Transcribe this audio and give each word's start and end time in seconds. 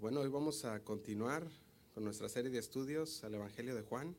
Bueno, 0.00 0.20
hoy 0.20 0.28
vamos 0.28 0.64
a 0.64 0.84
continuar 0.84 1.44
con 1.92 2.04
nuestra 2.04 2.28
serie 2.28 2.52
de 2.52 2.60
estudios 2.60 3.24
al 3.24 3.34
Evangelio 3.34 3.74
de 3.74 3.82
Juan. 3.82 4.14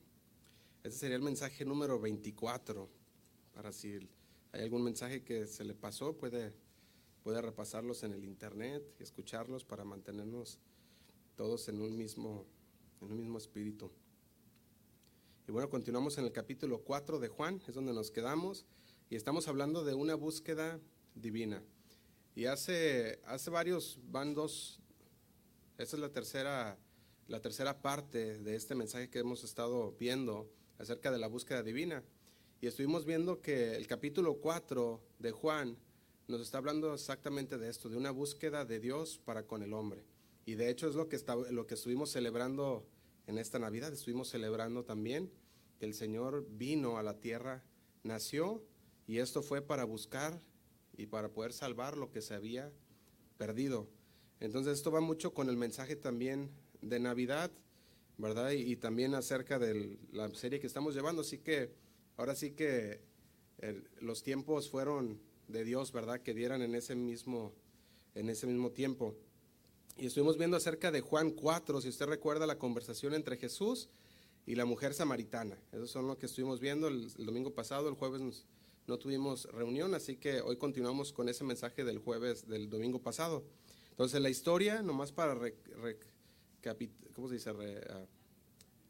Este 0.83 0.99
sería 0.99 1.15
el 1.15 1.21
mensaje 1.21 1.63
número 1.63 2.01
24. 2.01 2.89
Para 3.53 3.71
si 3.71 3.97
hay 4.51 4.61
algún 4.61 4.83
mensaje 4.83 5.23
que 5.23 5.47
se 5.47 5.63
le 5.63 5.73
pasó, 5.73 6.17
puede, 6.17 6.53
puede 7.23 7.41
repasarlos 7.41 8.03
en 8.03 8.11
el 8.11 8.25
internet 8.25 8.83
y 8.99 9.03
escucharlos 9.03 9.63
para 9.63 9.85
mantenernos 9.85 10.59
todos 11.37 11.69
en 11.69 11.81
un 11.81 11.97
mismo, 11.97 12.45
en 13.01 13.13
un 13.13 13.17
mismo 13.17 13.37
espíritu. 13.37 13.89
Y 15.47 15.53
bueno, 15.53 15.69
continuamos 15.69 16.17
en 16.17 16.25
el 16.25 16.33
capítulo 16.33 16.81
4 16.81 17.19
de 17.19 17.29
Juan, 17.29 17.61
es 17.65 17.73
donde 17.73 17.93
nos 17.93 18.11
quedamos, 18.11 18.65
y 19.09 19.15
estamos 19.15 19.47
hablando 19.47 19.85
de 19.85 19.93
una 19.93 20.15
búsqueda 20.15 20.77
divina. 21.15 21.63
Y 22.35 22.47
hace, 22.47 23.21
hace 23.25 23.49
varios 23.49 23.97
bandos 24.11 24.78
esta 25.79 25.95
es 25.95 26.01
la 26.01 26.11
tercera, 26.11 26.77
la 27.29 27.41
tercera 27.41 27.81
parte 27.81 28.37
de 28.39 28.55
este 28.55 28.75
mensaje 28.75 29.09
que 29.09 29.19
hemos 29.19 29.45
estado 29.45 29.93
viendo 29.97 30.51
acerca 30.77 31.09
de 31.09 31.17
la 31.17 31.27
búsqueda 31.27 31.63
divina. 31.63 32.03
Y 32.59 32.67
estuvimos 32.67 33.05
viendo 33.05 33.41
que 33.41 33.77
el 33.77 33.87
capítulo 33.87 34.41
4 34.41 35.01
de 35.19 35.31
Juan 35.31 35.77
nos 36.27 36.41
está 36.41 36.57
hablando 36.57 36.93
exactamente 36.93 37.57
de 37.57 37.69
esto, 37.69 37.87
de 37.87 37.95
una 37.95 38.11
búsqueda 38.11 38.65
de 38.65 38.81
Dios 38.81 39.21
para 39.23 39.47
con 39.47 39.63
el 39.63 39.73
hombre. 39.73 40.03
Y 40.45 40.55
de 40.55 40.69
hecho 40.69 40.89
es 40.89 40.95
lo 40.95 41.07
que, 41.07 41.15
está, 41.15 41.35
lo 41.35 41.65
que 41.65 41.75
estuvimos 41.75 42.11
celebrando 42.11 42.85
en 43.27 43.37
esta 43.37 43.57
Navidad. 43.57 43.93
Estuvimos 43.93 44.27
celebrando 44.27 44.83
también 44.83 45.31
que 45.79 45.85
el 45.85 45.93
Señor 45.93 46.45
vino 46.49 46.97
a 46.97 47.03
la 47.03 47.21
tierra, 47.21 47.63
nació, 48.03 48.61
y 49.07 49.19
esto 49.19 49.41
fue 49.41 49.61
para 49.61 49.85
buscar 49.85 50.41
y 50.97 51.05
para 51.05 51.29
poder 51.29 51.53
salvar 51.53 51.95
lo 51.95 52.11
que 52.11 52.21
se 52.21 52.33
había 52.33 52.69
perdido. 53.37 53.87
Entonces 54.39 54.73
esto 54.73 54.91
va 54.91 55.01
mucho 55.01 55.33
con 55.33 55.49
el 55.49 55.57
mensaje 55.57 55.95
también 55.95 56.49
de 56.81 56.99
Navidad, 56.99 57.51
¿verdad? 58.17 58.51
Y, 58.51 58.75
también 58.75 59.15
acerca 59.15 59.59
de 59.59 59.97
la 60.11 60.33
serie 60.33 60.59
que 60.59 60.67
estamos 60.67 60.95
llevando. 60.95 61.21
Así 61.21 61.39
que 61.39 61.73
ahora 62.17 62.35
sí 62.35 62.51
que 62.51 63.01
los 63.99 64.23
tiempos 64.23 64.69
fueron 64.69 65.19
de 65.47 65.63
Dios, 65.63 65.91
¿verdad? 65.91 66.21
Que 66.21 66.33
dieran 66.33 66.61
en 66.61 66.75
ese 66.75 66.95
mismo, 66.95 67.53
en 68.15 68.29
ese 68.29 68.47
mismo 68.47 68.71
tiempo. 68.71 69.15
Y 69.97 70.05
estuvimos 70.05 70.37
viendo 70.37 70.55
acerca 70.55 70.91
de 70.91 71.01
Juan 71.01 71.31
4, 71.31 71.81
si 71.81 71.89
usted 71.89 72.05
recuerda 72.05 72.47
la 72.47 72.57
conversación 72.57 73.13
entre 73.13 73.35
Jesús 73.35 73.89
y 74.45 74.55
la 74.55 74.65
mujer 74.65 74.93
samaritana. 74.93 75.57
Eso 75.71 75.87
son 75.87 76.07
lo 76.07 76.17
que 76.17 76.27
estuvimos 76.27 76.59
viendo 76.59 76.87
el, 76.87 77.13
domingo 77.25 77.53
pasado, 77.53 77.89
el 77.89 77.95
jueves 77.95 78.45
no 78.87 78.97
tuvimos 78.97 79.45
reunión, 79.51 79.93
así 79.93 80.15
que 80.15 80.41
hoy 80.41 80.55
continuamos 80.57 81.11
con 81.11 81.29
ese 81.29 81.43
mensaje 81.43 81.83
del 81.83 81.99
jueves, 81.99 82.47
del 82.47 82.69
domingo 82.69 82.99
pasado. 82.99 83.43
Entonces 83.99 84.21
la 84.21 84.29
historia, 84.29 84.81
nomás 84.81 85.11
para. 85.11 85.33
Ah, 85.33 85.51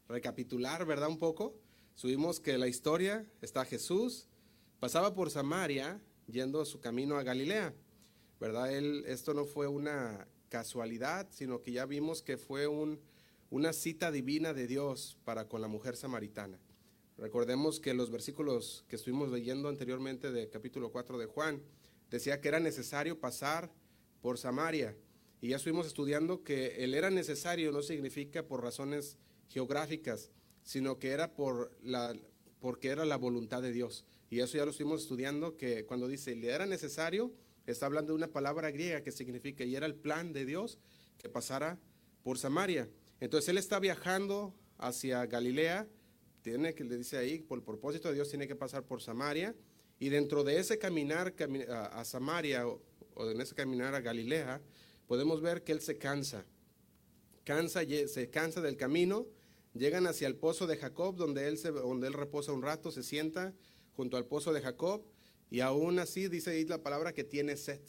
recapitular, 0.06 0.86
¿verdad? 0.86 1.08
Un 1.08 1.18
poco. 1.18 1.56
Subimos 1.96 2.38
que 2.38 2.56
la 2.56 2.68
historia 2.68 3.26
está 3.42 3.64
Jesús, 3.64 4.28
pasaba 4.78 5.12
por 5.12 5.32
Samaria 5.32 6.00
yendo 6.28 6.64
su 6.64 6.78
camino 6.78 7.16
a 7.16 7.24
Galilea, 7.24 7.74
¿verdad? 8.38 8.72
Él, 8.72 9.02
esto 9.08 9.34
no 9.34 9.46
fue 9.46 9.66
una 9.66 10.28
casualidad, 10.48 11.26
sino 11.32 11.60
que 11.60 11.72
ya 11.72 11.86
vimos 11.86 12.22
que 12.22 12.36
fue 12.36 12.68
un, 12.68 13.00
una 13.50 13.72
cita 13.72 14.12
divina 14.12 14.54
de 14.54 14.68
Dios 14.68 15.18
para 15.24 15.48
con 15.48 15.60
la 15.60 15.66
mujer 15.66 15.96
samaritana. 15.96 16.60
Recordemos 17.18 17.80
que 17.80 17.94
los 17.94 18.12
versículos 18.12 18.84
que 18.86 18.94
estuvimos 18.94 19.32
leyendo 19.32 19.68
anteriormente 19.68 20.30
de 20.30 20.48
capítulo 20.48 20.92
4 20.92 21.18
de 21.18 21.26
Juan, 21.26 21.60
decía 22.12 22.40
que 22.40 22.46
era 22.46 22.60
necesario 22.60 23.18
pasar 23.18 23.72
por 24.20 24.38
Samaria. 24.38 24.96
Y 25.40 25.48
ya 25.48 25.56
estuvimos 25.56 25.86
estudiando 25.86 26.42
que 26.42 26.84
el 26.84 26.94
era 26.94 27.10
necesario 27.10 27.72
no 27.72 27.82
significa 27.82 28.46
por 28.46 28.62
razones 28.62 29.16
geográficas, 29.48 30.30
sino 30.62 30.98
que 30.98 31.10
era 31.10 31.32
por 31.34 31.76
la, 31.82 32.14
porque 32.60 32.88
era 32.88 33.04
la 33.04 33.16
voluntad 33.16 33.62
de 33.62 33.72
Dios. 33.72 34.04
Y 34.28 34.40
eso 34.40 34.58
ya 34.58 34.64
lo 34.64 34.70
estuvimos 34.70 35.02
estudiando, 35.02 35.56
que 35.56 35.84
cuando 35.86 36.06
dice 36.06 36.36
le 36.36 36.48
era 36.48 36.66
necesario, 36.66 37.32
está 37.66 37.86
hablando 37.86 38.12
de 38.12 38.18
una 38.18 38.28
palabra 38.28 38.70
griega 38.70 39.02
que 39.02 39.12
significa, 39.12 39.64
y 39.64 39.74
era 39.74 39.86
el 39.86 39.94
plan 39.94 40.32
de 40.32 40.44
Dios 40.44 40.78
que 41.18 41.28
pasara 41.28 41.78
por 42.22 42.38
Samaria. 42.38 42.88
Entonces 43.18 43.48
él 43.48 43.58
está 43.58 43.80
viajando 43.80 44.54
hacia 44.78 45.26
Galilea, 45.26 45.88
tiene 46.42 46.74
que 46.74 46.84
le 46.84 46.96
dice 46.96 47.18
ahí, 47.18 47.40
por 47.40 47.58
el 47.58 47.64
propósito 47.64 48.08
de 48.08 48.14
Dios 48.14 48.28
tiene 48.28 48.46
que 48.46 48.56
pasar 48.56 48.84
por 48.84 49.02
Samaria, 49.02 49.54
y 49.98 50.08
dentro 50.08 50.44
de 50.44 50.58
ese 50.58 50.78
caminar 50.78 51.34
a 51.68 52.04
Samaria 52.04 52.64
o 53.20 53.30
en 53.30 53.40
ese 53.40 53.54
caminar 53.54 53.94
a 53.94 54.00
Galilea, 54.00 54.62
podemos 55.06 55.42
ver 55.42 55.62
que 55.62 55.72
él 55.72 55.80
se 55.80 55.98
cansa. 55.98 56.46
Cansa, 57.44 57.82
se 58.06 58.30
cansa 58.30 58.60
del 58.60 58.76
camino, 58.76 59.26
llegan 59.74 60.06
hacia 60.06 60.26
el 60.26 60.36
pozo 60.36 60.66
de 60.66 60.76
Jacob, 60.76 61.16
donde 61.16 61.46
él, 61.46 61.58
se, 61.58 61.70
donde 61.70 62.06
él 62.06 62.14
reposa 62.14 62.52
un 62.52 62.62
rato, 62.62 62.90
se 62.90 63.02
sienta 63.02 63.54
junto 63.94 64.16
al 64.16 64.24
pozo 64.24 64.52
de 64.52 64.62
Jacob, 64.62 65.04
y 65.50 65.60
aún 65.60 65.98
así 65.98 66.28
dice 66.28 66.50
ahí 66.50 66.64
la 66.64 66.82
palabra 66.82 67.12
que 67.12 67.24
tiene 67.24 67.56
sed. 67.56 67.80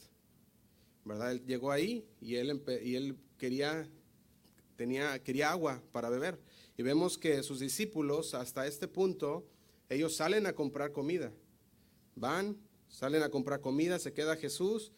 ¿Verdad? 1.06 1.31
Él 1.31 1.46
llegó 1.46 1.72
ahí 1.72 2.06
y 2.19 2.36
él, 2.36 2.62
y 2.84 2.96
él 2.96 3.18
quería, 3.38 3.88
tenía, 4.75 5.18
quería 5.24 5.52
agua 5.52 5.81
para 5.92 6.09
beber. 6.09 6.40
Y 6.78 6.84
vemos 6.84 7.18
que 7.18 7.42
sus 7.44 7.59
discípulos, 7.59 8.34
hasta 8.34 8.68
este 8.68 8.88
punto, 8.88 9.46
ellos 9.90 10.16
salen 10.16 10.46
a 10.46 10.53
comprar 10.53 10.92
comida. 10.92 11.31
Van, 12.16 12.58
salen 12.90 13.24
a 13.24 13.30
comprar 13.30 13.62
comida, 13.62 13.98
se 14.00 14.13
queda 14.13 14.36
Jesús 14.36 14.92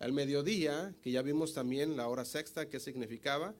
al 0.00 0.12
mediodía, 0.12 0.94
que 1.02 1.12
ya 1.12 1.22
vimos 1.22 1.52
también 1.52 1.96
la 1.96 2.08
hora 2.08 2.24
sexta, 2.24 2.68
qué 2.68 2.80
significaba, 2.80 3.54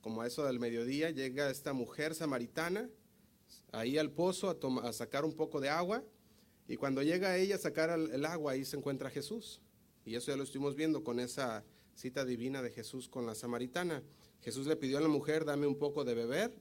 como 0.00 0.22
a 0.22 0.26
eso 0.26 0.44
del 0.44 0.60
mediodía 0.60 1.10
llega 1.10 1.50
esta 1.50 1.72
mujer 1.72 2.14
samaritana 2.14 2.88
ahí 3.72 3.98
al 3.98 4.10
pozo 4.10 4.56
a, 4.82 4.92
sacar 4.92 5.24
un 5.24 5.34
poco 5.34 5.60
de 5.60 5.68
agua, 5.68 6.04
y 6.68 6.76
cuando 6.76 7.02
llega 7.02 7.36
ella 7.36 7.56
a 7.56 7.58
sacar 7.58 7.90
el, 7.90 8.24
agua, 8.24 8.52
ahí 8.52 8.64
se 8.64 8.76
encuentra 8.76 9.10
Jesús. 9.10 9.60
Y 10.04 10.14
eso 10.14 10.30
ya 10.30 10.36
lo 10.36 10.44
estuvimos 10.44 10.76
viendo 10.76 11.02
con 11.02 11.18
esa 11.18 11.64
cita 11.94 12.24
divina 12.24 12.62
de 12.62 12.70
Jesús 12.70 13.08
con 13.08 13.26
la 13.26 13.34
samaritana. 13.34 14.02
Jesús 14.40 14.66
le 14.68 14.76
pidió 14.76 14.98
a 14.98 15.00
la 15.00 15.08
mujer, 15.08 15.44
dame 15.44 15.66
un 15.66 15.76
poco 15.76 16.04
de 16.04 16.14
beber, 16.14 16.56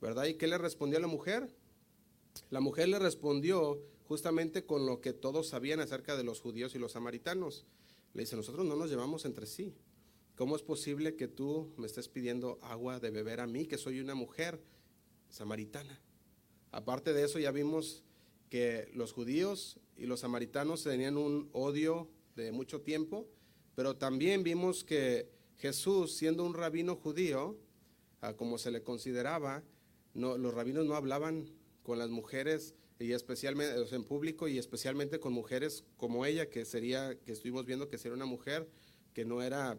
¿verdad? 0.00 0.26
¿Y 0.26 0.34
qué 0.34 0.46
le 0.46 0.58
respondió 0.58 0.98
a 0.98 1.00
la 1.00 1.06
mujer? 1.06 1.48
La 2.50 2.60
mujer 2.60 2.88
le 2.88 2.98
respondió 2.98 3.82
justamente 4.04 4.64
con 4.66 4.86
lo 4.86 5.00
que 5.00 5.14
todos 5.14 5.48
sabían 5.48 5.80
acerca 5.80 6.16
de 6.16 6.24
los 6.24 6.40
judíos 6.40 6.74
y 6.74 6.78
los 6.78 6.92
samaritanos. 6.92 7.66
Le 8.12 8.22
dice, 8.22 8.36
nosotros 8.36 8.66
no 8.66 8.76
nos 8.76 8.90
llevamos 8.90 9.24
entre 9.24 9.46
sí. 9.46 9.74
¿Cómo 10.34 10.56
es 10.56 10.62
posible 10.62 11.16
que 11.16 11.28
tú 11.28 11.72
me 11.76 11.86
estés 11.86 12.08
pidiendo 12.08 12.58
agua 12.62 12.98
de 12.98 13.10
beber 13.10 13.40
a 13.40 13.46
mí, 13.46 13.66
que 13.66 13.78
soy 13.78 14.00
una 14.00 14.14
mujer 14.14 14.62
samaritana? 15.28 16.00
Aparte 16.72 17.12
de 17.12 17.24
eso, 17.24 17.38
ya 17.38 17.50
vimos 17.50 18.04
que 18.48 18.90
los 18.94 19.12
judíos 19.12 19.78
y 19.96 20.06
los 20.06 20.20
samaritanos 20.20 20.82
tenían 20.82 21.16
un 21.16 21.50
odio 21.52 22.08
de 22.36 22.52
mucho 22.52 22.80
tiempo, 22.80 23.28
pero 23.74 23.96
también 23.96 24.42
vimos 24.42 24.82
que 24.82 25.30
Jesús, 25.58 26.16
siendo 26.16 26.44
un 26.44 26.54
rabino 26.54 26.96
judío, 26.96 27.58
como 28.36 28.58
se 28.58 28.70
le 28.70 28.82
consideraba, 28.82 29.62
no, 30.14 30.36
los 30.36 30.52
rabinos 30.54 30.86
no 30.86 30.94
hablaban 30.94 31.50
con 31.82 31.98
las 31.98 32.10
mujeres 32.10 32.74
y 33.00 33.12
especialmente 33.14 33.94
en 33.94 34.04
público 34.04 34.46
y 34.46 34.58
especialmente 34.58 35.18
con 35.18 35.32
mujeres 35.32 35.84
como 35.96 36.26
ella, 36.26 36.50
que 36.50 36.66
sería, 36.66 37.18
que 37.18 37.32
estuvimos 37.32 37.64
viendo 37.64 37.88
que 37.88 37.96
sería 37.96 38.14
una 38.14 38.26
mujer 38.26 38.68
que 39.14 39.24
no 39.24 39.40
era 39.42 39.78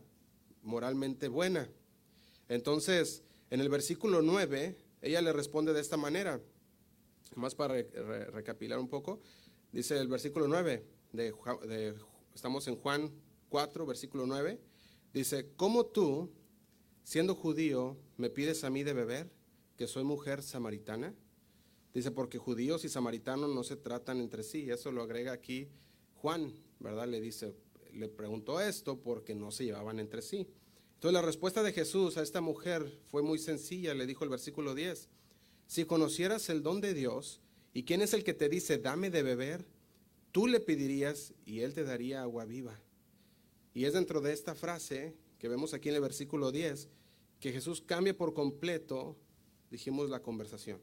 moralmente 0.64 1.28
buena. 1.28 1.70
Entonces, 2.50 3.24
en 3.52 3.62
el 3.62 3.70
versículo 3.70 4.24
9, 4.24 4.76
ella 5.04 5.22
le 5.22 5.34
responde 5.34 5.72
de 5.72 5.82
esta 5.82 5.98
manera, 5.98 6.42
más 7.36 7.54
para 7.54 7.76
recapilar 7.76 8.80
un 8.80 8.90
poco, 8.90 9.20
dice 9.72 10.00
el 10.00 10.08
versículo 10.08 10.48
9, 10.48 10.84
de, 11.14 11.32
de, 11.68 11.96
estamos 12.34 12.68
en 12.68 12.76
Juan 12.76 13.12
4, 13.50 13.86
versículo 13.86 14.26
9, 14.26 14.60
dice, 15.14 15.52
¿cómo 15.56 15.86
tú, 15.86 16.32
siendo 17.04 17.36
judío, 17.36 17.98
me 18.18 18.32
pides 18.32 18.64
a 18.64 18.72
mí 18.72 18.82
de 18.84 18.94
beber, 18.94 19.32
que 19.78 19.88
soy 19.88 20.04
mujer 20.04 20.42
samaritana? 20.42 21.14
Dice, 21.94 22.12
porque 22.12 22.38
judíos 22.38 22.86
y 22.86 22.90
samaritanos 22.90 23.54
no 23.54 23.64
se 23.64 23.76
tratan 23.76 24.20
entre 24.20 24.44
sí. 24.44 24.70
Eso 24.70 24.92
lo 24.92 25.02
agrega 25.02 25.34
aquí 25.34 25.68
Juan, 26.22 26.54
¿verdad? 26.80 27.08
Le 27.08 27.20
dice, 27.20 27.56
le 27.94 28.08
preguntó 28.08 28.62
esto 28.62 29.02
porque 29.02 29.34
no 29.34 29.52
se 29.52 29.66
llevaban 29.66 30.00
entre 30.00 30.22
sí. 30.22 30.48
Entonces 30.94 31.14
la 31.14 31.24
respuesta 31.24 31.64
de 31.64 31.74
Jesús 31.74 32.18
a 32.18 32.22
esta 32.22 32.42
mujer 32.42 33.00
fue 33.10 33.24
muy 33.24 33.40
sencilla, 33.40 33.96
le 33.96 34.06
dijo 34.06 34.24
el 34.24 34.30
versículo 34.30 34.76
10, 34.76 35.10
si 35.66 35.86
conocieras 35.86 36.50
el 36.50 36.62
don 36.62 36.80
de 36.80 36.94
Dios 36.94 37.42
y 37.74 37.84
quién 37.84 38.02
es 38.02 38.14
el 38.14 38.24
que 38.24 38.36
te 38.36 38.50
dice, 38.50 38.78
dame 38.78 39.10
de 39.10 39.24
beber, 39.24 39.66
tú 40.32 40.46
le 40.46 40.60
pedirías 40.60 41.34
y 41.44 41.62
él 41.62 41.74
te 41.74 41.84
daría 41.84 42.22
agua 42.22 42.46
viva. 42.46 42.80
Y 43.74 43.86
es 43.86 43.94
dentro 43.94 44.22
de 44.22 44.32
esta 44.32 44.54
frase 44.54 45.16
que 45.40 45.48
vemos 45.48 45.74
aquí 45.74 45.90
en 45.90 45.96
el 45.96 46.02
versículo 46.02 46.52
10 46.52 46.88
que 47.40 47.52
Jesús 47.52 47.82
cambia 47.82 48.16
por 48.16 48.36
completo, 48.36 49.18
dijimos, 49.72 50.12
la 50.12 50.22
conversación. 50.22 50.80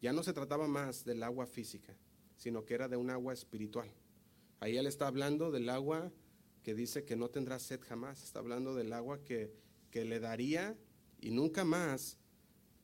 Ya 0.00 0.12
no 0.12 0.22
se 0.22 0.32
trataba 0.32 0.68
más 0.68 1.04
del 1.04 1.22
agua 1.22 1.46
física, 1.46 1.96
sino 2.36 2.64
que 2.64 2.74
era 2.74 2.88
de 2.88 2.96
un 2.96 3.10
agua 3.10 3.32
espiritual. 3.32 3.90
Ahí 4.60 4.76
él 4.76 4.86
está 4.86 5.06
hablando 5.06 5.50
del 5.50 5.68
agua 5.68 6.12
que 6.62 6.74
dice 6.74 7.04
que 7.04 7.16
no 7.16 7.30
tendrá 7.30 7.58
sed 7.58 7.80
jamás, 7.80 8.22
está 8.22 8.40
hablando 8.40 8.74
del 8.74 8.92
agua 8.92 9.24
que, 9.24 9.52
que 9.90 10.04
le 10.04 10.20
daría 10.20 10.76
y 11.20 11.30
nunca 11.30 11.64
más 11.64 12.18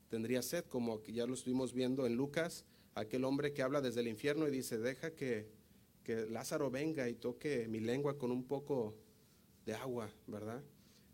tendría 0.09 0.43
sed, 0.43 0.65
como 0.65 1.03
ya 1.05 1.27
lo 1.27 1.35
estuvimos 1.35 1.73
viendo 1.73 2.07
en 2.07 2.17
Lucas, 2.17 2.65
aquel 2.95 3.25
hombre 3.25 3.53
que 3.53 3.63
habla 3.63 3.81
desde 3.81 4.01
el 4.01 4.09
infierno 4.09 4.47
y 4.47 4.51
dice, 4.51 4.79
deja 4.79 5.15
que, 5.15 5.49
que 6.03 6.27
Lázaro 6.27 6.71
venga 6.71 7.09
y 7.09 7.15
toque 7.15 7.67
mi 7.69 7.81
lengua 7.81 8.19
con 8.19 8.31
un 8.31 8.45
poco 8.45 8.95
de 9.67 9.75
agua, 9.75 10.11
¿verdad? 10.27 10.63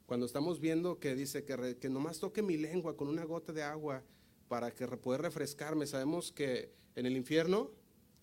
Cuando 0.06 0.26
estamos 0.26 0.60
viendo 0.60 0.98
que 0.98 1.14
dice 1.14 1.44
que, 1.44 1.76
que 1.80 1.88
nomás 1.88 2.18
toque 2.18 2.42
mi 2.42 2.56
lengua 2.56 2.96
con 2.96 3.08
una 3.08 3.24
gota 3.24 3.52
de 3.52 3.62
agua 3.62 4.02
para 4.50 4.72
que 4.72 4.84
pueda 4.88 5.18
refrescarme, 5.18 5.86
sabemos 5.86 6.32
que 6.32 6.72
en 6.96 7.06
el 7.06 7.16
infierno 7.16 7.70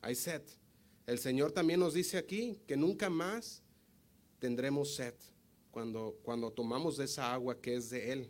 hay 0.02 0.14
sed. 0.14 0.42
El 1.06 1.20
Señor 1.20 1.54
también 1.54 1.80
nos 1.80 1.94
dice 1.94 2.18
aquí 2.18 2.60
que 2.68 2.76
nunca 2.76 3.10
más 3.10 3.64
tendremos 4.38 4.94
sed 4.94 5.14
cuando, 5.72 6.20
cuando 6.24 6.52
tomamos 6.52 6.98
de 6.98 7.06
esa 7.06 7.34
agua 7.34 7.62
que 7.62 7.76
es 7.78 7.90
de 7.90 8.12
Él, 8.12 8.30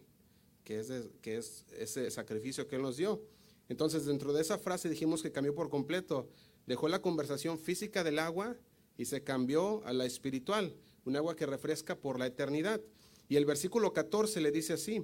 que 0.63 0.79
es, 0.79 0.93
que 1.23 1.37
es 1.37 1.65
ese 1.75 2.11
sacrificio 2.11 2.67
que 2.67 2.75
Él 2.75 2.83
nos 2.83 2.97
dio. 2.97 3.19
Entonces, 3.67 4.05
dentro 4.05 4.31
de 4.31 4.43
esa 4.43 4.59
frase 4.59 4.89
dijimos 4.89 5.23
que 5.23 5.31
cambió 5.31 5.55
por 5.55 5.71
completo. 5.71 6.29
Dejó 6.67 6.89
la 6.89 7.01
conversación 7.01 7.57
física 7.57 8.03
del 8.03 8.19
agua 8.19 8.55
y 8.95 9.05
se 9.05 9.23
cambió 9.23 9.83
a 9.85 9.93
la 9.93 10.05
espiritual, 10.05 10.75
un 11.03 11.15
agua 11.15 11.35
que 11.35 11.47
refresca 11.47 11.99
por 11.99 12.19
la 12.19 12.27
eternidad. 12.27 12.79
Y 13.27 13.37
el 13.37 13.45
versículo 13.45 13.91
14 13.91 14.39
le 14.39 14.51
dice 14.51 14.73
así, 14.73 15.03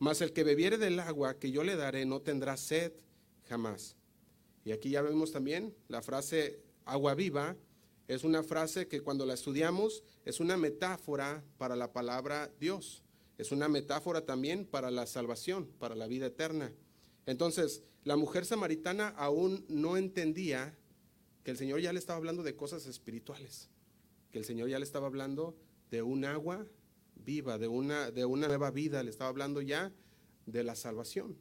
mas 0.00 0.20
el 0.20 0.32
que 0.32 0.42
bebiere 0.42 0.76
del 0.76 0.98
agua 0.98 1.38
que 1.38 1.52
yo 1.52 1.62
le 1.62 1.76
daré 1.76 2.04
no 2.04 2.20
tendrá 2.20 2.56
sed 2.56 2.92
jamás. 3.48 3.96
Y 4.64 4.72
aquí 4.72 4.90
ya 4.90 5.02
vemos 5.02 5.30
también 5.30 5.76
la 5.86 6.02
frase 6.02 6.60
agua 6.84 7.14
viva 7.14 7.56
es 8.10 8.24
una 8.24 8.42
frase 8.42 8.88
que 8.88 9.02
cuando 9.02 9.24
la 9.24 9.34
estudiamos 9.34 10.02
es 10.24 10.40
una 10.40 10.56
metáfora 10.56 11.44
para 11.58 11.76
la 11.76 11.92
palabra 11.92 12.50
Dios. 12.58 13.04
Es 13.38 13.52
una 13.52 13.68
metáfora 13.68 14.26
también 14.26 14.66
para 14.66 14.90
la 14.90 15.06
salvación, 15.06 15.68
para 15.78 15.94
la 15.94 16.08
vida 16.08 16.26
eterna. 16.26 16.72
Entonces, 17.26 17.84
la 18.02 18.16
mujer 18.16 18.46
samaritana 18.46 19.10
aún 19.10 19.64
no 19.68 19.96
entendía 19.96 20.76
que 21.44 21.52
el 21.52 21.56
Señor 21.56 21.82
ya 21.82 21.92
le 21.92 22.00
estaba 22.00 22.16
hablando 22.16 22.42
de 22.42 22.56
cosas 22.56 22.86
espirituales, 22.86 23.68
que 24.32 24.40
el 24.40 24.44
Señor 24.44 24.68
ya 24.68 24.80
le 24.80 24.84
estaba 24.84 25.06
hablando 25.06 25.54
de 25.92 26.02
un 26.02 26.24
agua 26.24 26.66
viva, 27.24 27.58
de 27.58 27.68
una, 27.68 28.10
de 28.10 28.24
una 28.24 28.48
nueva 28.48 28.70
vida, 28.70 29.02
le 29.02 29.10
estaba 29.10 29.30
hablando 29.30 29.60
ya 29.60 29.92
de 30.46 30.64
la 30.64 30.74
salvación. 30.74 31.36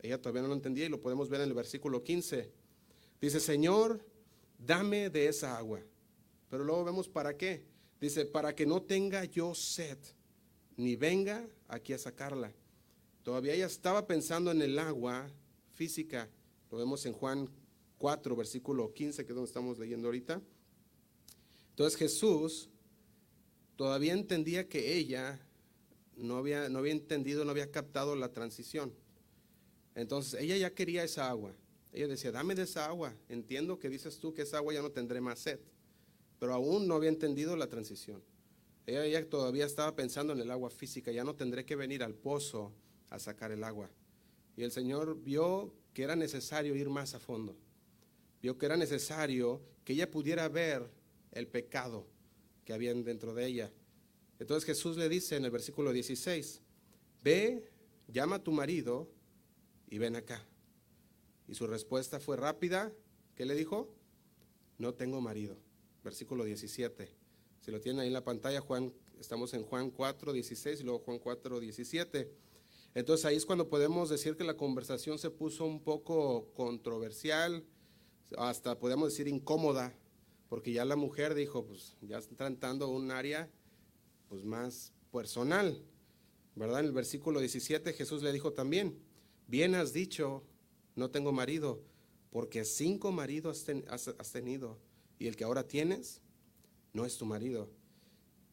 Ella 0.00 0.20
todavía 0.20 0.42
no 0.42 0.48
lo 0.48 0.54
entendía 0.54 0.86
y 0.86 0.88
lo 0.88 1.00
podemos 1.00 1.28
ver 1.28 1.40
en 1.40 1.48
el 1.48 1.54
versículo 1.54 2.02
15. 2.02 2.52
Dice, 3.20 3.40
Señor, 3.40 4.04
dame 4.58 5.10
de 5.10 5.28
esa 5.28 5.58
agua. 5.58 5.80
Pero 6.48 6.64
luego 6.64 6.84
vemos 6.84 7.08
para 7.08 7.36
qué. 7.36 7.64
Dice, 8.00 8.24
para 8.24 8.54
que 8.54 8.64
no 8.64 8.82
tenga 8.82 9.24
yo 9.24 9.54
sed, 9.54 9.98
ni 10.76 10.96
venga 10.96 11.48
aquí 11.66 11.92
a 11.92 11.98
sacarla. 11.98 12.52
Todavía 13.22 13.54
ella 13.54 13.66
estaba 13.66 14.06
pensando 14.06 14.50
en 14.52 14.62
el 14.62 14.78
agua 14.78 15.28
física. 15.72 16.30
Lo 16.70 16.78
vemos 16.78 17.04
en 17.06 17.12
Juan 17.12 17.50
4, 17.98 18.36
versículo 18.36 18.94
15, 18.94 19.24
que 19.24 19.32
es 19.32 19.34
donde 19.34 19.48
estamos 19.48 19.78
leyendo 19.78 20.08
ahorita. 20.08 20.40
Entonces 21.70 21.98
Jesús 21.98 22.70
todavía 23.78 24.12
entendía 24.12 24.68
que 24.68 24.96
ella 24.96 25.38
no 26.16 26.36
había, 26.36 26.68
no 26.68 26.80
había 26.80 26.90
entendido, 26.90 27.44
no 27.44 27.52
había 27.52 27.70
captado 27.70 28.16
la 28.16 28.32
transición. 28.32 28.92
Entonces 29.94 30.42
ella 30.42 30.56
ya 30.56 30.74
quería 30.74 31.04
esa 31.04 31.30
agua. 31.30 31.54
Ella 31.92 32.08
decía, 32.08 32.32
dame 32.32 32.56
de 32.56 32.64
esa 32.64 32.86
agua. 32.86 33.14
Entiendo 33.28 33.78
que 33.78 33.88
dices 33.88 34.18
tú 34.18 34.34
que 34.34 34.42
esa 34.42 34.56
agua 34.56 34.74
ya 34.74 34.82
no 34.82 34.90
tendré 34.90 35.20
más 35.20 35.38
sed. 35.38 35.60
Pero 36.40 36.54
aún 36.54 36.88
no 36.88 36.96
había 36.96 37.08
entendido 37.08 37.54
la 37.54 37.68
transición. 37.68 38.20
Ella, 38.84 39.04
ella 39.04 39.30
todavía 39.30 39.64
estaba 39.64 39.94
pensando 39.94 40.32
en 40.32 40.40
el 40.40 40.50
agua 40.50 40.70
física. 40.70 41.12
Ya 41.12 41.22
no 41.22 41.36
tendré 41.36 41.64
que 41.64 41.76
venir 41.76 42.02
al 42.02 42.14
pozo 42.14 42.72
a 43.10 43.20
sacar 43.20 43.52
el 43.52 43.62
agua. 43.62 43.88
Y 44.56 44.64
el 44.64 44.72
Señor 44.72 45.22
vio 45.22 45.72
que 45.94 46.02
era 46.02 46.16
necesario 46.16 46.74
ir 46.74 46.90
más 46.90 47.14
a 47.14 47.20
fondo. 47.20 47.56
Vio 48.42 48.58
que 48.58 48.66
era 48.66 48.76
necesario 48.76 49.62
que 49.84 49.92
ella 49.92 50.10
pudiera 50.10 50.48
ver 50.48 50.90
el 51.30 51.46
pecado 51.46 52.17
que 52.68 52.74
había 52.74 52.92
dentro 52.92 53.32
de 53.32 53.46
ella. 53.46 53.72
Entonces 54.38 54.66
Jesús 54.66 54.98
le 54.98 55.08
dice 55.08 55.36
en 55.36 55.46
el 55.46 55.50
versículo 55.50 55.90
16, 55.90 56.60
ve, 57.24 57.66
llama 58.08 58.36
a 58.36 58.42
tu 58.42 58.52
marido 58.52 59.08
y 59.88 59.96
ven 59.96 60.16
acá. 60.16 60.46
Y 61.46 61.54
su 61.54 61.66
respuesta 61.66 62.20
fue 62.20 62.36
rápida. 62.36 62.92
¿Qué 63.34 63.46
le 63.46 63.54
dijo? 63.54 63.88
No 64.76 64.92
tengo 64.92 65.22
marido. 65.22 65.56
Versículo 66.04 66.44
17. 66.44 67.08
Si 67.62 67.70
lo 67.70 67.80
tienen 67.80 68.00
ahí 68.00 68.08
en 68.08 68.12
la 68.12 68.22
pantalla, 68.22 68.60
Juan, 68.60 68.92
estamos 69.18 69.54
en 69.54 69.62
Juan 69.62 69.90
4, 69.90 70.34
16 70.34 70.80
y 70.80 70.84
luego 70.84 70.98
Juan 70.98 71.18
4, 71.20 71.60
17. 71.60 72.30
Entonces 72.92 73.24
ahí 73.24 73.36
es 73.36 73.46
cuando 73.46 73.70
podemos 73.70 74.10
decir 74.10 74.36
que 74.36 74.44
la 74.44 74.58
conversación 74.58 75.18
se 75.18 75.30
puso 75.30 75.64
un 75.64 75.82
poco 75.82 76.52
controversial, 76.52 77.64
hasta 78.36 78.78
podemos 78.78 79.08
decir 79.08 79.26
incómoda, 79.26 79.98
porque 80.48 80.72
ya 80.72 80.84
la 80.84 80.96
mujer 80.96 81.34
dijo, 81.34 81.64
pues 81.64 81.96
ya 82.00 82.18
está 82.18 82.34
tratando 82.36 82.88
un 82.88 83.10
área 83.10 83.50
pues 84.28 84.44
más 84.44 84.92
personal, 85.12 85.82
¿verdad? 86.54 86.80
En 86.80 86.86
el 86.86 86.92
versículo 86.92 87.40
17 87.40 87.92
Jesús 87.92 88.22
le 88.22 88.32
dijo 88.32 88.52
también, 88.52 88.98
bien 89.46 89.74
has 89.74 89.92
dicho, 89.92 90.42
no 90.96 91.10
tengo 91.10 91.32
marido, 91.32 91.82
porque 92.30 92.64
cinco 92.64 93.12
maridos 93.12 93.66
has, 93.88 94.32
tenido 94.32 94.78
y 95.18 95.26
el 95.26 95.36
que 95.36 95.44
ahora 95.44 95.66
tienes 95.66 96.22
no 96.92 97.04
es 97.04 97.16
tu 97.18 97.26
marido. 97.26 97.70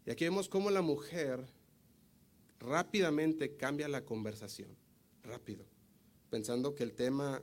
Y 0.06 0.12
aquí 0.12 0.26
vemos 0.26 0.50
cómo 0.50 0.70
la 0.72 0.82
mujer 0.82 1.46
rápidamente 2.60 3.56
cambia 3.56 3.88
la 3.88 4.06
conversación, 4.06 4.76
rápido, 5.24 5.66
pensando 6.30 6.76
que 6.76 6.84
el 6.84 6.94
tema 6.94 7.42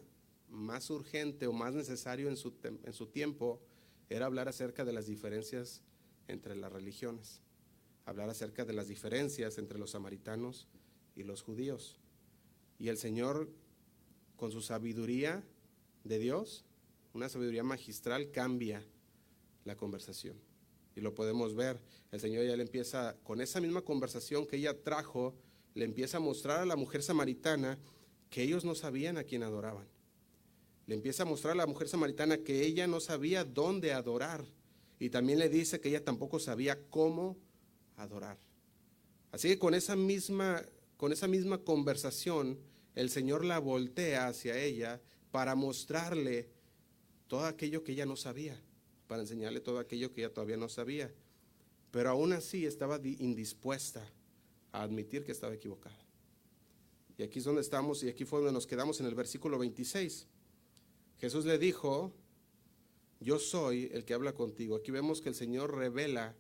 más 0.49 0.91
urgente 0.91 1.47
o 1.47 1.53
más 1.53 1.75
necesario 1.75 2.29
en 2.29 2.37
su, 2.37 2.55
en 2.63 2.93
su 2.93 3.07
tiempo 3.07 3.61
era 4.13 4.27
hablar 4.27 4.49
acerca 4.49 4.85
de 4.85 4.93
las 4.93 5.07
diferencias 5.07 5.83
entre 6.29 6.55
las 6.55 6.73
religiones, 6.73 7.41
hablar 8.05 8.29
acerca 8.29 8.65
de 8.65 8.73
las 8.73 8.89
diferencias 8.89 9.59
entre 9.59 9.79
los 9.79 9.93
samaritanos 9.93 10.69
y 11.17 11.23
los 11.23 11.43
judíos. 11.43 11.99
Y 12.79 12.89
el 12.89 12.99
Señor 12.99 13.51
con 14.37 14.51
su 14.51 14.61
sabiduría 14.61 15.43
de 16.05 16.19
Dios, 16.19 16.65
una 17.15 17.29
sabiduría 17.29 17.63
magistral, 17.63 18.31
cambia 18.31 18.85
la 19.65 19.77
conversación. 19.77 20.37
Y 20.95 21.01
lo 21.01 21.15
podemos 21.15 21.55
ver. 21.55 21.81
El 22.11 22.21
Señor 22.21 22.45
ya 22.45 22.57
le 22.57 22.65
empieza, 22.65 23.17
con 23.23 23.41
esa 23.41 23.61
misma 23.61 23.83
conversación 23.83 24.47
que 24.47 24.57
ella 24.57 24.83
trajo, 24.83 25.35
le 25.75 25.85
empieza 25.85 26.19
a 26.19 26.21
mostrar 26.21 26.61
a 26.61 26.67
la 26.67 26.77
mujer 26.77 27.03
samaritana 27.03 27.79
que 28.31 28.43
ellos 28.43 28.65
no 28.65 28.75
sabían 28.75 29.17
a 29.17 29.25
quién 29.25 29.43
adoraban. 29.43 29.87
Le 30.93 30.97
empieza 30.97 31.23
a 31.23 31.25
mostrar 31.25 31.53
a 31.53 31.57
la 31.57 31.67
mujer 31.67 31.89
samaritana 31.89 32.37
que 32.37 32.67
ella 32.67 32.87
no 32.87 33.01
sabía 33.01 33.47
dónde 33.47 33.95
adorar. 33.95 34.45
Y 34.99 35.09
también 35.09 35.39
le 35.39 35.49
dice 35.49 35.81
que 35.81 35.89
ella 35.89 36.05
tampoco 36.05 36.39
sabía 36.39 36.79
cómo 36.91 37.39
adorar. 37.97 38.39
Así 39.31 39.49
que 39.49 39.59
con 39.59 39.73
esa 39.73 39.97
misma, 39.97 40.63
con 40.99 41.11
esa 41.11 41.29
misma 41.29 41.57
conversación, 41.65 42.59
el 42.95 43.09
Señor 43.09 43.43
la 43.43 43.59
voltea 43.59 44.29
hacia 44.29 44.59
ella 44.59 45.01
para 45.31 45.55
mostrarle 45.55 46.51
todo 47.27 47.47
aquello 47.47 47.83
que 47.83 47.93
ella 47.93 48.05
no 48.05 48.17
sabía, 48.17 48.61
para 49.07 49.23
enseñarle 49.23 49.61
todo 49.61 49.79
aquello 49.79 50.13
que 50.13 50.21
ella 50.21 50.35
todavía 50.35 50.59
no 50.59 50.69
sabía. 50.69 51.11
Pero 51.91 52.11
aún 52.11 52.35
así 52.35 52.67
estaba 52.67 53.01
indispuesta 53.03 54.07
a 54.73 54.83
admitir 54.83 55.25
que 55.25 55.33
estaba 55.33 55.55
equivocada. 55.55 56.05
Y 57.17 57.23
aquí 57.23 57.39
es 57.39 57.47
donde 57.47 57.63
estamos, 57.63 58.03
y 58.03 58.11
aquí 58.11 58.27
fue 58.27 58.41
donde 58.41 58.53
nos 58.53 58.67
quedamos 58.67 59.01
en 59.01 59.07
el 59.07 59.15
versículo 59.15 59.59
26. 59.59 60.29
Jesús 61.23 61.45
le 61.45 61.57
dijo, 61.57 62.13
yo 63.21 63.39
soy 63.39 63.89
el 63.93 64.05
que 64.05 64.13
habla 64.13 64.35
contigo. 64.35 64.75
Aquí 64.75 64.91
vemos 64.91 65.21
que 65.21 65.29
el 65.29 65.37
Señor 65.37 65.73
revela 65.73 66.35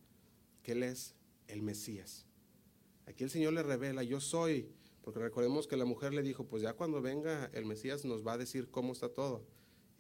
que 0.64 0.72
Él 0.72 0.82
es 0.82 1.14
el 1.46 1.62
Mesías. 1.62 2.26
Aquí 3.06 3.22
el 3.22 3.30
Señor 3.30 3.52
le 3.52 3.62
revela, 3.62 4.02
yo 4.02 4.20
soy 4.20 4.74
porque 5.02 5.20
recordemos 5.20 5.68
que 5.68 5.76
la 5.76 5.84
mujer 5.84 6.12
le 6.12 6.22
dijo, 6.24 6.48
pues 6.48 6.64
ya 6.64 6.72
cuando 6.72 7.00
venga 7.00 7.48
el 7.52 7.64
Mesías 7.64 8.04
nos 8.04 8.26
va 8.26 8.32
a 8.32 8.38
decir 8.38 8.72
cómo 8.72 8.92
está 8.92 9.08
todo. 9.08 9.46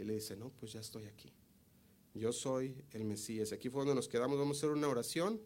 Y 0.00 0.02
le 0.02 0.14
dice, 0.14 0.36
no, 0.36 0.50
pues 0.50 0.72
ya 0.72 0.80
estoy 0.80 1.04
aquí. 1.04 1.32
Yo 2.14 2.32
soy 2.32 2.84
el 2.90 3.04
Mesías. 3.04 3.52
Aquí 3.52 3.68
fue 3.68 3.82
donde 3.82 3.94
nos 3.94 4.08
quedamos. 4.08 4.36
Vamos 4.36 4.56
a 4.56 4.58
hacer 4.58 4.70
una 4.70 4.88
oración 4.88 5.40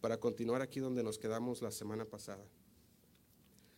para 0.00 0.18
continuar 0.18 0.62
aquí 0.62 0.80
donde 0.80 1.02
nos 1.02 1.18
quedamos 1.18 1.60
la 1.60 1.72
semana 1.72 2.06
pasada. 2.06 2.46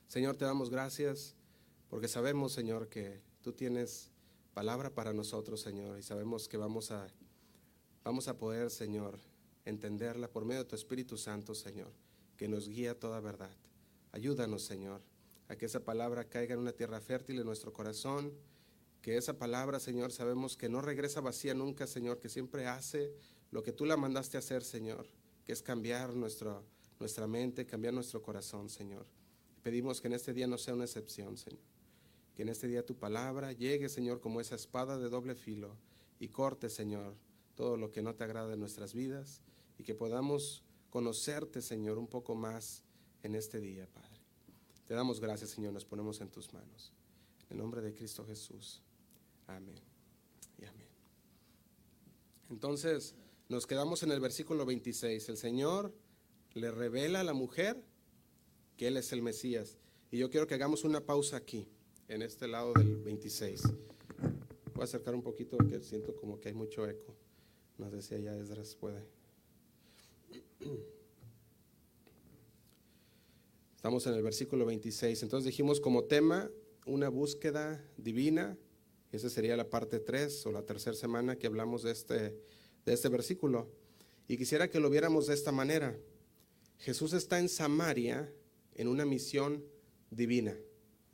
Señor, 0.06 0.36
te 0.36 0.44
damos 0.44 0.70
gracias 0.70 1.34
porque 1.88 2.06
sabemos, 2.06 2.52
Señor, 2.52 2.88
que 2.88 3.24
tú 3.42 3.52
tienes 3.52 4.09
palabra 4.54 4.94
para 4.94 5.12
nosotros, 5.12 5.60
Señor, 5.60 5.98
y 5.98 6.02
sabemos 6.02 6.48
que 6.48 6.56
vamos 6.56 6.90
a, 6.90 7.06
vamos 8.04 8.28
a 8.28 8.38
poder, 8.38 8.70
Señor, 8.70 9.18
entenderla 9.64 10.28
por 10.28 10.44
medio 10.44 10.64
de 10.64 10.68
tu 10.68 10.76
Espíritu 10.76 11.16
Santo, 11.16 11.54
Señor, 11.54 11.92
que 12.36 12.48
nos 12.48 12.68
guía 12.68 12.92
a 12.92 12.94
toda 12.94 13.20
verdad. 13.20 13.54
Ayúdanos, 14.12 14.62
Señor 14.62 15.02
a 15.50 15.56
que 15.56 15.66
esa 15.66 15.84
palabra 15.84 16.28
caiga 16.28 16.54
en 16.54 16.60
una 16.60 16.70
tierra 16.70 17.00
fértil 17.00 17.40
en 17.40 17.44
nuestro 17.44 17.72
corazón, 17.72 18.32
que 19.02 19.16
esa 19.16 19.36
palabra, 19.36 19.80
Señor, 19.80 20.12
sabemos 20.12 20.56
que 20.56 20.68
no 20.68 20.80
regresa 20.80 21.20
vacía 21.20 21.54
nunca, 21.54 21.88
Señor, 21.88 22.20
que 22.20 22.28
siempre 22.28 22.68
hace 22.68 23.12
lo 23.50 23.60
que 23.64 23.72
tú 23.72 23.84
la 23.84 23.96
mandaste 23.96 24.38
hacer, 24.38 24.62
Señor, 24.62 25.08
que 25.44 25.52
es 25.52 25.60
cambiar 25.60 26.14
nuestra 26.14 26.62
mente, 27.26 27.66
cambiar 27.66 27.94
nuestro 27.94 28.22
corazón, 28.22 28.70
Señor. 28.70 29.06
Pedimos 29.60 30.00
que 30.00 30.06
en 30.06 30.12
este 30.12 30.32
día 30.32 30.46
no 30.46 30.56
sea 30.56 30.74
una 30.74 30.84
excepción, 30.84 31.36
Señor. 31.36 31.64
Que 32.34 32.42
en 32.42 32.48
este 32.48 32.66
día 32.66 32.84
tu 32.84 32.96
palabra 32.96 33.52
llegue, 33.52 33.88
Señor, 33.88 34.20
como 34.20 34.40
esa 34.40 34.54
espada 34.54 34.98
de 34.98 35.08
doble 35.08 35.34
filo 35.34 35.76
y 36.18 36.28
corte, 36.28 36.70
Señor, 36.70 37.16
todo 37.54 37.76
lo 37.76 37.90
que 37.92 38.02
no 38.02 38.14
te 38.14 38.24
agrada 38.24 38.54
en 38.54 38.60
nuestras 38.60 38.94
vidas 38.94 39.42
y 39.78 39.82
que 39.82 39.94
podamos 39.94 40.64
conocerte, 40.90 41.62
Señor, 41.62 41.98
un 41.98 42.06
poco 42.06 42.34
más 42.34 42.82
en 43.22 43.34
este 43.34 43.60
día, 43.60 43.86
Padre. 43.86 44.20
Te 44.86 44.94
damos 44.94 45.20
gracias, 45.20 45.50
Señor, 45.50 45.72
nos 45.72 45.84
ponemos 45.84 46.20
en 46.20 46.30
tus 46.30 46.52
manos. 46.52 46.92
En 47.48 47.58
nombre 47.58 47.80
de 47.80 47.94
Cristo 47.94 48.24
Jesús. 48.24 48.82
Amén. 49.46 49.80
Y 50.58 50.64
amén. 50.64 50.88
Entonces, 52.48 53.14
nos 53.48 53.66
quedamos 53.66 54.02
en 54.02 54.12
el 54.12 54.20
versículo 54.20 54.64
26. 54.66 55.28
El 55.28 55.36
Señor 55.36 55.94
le 56.54 56.70
revela 56.70 57.20
a 57.20 57.24
la 57.24 57.34
mujer 57.34 57.82
que 58.76 58.88
Él 58.88 58.96
es 58.96 59.12
el 59.12 59.22
Mesías. 59.22 59.78
Y 60.10 60.18
yo 60.18 60.30
quiero 60.30 60.46
que 60.46 60.54
hagamos 60.54 60.84
una 60.84 61.04
pausa 61.04 61.36
aquí, 61.36 61.68
en 62.10 62.22
este 62.22 62.46
lado 62.48 62.72
del 62.72 62.96
26. 62.96 63.62
Voy 64.74 64.80
a 64.80 64.84
acercar 64.84 65.14
un 65.14 65.22
poquito 65.22 65.56
porque 65.56 65.80
siento 65.80 66.14
como 66.16 66.40
que 66.40 66.48
hay 66.48 66.54
mucho 66.54 66.86
eco. 66.88 67.14
No 67.78 67.88
sé 67.88 68.02
si 68.02 68.16
allá 68.16 68.36
Esdras 68.36 68.74
puede. 68.74 69.00
Estamos 73.76 74.04
en 74.08 74.14
el 74.14 74.22
versículo 74.24 74.66
26. 74.66 75.22
Entonces 75.22 75.46
dijimos 75.46 75.80
como 75.80 76.04
tema 76.04 76.50
una 76.84 77.08
búsqueda 77.08 77.80
divina. 77.96 78.58
Esa 79.12 79.30
sería 79.30 79.56
la 79.56 79.70
parte 79.70 80.00
3 80.00 80.46
o 80.46 80.52
la 80.52 80.62
tercera 80.62 80.96
semana 80.96 81.36
que 81.36 81.46
hablamos 81.46 81.84
de 81.84 81.92
este, 81.92 82.36
de 82.84 82.92
este 82.92 83.08
versículo. 83.08 83.70
Y 84.26 84.36
quisiera 84.36 84.68
que 84.68 84.80
lo 84.80 84.90
viéramos 84.90 85.28
de 85.28 85.34
esta 85.34 85.52
manera. 85.52 85.96
Jesús 86.78 87.12
está 87.12 87.38
en 87.38 87.48
Samaria 87.48 88.32
en 88.74 88.88
una 88.88 89.06
misión 89.06 89.64
divina. 90.10 90.58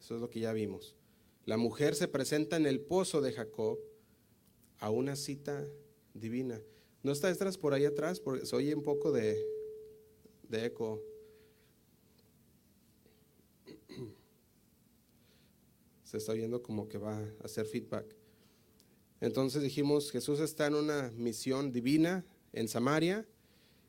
Eso 0.07 0.15
es 0.15 0.21
lo 0.21 0.31
que 0.31 0.39
ya 0.39 0.53
vimos. 0.53 0.95
La 1.47 1.57
mujer 1.57 1.97
se 1.97 2.07
presenta 2.07 2.57
en 2.57 2.65
el 2.67 2.81
pozo 2.81 3.21
de 3.21 3.33
Jacob 3.33 3.77
a 4.79 4.89
una 4.89 5.17
cita 5.17 5.67
divina. 6.15 6.63
¿No 7.03 7.11
está 7.11 7.27
detrás 7.27 7.59
por 7.59 7.75
ahí 7.75 7.87
atrás? 7.87 8.21
Porque 8.21 8.47
se 8.47 8.55
oye 8.55 8.73
un 8.77 8.85
poco 8.85 9.11
de, 9.11 9.37
de 10.49 10.67
eco. 10.67 11.03
Se 16.05 16.19
está 16.19 16.31
oyendo 16.31 16.63
como 16.63 16.89
que 16.89 16.99
va 16.99 17.19
a 17.19 17.27
hacer 17.43 17.67
feedback. 17.67 18.07
Entonces 19.21 19.61
dijimos, 19.61 20.13
Jesús 20.13 20.39
está 20.39 20.69
en 20.69 20.77
una 20.77 21.11
misión 21.17 21.73
divina 21.73 22.25
en 22.53 22.69
Samaria 22.69 23.27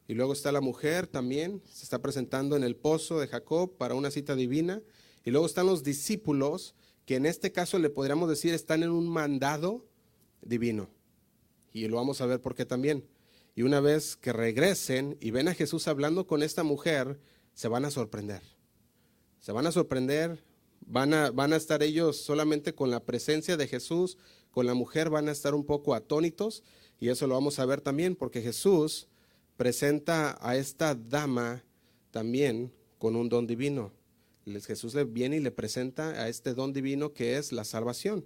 y 0.08 0.16
luego 0.16 0.34
está 0.34 0.52
la 0.52 0.62
mujer 0.62 1.06
también, 1.06 1.62
se 1.70 1.84
está 1.84 2.02
presentando 2.02 2.56
en 2.56 2.64
el 2.64 2.76
pozo 2.76 3.20
de 3.20 3.28
Jacob 3.28 3.78
para 3.78 3.94
una 3.94 4.10
cita 4.10 4.36
divina 4.36 4.82
y 5.28 5.30
luego 5.30 5.46
están 5.46 5.66
los 5.66 5.84
discípulos 5.84 6.74
que 7.06 7.18
en 7.18 7.26
este 7.26 7.52
caso 7.52 7.80
le 7.80 7.90
podríamos 7.90 8.30
decir 8.30 8.54
están 8.54 8.82
en 8.82 8.92
un 8.92 9.10
mandado 9.10 9.86
divino. 10.42 10.90
Y 11.74 11.86
lo 11.90 11.98
vamos 11.98 12.22
a 12.22 12.26
ver 12.26 12.40
por 12.40 12.56
qué 12.56 12.66
también. 12.66 13.06
Y 13.54 13.64
una 13.64 13.82
vez 13.82 14.16
que 14.16 14.32
regresen 14.32 15.18
y 15.20 15.32
ven 15.32 15.50
a 15.50 15.54
Jesús 15.54 15.90
hablando 15.90 16.28
con 16.28 16.44
esta 16.44 16.64
mujer, 16.64 17.20
se 17.54 17.68
van 17.68 17.84
a 17.84 17.92
sorprender. 17.92 18.42
Se 19.42 19.52
van 19.52 19.68
a 19.68 19.74
sorprender 19.74 20.42
Van 20.86 21.14
a, 21.14 21.32
van 21.32 21.52
a 21.52 21.58
estar 21.58 21.84
ellos 21.84 22.16
solamente 22.16 22.74
con 22.74 22.90
la 22.90 23.04
presencia 23.04 23.58
de 23.58 23.68
Jesús, 23.68 24.18
con 24.52 24.66
la 24.66 24.76
mujer 24.76 25.10
van 25.10 25.28
a 25.28 25.34
estar 25.34 25.54
un 25.54 25.66
poco 25.66 25.94
atónitos 25.94 26.64
y 27.02 27.10
eso 27.10 27.28
lo 27.28 27.34
vamos 27.34 27.60
a 27.60 27.66
ver 27.66 27.82
también 27.82 28.16
porque 28.16 28.42
Jesús 28.42 29.10
presenta 29.58 30.38
a 30.40 30.56
esta 30.56 30.96
dama 30.96 31.66
también 32.12 32.72
con 32.98 33.18
un 33.18 33.28
don 33.28 33.46
divino. 33.46 33.97
Jesús 34.66 34.96
le 34.96 35.04
viene 35.04 35.38
y 35.38 35.40
le 35.40 35.52
presenta 35.52 36.10
a 36.10 36.30
este 36.30 36.54
don 36.54 36.74
divino 36.74 37.14
que 37.14 37.38
es 37.38 37.52
la 37.52 37.64
salvación. 37.64 38.26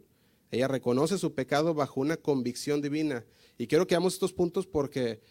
Ella 0.51 0.67
reconoce 0.67 1.17
su 1.17 1.33
pecado 1.33 1.73
bajo 1.73 2.01
una 2.01 2.17
convicción 2.17 2.81
divina. 2.81 3.25
Y 3.57 3.67
quiero 3.67 3.87
que 3.87 3.95
veamos 3.95 4.13
estos 4.13 4.33
puntos 4.33 4.67
porque 4.67 5.21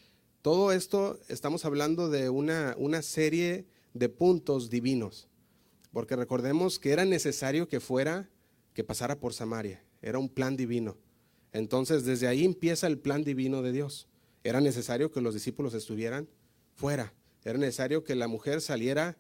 todo 0.42 0.72
esto 0.72 1.18
estamos 1.28 1.64
hablando 1.64 2.08
de 2.08 2.30
una, 2.30 2.74
una 2.78 3.02
serie 3.02 3.66
de 3.92 4.08
puntos 4.08 4.70
divinos 4.70 5.30
porque 5.92 6.16
recordemos 6.16 6.78
que 6.78 6.92
era 6.92 7.04
necesario 7.04 7.68
que 7.68 7.80
fuera, 7.80 8.30
que 8.74 8.84
pasara 8.84 9.18
por 9.18 9.34
Samaria, 9.34 9.84
era 10.02 10.18
un 10.18 10.28
plan 10.28 10.56
divino. 10.56 10.96
Entonces, 11.52 12.04
desde 12.04 12.28
ahí 12.28 12.44
empieza 12.44 12.86
el 12.86 12.98
plan 12.98 13.24
divino 13.24 13.62
de 13.62 13.72
Dios. 13.72 14.08
Era 14.44 14.60
necesario 14.60 15.10
que 15.10 15.20
los 15.20 15.34
discípulos 15.34 15.74
estuvieran 15.74 16.28
fuera, 16.74 17.12
era 17.44 17.58
necesario 17.58 18.04
que 18.04 18.14
la 18.14 18.28
mujer 18.28 18.60
saliera 18.60 19.18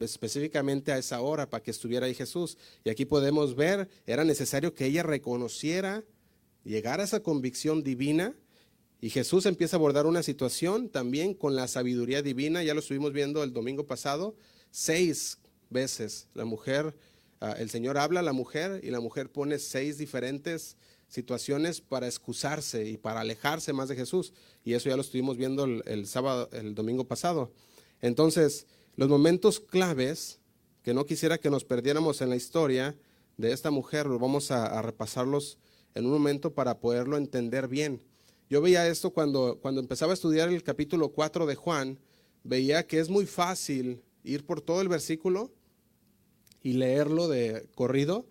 específicamente 0.00 0.92
a 0.92 0.98
esa 0.98 1.20
hora 1.20 1.48
para 1.48 1.62
que 1.62 1.70
estuviera 1.70 2.06
ahí 2.06 2.14
Jesús. 2.14 2.58
Y 2.84 2.90
aquí 2.90 3.04
podemos 3.04 3.54
ver, 3.54 3.88
era 4.06 4.24
necesario 4.24 4.74
que 4.74 4.86
ella 4.86 5.02
reconociera, 5.02 6.04
llegara 6.64 7.02
a 7.02 7.06
esa 7.06 7.20
convicción 7.20 7.82
divina. 7.82 8.34
Y 9.00 9.10
Jesús 9.10 9.46
empieza 9.46 9.76
a 9.76 9.78
abordar 9.78 10.06
una 10.06 10.22
situación 10.22 10.88
también 10.88 11.34
con 11.34 11.54
la 11.54 11.68
sabiduría 11.68 12.20
divina, 12.20 12.64
ya 12.64 12.74
lo 12.74 12.80
estuvimos 12.80 13.12
viendo 13.12 13.44
el 13.44 13.52
domingo 13.52 13.86
pasado, 13.86 14.34
seis 14.70 15.38
veces. 15.70 16.28
La 16.34 16.44
mujer, 16.44 16.96
ah, 17.40 17.54
el 17.58 17.70
Señor 17.70 17.96
habla 17.96 18.20
a 18.20 18.24
la 18.24 18.32
mujer 18.32 18.80
y 18.82 18.90
la 18.90 19.00
mujer 19.00 19.30
pone 19.30 19.58
seis 19.60 19.98
diferentes 19.98 20.76
situaciones 21.08 21.80
para 21.80 22.06
excusarse 22.06 22.86
y 22.88 22.96
para 22.96 23.20
alejarse 23.20 23.72
más 23.72 23.88
de 23.88 23.96
Jesús. 23.96 24.32
Y 24.64 24.74
eso 24.74 24.88
ya 24.88 24.96
lo 24.96 25.02
estuvimos 25.02 25.36
viendo 25.36 25.64
el, 25.64 26.06
sábado, 26.06 26.48
el 26.52 26.74
domingo 26.74 27.04
pasado. 27.04 27.52
Entonces, 28.00 28.66
los 28.98 29.08
momentos 29.08 29.60
claves, 29.60 30.40
que 30.82 30.92
no 30.92 31.06
quisiera 31.06 31.38
que 31.38 31.50
nos 31.50 31.64
perdiéramos 31.64 32.20
en 32.20 32.30
la 32.30 32.34
historia 32.34 32.96
de 33.36 33.52
esta 33.52 33.70
mujer, 33.70 34.06
los 34.06 34.18
vamos 34.18 34.50
a, 34.50 34.66
a 34.66 34.82
repasarlos 34.82 35.56
en 35.94 36.04
un 36.04 36.10
momento 36.10 36.52
para 36.52 36.80
poderlo 36.80 37.16
entender 37.16 37.68
bien. 37.68 38.02
Yo 38.50 38.60
veía 38.60 38.88
esto 38.88 39.12
cuando, 39.12 39.60
cuando 39.62 39.80
empezaba 39.80 40.10
a 40.10 40.14
estudiar 40.14 40.48
el 40.48 40.64
capítulo 40.64 41.10
4 41.10 41.46
de 41.46 41.54
Juan, 41.54 42.00
veía 42.42 42.88
que 42.88 42.98
es 42.98 43.08
muy 43.08 43.24
fácil 43.24 44.02
ir 44.24 44.44
por 44.44 44.62
todo 44.62 44.80
el 44.80 44.88
versículo 44.88 45.52
y 46.60 46.72
leerlo 46.72 47.28
de 47.28 47.68
corrido 47.76 48.26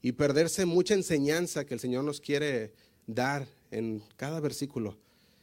y 0.00 0.12
perderse 0.12 0.64
mucha 0.64 0.94
enseñanza 0.94 1.66
que 1.66 1.74
el 1.74 1.80
Señor 1.80 2.04
nos 2.04 2.22
quiere 2.22 2.72
dar 3.06 3.46
en 3.70 4.02
cada 4.16 4.40
versículo. 4.40 4.96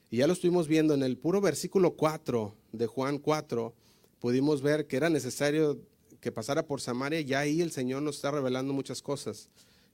Y 0.09 0.17
ya 0.17 0.25
lo 0.25 0.33
estuvimos 0.33 0.67
viendo 0.67 0.95
en 0.95 1.03
el 1.03 1.19
puro 1.19 1.41
versículo 1.41 1.95
4 1.95 2.55
de 2.71 2.87
Juan 2.87 3.19
4, 3.19 3.75
pudimos 4.23 4.61
ver 4.61 4.87
que 4.87 4.95
era 4.95 5.09
necesario 5.09 5.81
que 6.21 6.31
pasara 6.31 6.65
por 6.65 6.79
Samaria, 6.79 7.19
ya 7.19 7.39
ahí 7.39 7.59
el 7.59 7.73
Señor 7.73 8.03
nos 8.03 8.15
está 8.15 8.31
revelando 8.31 8.71
muchas 8.71 9.01
cosas. 9.01 9.49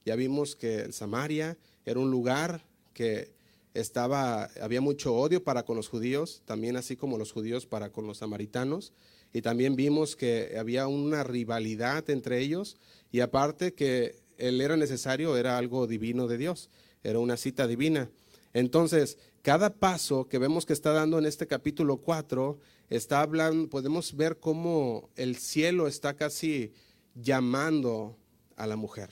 Ya 0.05 0.15
vimos 0.15 0.55
que 0.55 0.91
Samaria 0.91 1.57
era 1.83 1.99
un 1.99 2.11
lugar 2.11 2.63
que 2.93 3.31
estaba, 3.73 4.43
había 4.61 4.81
mucho 4.81 5.15
odio 5.15 5.43
para 5.43 5.63
con 5.63 5.77
los 5.77 5.87
judíos, 5.87 6.43
también 6.45 6.77
así 6.77 6.95
como 6.95 7.17
los 7.17 7.31
judíos 7.31 7.65
para 7.65 7.91
con 7.91 8.05
los 8.05 8.19
samaritanos 8.19 8.93
y 9.33 9.41
también 9.41 9.75
vimos 9.75 10.15
que 10.15 10.55
había 10.59 10.85
una 10.85 11.23
rivalidad 11.23 12.07
entre 12.11 12.37
ellos 12.37 12.77
y 13.11 13.21
aparte 13.21 13.73
que 13.73 14.21
él 14.37 14.61
era 14.61 14.77
necesario, 14.77 15.37
era 15.37 15.57
algo 15.57 15.87
divino 15.87 16.27
de 16.27 16.37
Dios, 16.37 16.69
era 17.03 17.17
una 17.17 17.35
cita 17.35 17.65
divina. 17.65 18.11
Entonces, 18.53 19.17
cada 19.41 19.73
paso 19.73 20.27
que 20.27 20.37
vemos 20.37 20.67
que 20.67 20.73
está 20.73 20.93
dando 20.93 21.17
en 21.17 21.25
este 21.25 21.47
capítulo 21.47 21.97
4, 21.97 22.59
está 22.89 23.21
hablando, 23.21 23.69
podemos 23.69 24.15
ver 24.15 24.39
cómo 24.39 25.09
el 25.15 25.37
cielo 25.37 25.87
está 25.87 26.15
casi 26.15 26.73
llamando 27.15 28.17
a 28.55 28.67
la 28.67 28.75
mujer. 28.75 29.09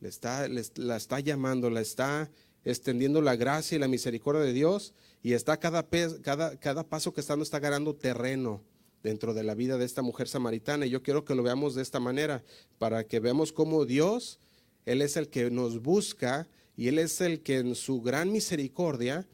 Le 0.00 0.08
está, 0.08 0.46
la 0.48 0.96
está 0.96 1.20
llamando, 1.20 1.70
la 1.70 1.80
está 1.80 2.30
extendiendo 2.64 3.22
la 3.22 3.36
gracia 3.36 3.76
y 3.76 3.78
la 3.78 3.88
misericordia 3.88 4.42
de 4.42 4.52
Dios 4.52 4.94
y 5.22 5.32
está 5.32 5.58
cada, 5.58 5.88
cada, 6.22 6.56
cada 6.58 6.88
paso 6.88 7.12
que 7.12 7.20
está 7.20 7.32
dando 7.32 7.44
está 7.44 7.58
ganando 7.58 7.94
terreno 7.94 8.62
dentro 9.02 9.34
de 9.34 9.42
la 9.42 9.54
vida 9.54 9.78
de 9.78 9.84
esta 9.84 10.02
mujer 10.02 10.28
samaritana. 10.28 10.86
Y 10.86 10.90
yo 10.90 11.02
quiero 11.02 11.24
que 11.24 11.34
lo 11.34 11.42
veamos 11.42 11.74
de 11.74 11.82
esta 11.82 12.00
manera, 12.00 12.44
para 12.78 13.04
que 13.04 13.20
veamos 13.20 13.52
cómo 13.52 13.84
Dios, 13.84 14.38
Él 14.86 15.02
es 15.02 15.16
el 15.16 15.28
que 15.28 15.50
nos 15.50 15.82
busca 15.82 16.48
y 16.76 16.88
Él 16.88 16.98
es 16.98 17.20
el 17.20 17.42
que 17.42 17.58
en 17.58 17.74
su 17.74 18.00
gran 18.00 18.32
misericordia 18.32 19.26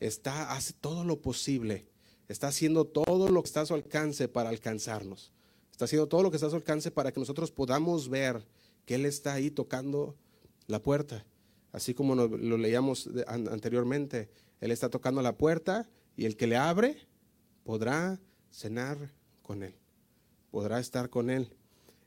está, 0.00 0.52
hace 0.52 0.72
todo 0.72 1.04
lo 1.04 1.20
posible, 1.20 1.86
está 2.28 2.48
haciendo 2.48 2.84
todo 2.84 3.28
lo 3.30 3.42
que 3.42 3.46
está 3.46 3.62
a 3.62 3.66
su 3.66 3.74
alcance 3.74 4.28
para 4.28 4.50
alcanzarnos. 4.50 5.32
Está 5.70 5.86
haciendo 5.86 6.08
todo 6.08 6.22
lo 6.22 6.30
que 6.30 6.36
está 6.36 6.46
a 6.48 6.50
su 6.50 6.56
alcance 6.56 6.90
para 6.90 7.12
que 7.12 7.20
nosotros 7.20 7.50
podamos 7.50 8.08
ver 8.08 8.46
que 8.84 8.96
Él 8.96 9.06
está 9.06 9.34
ahí 9.34 9.50
tocando 9.50 10.16
la 10.66 10.82
puerta. 10.82 11.24
Así 11.72 11.94
como 11.94 12.14
lo, 12.14 12.28
leíamos 12.28 13.08
anteriormente, 13.26 14.30
Él 14.60 14.70
está 14.70 14.88
tocando 14.88 15.22
la 15.22 15.36
puerta 15.36 15.88
y 16.16 16.24
el 16.24 16.36
que 16.36 16.46
le 16.46 16.56
abre 16.56 17.06
podrá 17.64 18.20
cenar 18.50 19.12
con 19.42 19.62
Él, 19.62 19.74
podrá 20.50 20.80
estar 20.80 21.10
con 21.10 21.30
Él. 21.30 21.54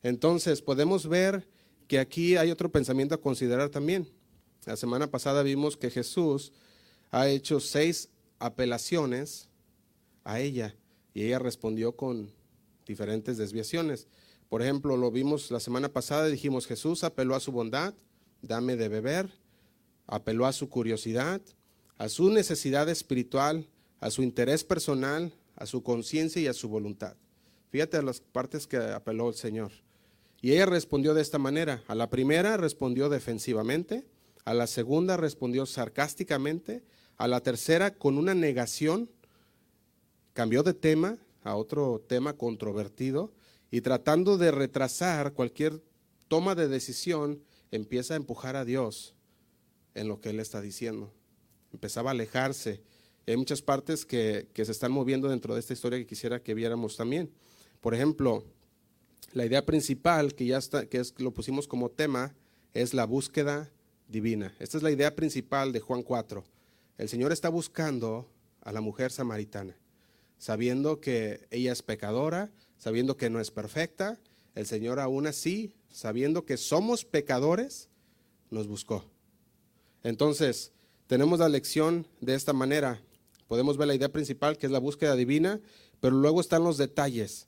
Entonces 0.03 0.61
podemos 0.61 1.07
ver 1.07 1.47
que 1.87 1.99
aquí 1.99 2.35
hay 2.35 2.51
otro 2.51 2.71
pensamiento 2.71 3.15
a 3.15 3.21
considerar 3.21 3.69
también. 3.69 4.11
La 4.65 4.75
semana 4.75 5.07
pasada 5.07 5.43
vimos 5.43 5.77
que 5.77 5.89
Jesús 5.89 6.51
ha 7.09 7.27
hecho 7.27 7.59
seis 7.59 8.09
apelaciones 8.39 9.50
a 10.23 10.39
ella 10.39 10.75
y 11.13 11.23
ella 11.23 11.39
respondió 11.39 11.95
con 11.95 12.31
diferentes 12.85 13.37
desviaciones. 13.37 14.07
Por 14.49 14.61
ejemplo, 14.61 14.97
lo 14.97 15.11
vimos 15.11 15.51
la 15.51 15.59
semana 15.59 15.89
pasada, 15.89 16.27
dijimos 16.27 16.67
Jesús 16.67 17.03
apeló 17.03 17.35
a 17.35 17.39
su 17.39 17.51
bondad, 17.51 17.93
dame 18.41 18.75
de 18.75 18.89
beber, 18.89 19.29
apeló 20.07 20.45
a 20.45 20.53
su 20.53 20.69
curiosidad, 20.69 21.41
a 21.97 22.09
su 22.09 22.29
necesidad 22.29 22.89
espiritual, 22.89 23.67
a 23.99 24.09
su 24.09 24.23
interés 24.23 24.63
personal, 24.63 25.33
a 25.55 25.65
su 25.65 25.83
conciencia 25.83 26.41
y 26.41 26.47
a 26.47 26.53
su 26.53 26.67
voluntad. 26.67 27.15
Fíjate 27.69 27.97
a 27.97 28.01
las 28.01 28.19
partes 28.19 28.67
que 28.67 28.77
apeló 28.77 29.29
el 29.29 29.35
Señor. 29.35 29.71
Y 30.41 30.53
ella 30.53 30.65
respondió 30.65 31.13
de 31.13 31.21
esta 31.21 31.37
manera. 31.37 31.83
A 31.87 31.95
la 31.95 32.09
primera 32.09 32.57
respondió 32.57 33.09
defensivamente, 33.09 34.05
a 34.43 34.53
la 34.53 34.67
segunda 34.67 35.15
respondió 35.15 35.65
sarcásticamente, 35.65 36.83
a 37.17 37.27
la 37.27 37.41
tercera 37.41 37.93
con 37.93 38.17
una 38.17 38.33
negación, 38.33 39.09
cambió 40.33 40.63
de 40.63 40.73
tema 40.73 41.17
a 41.43 41.55
otro 41.55 42.03
tema 42.07 42.33
controvertido 42.33 43.33
y 43.69 43.81
tratando 43.81 44.37
de 44.37 44.51
retrasar 44.51 45.33
cualquier 45.33 45.81
toma 46.27 46.55
de 46.55 46.67
decisión, 46.67 47.43
empieza 47.71 48.13
a 48.13 48.17
empujar 48.17 48.55
a 48.55 48.65
Dios 48.65 49.15
en 49.95 50.07
lo 50.07 50.21
que 50.21 50.29
Él 50.29 50.39
está 50.39 50.61
diciendo. 50.61 51.13
Empezaba 51.73 52.09
a 52.09 52.13
alejarse. 52.13 52.81
hay 53.27 53.37
muchas 53.37 53.61
partes 53.61 54.05
que, 54.05 54.47
se 54.53 54.71
están 54.71 54.91
moviendo 54.91 55.29
dentro 55.29 55.53
de 55.53 55.59
esta 55.59 55.73
historia 55.73 55.99
que 55.99 56.07
quisiera 56.07 56.41
que 56.41 56.53
viéramos 56.53 56.97
también. 56.97 57.31
Por 57.79 57.93
ejemplo, 57.93 58.43
la 59.33 59.45
idea 59.45 59.65
principal 59.65 60.35
que 60.35 60.45
ya 60.45 60.57
está, 60.57 60.85
que 60.85 60.99
es, 60.99 61.13
lo 61.17 61.33
pusimos 61.33 61.67
como 61.67 61.89
tema, 61.89 62.35
es 62.73 62.93
la 62.93 63.05
búsqueda 63.05 63.71
divina. 64.07 64.55
Esta 64.59 64.77
es 64.77 64.83
la 64.83 64.91
idea 64.91 65.15
principal 65.15 65.71
de 65.71 65.79
Juan 65.79 66.03
4. 66.03 66.43
El 66.97 67.09
Señor 67.09 67.31
está 67.31 67.49
buscando 67.49 68.29
a 68.61 68.71
la 68.71 68.81
mujer 68.81 69.11
samaritana, 69.11 69.75
sabiendo 70.41 70.99
que 70.99 71.45
ella 71.51 71.71
es 71.71 71.83
pecadora, 71.83 72.49
sabiendo 72.79 73.15
que 73.15 73.29
no 73.29 73.39
es 73.39 73.51
perfecta. 73.51 74.19
El 74.55 74.65
Señor 74.65 74.99
aún 74.99 75.27
así, 75.27 75.75
sabiendo 75.91 76.45
que 76.45 76.57
somos 76.57 77.05
pecadores, 77.05 77.89
nos 78.49 78.67
buscó. 78.67 79.05
Entonces, 80.01 80.71
tenemos 81.05 81.37
la 81.37 81.47
lección 81.47 82.07
de 82.21 82.33
esta 82.33 82.53
manera. 82.53 83.03
Podemos 83.47 83.77
ver 83.77 83.87
la 83.87 83.93
idea 83.93 84.11
principal, 84.11 84.57
que 84.57 84.65
es 84.65 84.71
la 84.71 84.79
búsqueda 84.79 85.15
divina, 85.15 85.61
pero 85.99 86.15
luego 86.15 86.41
están 86.41 86.63
los 86.63 86.79
detalles. 86.79 87.47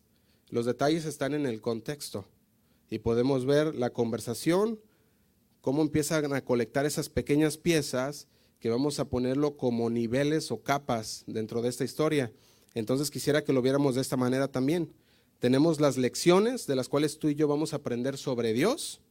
Los 0.50 0.68
detalles 0.68 1.06
están 1.06 1.34
en 1.34 1.48
el 1.48 1.62
contexto 1.62 2.26
y 2.92 3.00
podemos 3.00 3.48
ver 3.48 3.74
la 3.74 3.90
conversación, 3.90 4.80
cómo 5.62 5.82
empiezan 5.82 6.32
a 6.32 6.46
colectar 6.46 6.86
esas 6.86 7.10
pequeñas 7.10 7.58
piezas 7.58 8.28
que 8.60 8.70
vamos 8.70 9.00
a 9.00 9.06
ponerlo 9.06 9.58
como 9.58 9.90
niveles 9.90 10.52
o 10.52 10.62
capas 10.62 11.24
dentro 11.26 11.64
de 11.64 11.70
esta 11.70 11.86
historia. 11.86 12.32
Entonces 12.74 13.12
quisiera 13.12 13.44
que 13.44 13.54
lo 13.54 13.62
viéramos 13.62 13.96
de 13.96 14.02
esta 14.02 14.18
manera 14.18 14.48
también. 14.48 14.94
Tenemos 15.40 15.80
las 15.80 15.98
lecciones 15.98 16.68
de 16.68 16.76
las 16.76 16.90
cuales 16.90 17.20
tú 17.20 17.30
y 17.30 17.36
yo 17.36 17.48
vamos 17.48 17.74
a 17.74 17.78
aprender 17.78 18.18
sobre 18.18 18.54
Dios. 18.54 19.02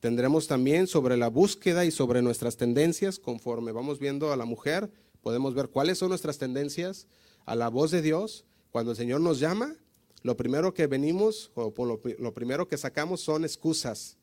Tendremos 0.00 0.46
también 0.46 0.86
sobre 0.86 1.16
la 1.16 1.28
búsqueda 1.28 1.84
y 1.84 1.90
sobre 1.90 2.22
nuestras 2.22 2.56
tendencias 2.56 3.18
conforme 3.18 3.72
vamos 3.72 3.98
viendo 3.98 4.32
a 4.32 4.36
la 4.36 4.44
mujer. 4.44 4.90
Podemos 5.22 5.54
ver 5.54 5.68
cuáles 5.68 5.98
son 5.98 6.10
nuestras 6.10 6.38
tendencias 6.38 7.06
a 7.46 7.54
la 7.54 7.68
voz 7.68 7.90
de 7.90 8.02
Dios. 8.02 8.44
Cuando 8.70 8.90
el 8.90 8.96
Señor 8.96 9.20
nos 9.20 9.38
llama, 9.38 9.76
lo 10.22 10.36
primero 10.36 10.74
que 10.74 10.86
venimos 10.86 11.50
o 11.54 11.72
lo, 11.84 12.34
primero 12.34 12.66
que 12.66 12.78
sacamos 12.78 13.20
son 13.20 13.44
excusas. 13.44 14.16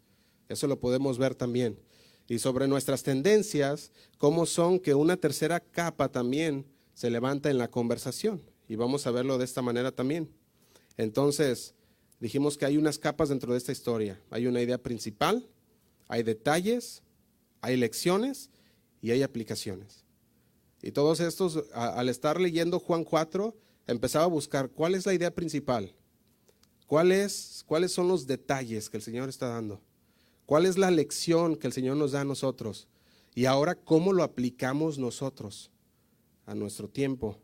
Eso 0.49 0.67
lo 0.67 0.79
podemos 0.79 1.17
ver 1.17 1.35
también. 1.35 1.79
Y 2.27 2.39
sobre 2.39 2.67
nuestras 2.67 3.03
tendencias, 3.03 3.91
cómo 4.17 4.45
son 4.45 4.79
que 4.79 4.95
una 4.95 5.17
tercera 5.17 5.59
capa 5.59 6.09
también 6.09 6.65
se 7.01 7.09
levanta 7.09 7.49
en 7.49 7.57
la 7.57 7.71
conversación. 7.71 8.43
Y 8.67 8.75
vamos 8.75 9.07
a 9.07 9.11
verlo 9.11 9.39
de 9.39 9.45
esta 9.45 9.63
manera 9.63 9.91
también. 9.91 10.29
Entonces, 10.97 11.73
dijimos 12.19 12.59
que 12.59 12.65
hay 12.65 12.77
unas 12.77 12.99
capas 12.99 13.29
dentro 13.29 13.53
de 13.53 13.57
esta 13.57 13.71
historia. 13.71 14.21
Hay 14.29 14.45
una 14.45 14.61
idea 14.61 14.77
principal, 14.77 15.49
hay 16.07 16.21
detalles, 16.21 17.01
hay 17.59 17.75
lecciones 17.75 18.51
y 19.01 19.09
hay 19.09 19.23
aplicaciones. 19.23 20.05
Y 20.83 20.91
todos 20.91 21.21
estos, 21.21 21.63
al 21.73 22.07
estar 22.07 22.39
leyendo 22.39 22.79
Juan 22.79 23.03
4, 23.03 23.57
empezaba 23.87 24.25
a 24.25 24.27
buscar 24.27 24.69
cuál 24.69 24.93
es 24.93 25.07
la 25.07 25.15
idea 25.15 25.33
principal, 25.33 25.95
¿Cuál 26.85 27.07
cuáles 27.65 27.91
son 27.91 28.09
los 28.09 28.27
detalles 28.27 28.91
que 28.91 28.97
el 28.97 29.03
Señor 29.03 29.27
está 29.27 29.47
dando, 29.47 29.81
cuál 30.45 30.67
es 30.67 30.77
la 30.77 30.91
lección 30.91 31.55
que 31.55 31.65
el 31.65 31.73
Señor 31.73 31.97
nos 31.97 32.11
da 32.11 32.21
a 32.21 32.25
nosotros 32.25 32.87
y 33.33 33.45
ahora 33.45 33.73
cómo 33.73 34.13
lo 34.13 34.21
aplicamos 34.21 34.99
nosotros 34.99 35.71
a 36.51 36.55
nuestro 36.55 36.89
tiempo. 36.89 37.37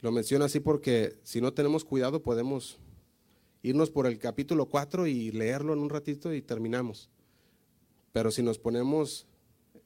Lo 0.00 0.12
menciono 0.12 0.44
así 0.44 0.60
porque 0.60 1.18
si 1.24 1.40
no 1.40 1.52
tenemos 1.52 1.84
cuidado 1.84 2.22
podemos 2.22 2.78
irnos 3.62 3.90
por 3.90 4.06
el 4.06 4.18
capítulo 4.18 4.66
4 4.66 5.08
y 5.08 5.32
leerlo 5.32 5.72
en 5.72 5.80
un 5.80 5.90
ratito 5.90 6.32
y 6.32 6.40
terminamos. 6.40 7.10
Pero 8.12 8.30
si 8.30 8.42
nos 8.42 8.58
ponemos 8.58 9.26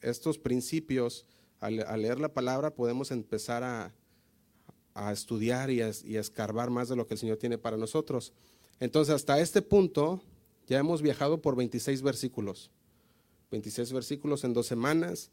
estos 0.03 0.39
principios 0.39 1.27
al 1.61 1.77
leer 2.03 2.21
la 2.21 2.35
palabra 2.35 2.75
podemos 2.75 3.11
empezar 3.11 3.65
a, 3.65 3.95
a 4.93 5.13
estudiar 5.13 5.71
y 5.71 5.81
a, 5.81 5.89
escarbar 5.89 6.71
más 6.71 6.89
de 6.89 6.97
lo 6.97 7.07
que 7.07 7.15
el 7.15 7.19
Señor 7.19 7.39
tiene 7.39 7.57
para 7.57 7.77
nosotros. 7.77 8.33
Entonces, 8.81 9.15
hasta 9.15 9.41
este 9.41 9.63
punto 9.63 10.23
ya 10.67 10.79
hemos 10.79 11.01
viajado 11.01 11.41
por 11.41 11.57
26 11.57 12.03
versículos. 12.03 12.71
26 13.51 13.93
versículos 13.93 14.45
en 14.45 14.53
dos 14.53 14.67
semanas 14.67 15.31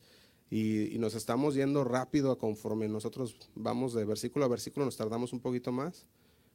y, 0.56 1.00
nos 1.00 1.16
estamos 1.16 1.56
yendo 1.56 1.84
rápido 1.84 2.38
conforme 2.38 2.88
nosotros 2.88 3.36
vamos 3.56 3.94
de 3.94 4.06
versículo 4.06 4.46
a 4.46 4.48
versículo, 4.48 4.86
nos 4.86 4.96
tardamos 4.96 5.34
un 5.34 5.40
poquito 5.40 5.72
más, 5.72 6.06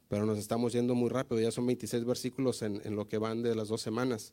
pero 0.09 0.25
nos 0.25 0.39
estamos 0.39 0.73
yendo 0.73 0.95
muy 0.95 1.09
rápido. 1.11 1.41
Ya 1.41 1.51
son 1.51 1.67
26 1.67 2.05
versículos 2.05 2.63
en, 2.63 2.81
en 2.85 2.95
lo 2.95 3.09
que 3.09 3.19
van 3.19 3.43
de 3.43 3.57
las 3.57 3.67
dos 3.67 3.83
semanas. 3.83 4.33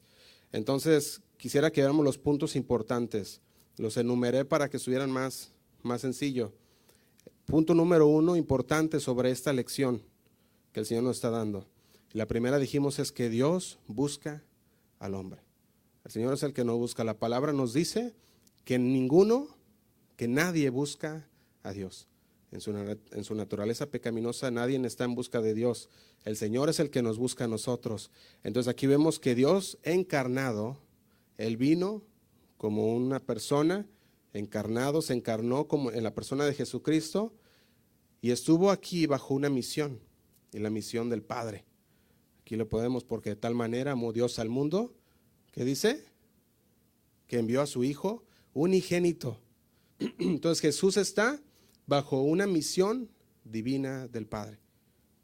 Entonces, 0.51 1.21
quisiera 1.37 1.71
que 1.71 1.81
veamos 1.81 2.05
los 2.05 2.19
puntos 2.19 2.55
importantes. 2.55 3.41
Los 3.77 3.97
enumeré 3.97 4.45
para 4.45 4.69
que 4.69 4.77
estuvieran 4.77 5.09
más, 5.09 5.51
más 5.81 6.01
sencillo. 6.01 6.53
Punto 7.47 7.73
número 7.73 8.05
uno 8.05 8.35
importante 8.35 8.99
sobre 8.99 9.31
esta 9.31 9.51
lección 9.51 10.03
que 10.73 10.81
el 10.81 10.85
Señor 10.85 11.05
nos 11.05 11.17
está 11.17 11.31
dando. 11.31 11.65
La 12.11 12.27
primera 12.27 12.59
dijimos 12.59 12.99
es 12.99 13.11
que 13.11 13.29
Dios 13.29 13.79
busca 13.87 14.43
al 14.99 15.15
hombre. 15.15 15.41
El 16.03 16.11
Señor 16.11 16.35
es 16.35 16.43
el 16.43 16.53
que 16.53 16.63
nos 16.63 16.77
busca. 16.77 17.03
La 17.03 17.17
palabra 17.17 17.51
nos 17.51 17.73
dice 17.73 18.13
que 18.65 18.79
ninguno, 18.79 19.54
que 20.15 20.27
nadie 20.27 20.69
busca 20.69 21.29
a 21.63 21.73
Dios. 21.73 22.07
En 22.51 22.61
su, 22.61 22.71
en 22.71 23.23
su, 23.23 23.35
naturaleza 23.35 23.87
pecaminosa 23.87 24.49
nadie 24.49 24.79
está 24.85 25.03
en 25.03 25.15
busca 25.15 25.41
de 25.41 25.53
Dios. 25.53 25.89
El 26.23 26.37
Señor 26.37 26.69
es 26.69 26.79
el 26.79 26.89
que 26.89 27.01
nos 27.01 27.17
busca 27.17 27.45
a 27.45 27.47
nosotros. 27.47 28.11
Entonces 28.43 28.71
aquí 28.71 28.87
vemos 28.87 29.19
que 29.19 29.35
Dios 29.35 29.77
encarnado, 29.83 30.77
Él 31.37 31.57
vino 31.57 32.03
como 32.57 32.95
una 32.95 33.19
persona 33.19 33.85
encarnado, 34.33 35.01
se 35.01 35.13
encarnó 35.13 35.67
como 35.67 35.91
en 35.91 36.03
la 36.03 36.13
persona 36.13 36.45
de 36.45 36.53
Jesucristo 36.53 37.33
y 38.21 38.31
estuvo 38.31 38.71
aquí 38.71 39.05
bajo 39.05 39.33
una 39.33 39.49
misión, 39.49 39.99
y 40.51 40.59
la 40.59 40.69
misión 40.69 41.09
del 41.09 41.21
Padre. 41.21 41.65
Aquí 42.41 42.55
lo 42.55 42.67
podemos 42.67 43.03
porque 43.03 43.31
de 43.31 43.35
tal 43.35 43.55
manera 43.55 43.91
amó 43.91 44.13
Dios 44.13 44.39
al 44.39 44.49
mundo, 44.49 44.95
que 45.51 45.65
dice 45.65 46.05
que 47.27 47.39
envió 47.39 47.61
a 47.61 47.67
su 47.67 47.83
Hijo 47.83 48.23
unigénito. 48.53 49.39
Entonces 50.19 50.61
Jesús 50.61 50.97
está 50.97 51.41
bajo 51.87 52.21
una 52.21 52.47
misión 52.47 53.09
divina 53.43 54.07
del 54.07 54.25
Padre. 54.25 54.59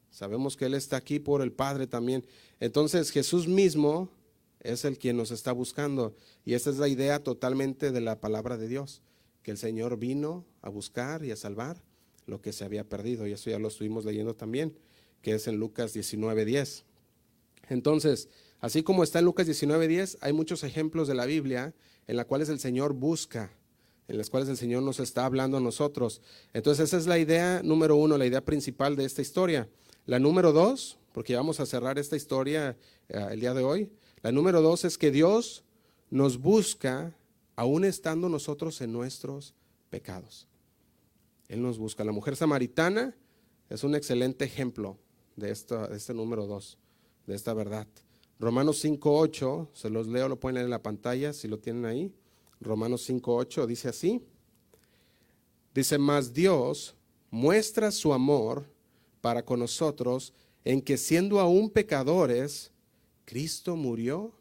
Sabemos 0.09 0.57
que 0.57 0.65
Él 0.65 0.73
está 0.73 0.97
aquí 0.97 1.19
por 1.19 1.41
el 1.41 1.51
Padre 1.51 1.87
también. 1.87 2.25
Entonces 2.59 3.11
Jesús 3.11 3.47
mismo 3.47 4.09
es 4.59 4.85
el 4.85 4.97
quien 4.97 5.17
nos 5.17 5.31
está 5.31 5.51
buscando. 5.51 6.15
Y 6.45 6.53
esa 6.53 6.69
es 6.69 6.77
la 6.77 6.87
idea 6.87 7.23
totalmente 7.23 7.91
de 7.91 8.01
la 8.01 8.19
palabra 8.19 8.57
de 8.57 8.67
Dios, 8.67 9.01
que 9.41 9.51
el 9.51 9.57
Señor 9.57 9.97
vino 9.97 10.45
a 10.61 10.69
buscar 10.69 11.23
y 11.23 11.31
a 11.31 11.35
salvar 11.35 11.81
lo 12.25 12.41
que 12.41 12.53
se 12.53 12.63
había 12.63 12.87
perdido. 12.87 13.25
Y 13.25 13.31
eso 13.31 13.49
ya 13.49 13.59
lo 13.59 13.69
estuvimos 13.69 14.05
leyendo 14.05 14.35
también, 14.35 14.77
que 15.21 15.33
es 15.33 15.47
en 15.47 15.57
Lucas 15.57 15.93
19:10. 15.93 16.83
Entonces, 17.69 18.29
así 18.59 18.83
como 18.83 19.03
está 19.03 19.19
en 19.19 19.25
Lucas 19.25 19.47
19:10, 19.47 20.17
hay 20.21 20.33
muchos 20.33 20.63
ejemplos 20.63 21.07
de 21.07 21.15
la 21.15 21.25
Biblia 21.25 21.73
en 22.07 22.17
las 22.17 22.25
cuales 22.25 22.49
el 22.49 22.59
Señor 22.59 22.93
busca, 22.93 23.51
en 24.11 24.17
las 24.17 24.29
cuales 24.29 24.49
el 24.49 24.57
Señor 24.57 24.83
nos 24.83 24.99
está 24.99 25.25
hablando 25.25 25.55
a 25.55 25.61
nosotros. 25.61 26.21
Entonces, 26.53 26.89
esa 26.89 26.97
es 26.97 27.07
la 27.07 27.17
idea 27.17 27.61
número 27.63 27.95
uno, 27.95 28.17
la 28.17 28.25
idea 28.25 28.43
principal 28.43 28.97
de 28.97 29.05
esta 29.05 29.21
historia. 29.21 29.69
La 30.05 30.19
número 30.19 30.51
dos, 30.51 30.97
porque 31.13 31.33
vamos 31.33 31.61
a 31.61 31.65
cerrar 31.65 31.97
esta 31.97 32.17
historia 32.17 32.75
eh, 33.07 33.27
el 33.31 33.39
día 33.39 33.53
de 33.53 33.63
hoy, 33.63 33.89
la 34.21 34.33
número 34.33 34.61
dos 34.61 34.83
es 34.83 34.97
que 34.97 35.11
Dios 35.11 35.63
nos 36.09 36.39
busca 36.39 37.15
aún 37.55 37.85
estando 37.85 38.27
nosotros 38.27 38.81
en 38.81 38.91
nuestros 38.91 39.53
pecados. 39.89 40.45
Él 41.47 41.61
nos 41.61 41.77
busca. 41.77 42.03
La 42.03 42.11
mujer 42.11 42.35
samaritana 42.35 43.15
es 43.69 43.85
un 43.85 43.95
excelente 43.95 44.43
ejemplo 44.43 44.97
de, 45.37 45.47
de 45.47 45.95
este 45.95 46.13
número 46.13 46.47
dos, 46.47 46.77
de 47.27 47.35
esta 47.35 47.53
verdad. 47.53 47.87
Romanos 48.39 48.83
5.8, 48.83 49.69
se 49.73 49.89
los 49.89 50.07
leo, 50.07 50.27
lo 50.27 50.37
pueden 50.37 50.55
leer 50.55 50.65
en 50.65 50.71
la 50.71 50.83
pantalla 50.83 51.31
si 51.31 51.47
lo 51.47 51.59
tienen 51.59 51.85
ahí. 51.85 52.13
Romanos 52.61 53.09
5.8 53.09 53.65
dice 53.65 53.89
así. 53.89 54.21
Dice, 55.73 55.97
más 55.97 56.33
Dios 56.33 56.95
muestra 57.29 57.91
su 57.91 58.13
amor 58.13 58.65
para 59.19 59.43
con 59.43 59.59
nosotros 59.59 60.33
en 60.63 60.81
que 60.81 60.97
siendo 60.97 61.39
aún 61.39 61.69
pecadores, 61.69 62.71
Cristo 63.25 63.75
murió 63.75 64.31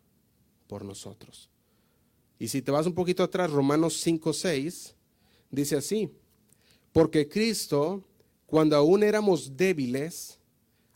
por 0.66 0.84
nosotros. 0.84 1.50
Y 2.38 2.48
si 2.48 2.62
te 2.62 2.70
vas 2.70 2.86
un 2.86 2.94
poquito 2.94 3.22
atrás, 3.22 3.50
Romanos 3.50 4.00
5, 4.00 4.32
6, 4.32 4.94
dice 5.50 5.76
así, 5.76 6.10
porque 6.92 7.28
Cristo, 7.28 8.02
cuando 8.46 8.76
aún 8.76 9.02
éramos 9.02 9.56
débiles, 9.56 10.38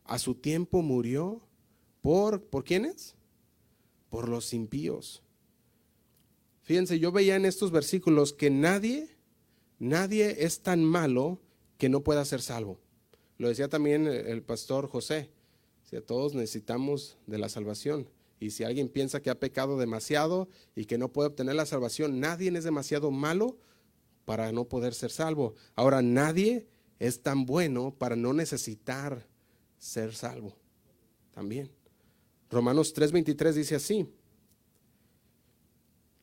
a 0.04 0.18
su 0.18 0.34
tiempo 0.34 0.82
murió 0.82 1.40
por, 2.02 2.42
¿por 2.42 2.64
quiénes? 2.64 3.14
Por 4.10 4.28
los 4.28 4.52
impíos. 4.52 5.22
Fíjense, 6.64 6.98
yo 6.98 7.12
veía 7.12 7.36
en 7.36 7.44
estos 7.44 7.70
versículos 7.70 8.32
que 8.32 8.50
nadie, 8.50 9.08
nadie 9.78 10.44
es 10.44 10.60
tan 10.60 10.82
malo 10.82 11.38
que 11.76 11.90
no 11.90 12.02
pueda 12.02 12.24
ser 12.24 12.40
salvo. 12.40 12.80
Lo 13.36 13.48
decía 13.48 13.68
también 13.68 14.06
el 14.06 14.42
pastor 14.42 14.88
José. 14.88 15.30
Si 15.82 16.00
todos 16.00 16.34
necesitamos 16.34 17.18
de 17.26 17.38
la 17.38 17.50
salvación. 17.50 18.08
Y 18.40 18.50
si 18.50 18.64
alguien 18.64 18.88
piensa 18.88 19.20
que 19.20 19.30
ha 19.30 19.38
pecado 19.38 19.78
demasiado 19.78 20.48
y 20.74 20.86
que 20.86 20.98
no 20.98 21.12
puede 21.12 21.28
obtener 21.28 21.54
la 21.54 21.66
salvación, 21.66 22.18
nadie 22.18 22.50
es 22.56 22.64
demasiado 22.64 23.10
malo 23.10 23.58
para 24.24 24.50
no 24.50 24.64
poder 24.64 24.94
ser 24.94 25.10
salvo. 25.10 25.54
Ahora, 25.74 26.00
nadie 26.00 26.66
es 26.98 27.22
tan 27.22 27.44
bueno 27.44 27.94
para 27.96 28.16
no 28.16 28.32
necesitar 28.32 29.26
ser 29.78 30.14
salvo. 30.14 30.56
También. 31.32 31.70
Romanos 32.50 32.94
3:23 32.94 33.52
dice 33.52 33.74
así. 33.74 34.08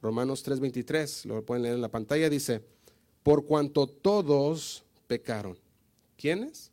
Romanos 0.01 0.43
3:23, 0.43 1.25
lo 1.25 1.45
pueden 1.45 1.63
leer 1.63 1.75
en 1.75 1.81
la 1.81 1.91
pantalla, 1.91 2.29
dice, 2.29 2.63
por 3.23 3.45
cuanto 3.45 3.87
todos 3.87 4.83
pecaron. 5.07 5.57
¿Quiénes? 6.17 6.71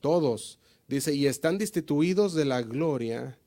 Todos. 0.00 0.58
Dice, 0.88 1.14
y 1.14 1.26
están 1.26 1.58
destituidos 1.58 2.34
de 2.34 2.44
la 2.44 2.62
gloria 2.62 3.38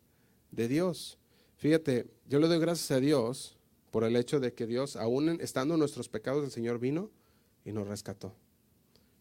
de 0.52 0.68
Dios. 0.68 1.18
Fíjate, 1.58 2.08
yo 2.28 2.40
le 2.40 2.48
doy 2.48 2.60
gracias 2.60 2.92
a 2.92 3.00
Dios 3.00 3.58
por 3.92 4.04
el 4.04 4.16
hecho 4.16 4.40
de 4.40 4.54
que 4.54 4.66
Dios, 4.66 4.96
aún 4.96 5.40
estando 5.42 5.76
en 5.76 5.80
nuestros 5.80 6.10
pecados, 6.10 6.44
el 6.44 6.52
Señor 6.52 6.80
vino 6.80 7.10
y 7.64 7.72
nos 7.72 7.88
rescató 7.88 8.34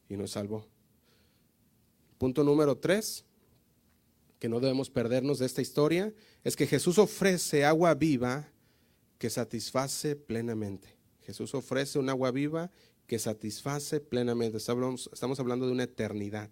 y 0.09 0.17
nos 0.17 0.33
salvó. 0.33 0.67
Punto 2.19 2.43
número 2.43 2.77
tres, 2.77 3.25
que 4.39 4.49
no 4.49 4.61
debemos 4.61 4.91
perdernos 4.91 5.39
de 5.39 5.47
esta 5.47 5.63
historia, 5.63 6.13
es 6.43 6.57
que 6.57 6.67
Jesús 6.67 6.99
ofrece 6.99 7.65
agua 7.65 7.95
viva 7.95 8.49
que 9.19 9.31
satisface 9.31 10.17
plenamente. 10.17 10.97
Jesús 11.23 11.55
ofrece 11.55 11.99
un 11.99 12.09
agua 12.09 12.31
viva 12.31 12.71
que 13.07 13.19
satisface 13.19 14.01
plenamente. 14.01 14.59
Estamos 14.59 15.41
hablando 15.41 15.67
de 15.67 15.73
una 15.73 15.85
eternidad. 15.85 16.51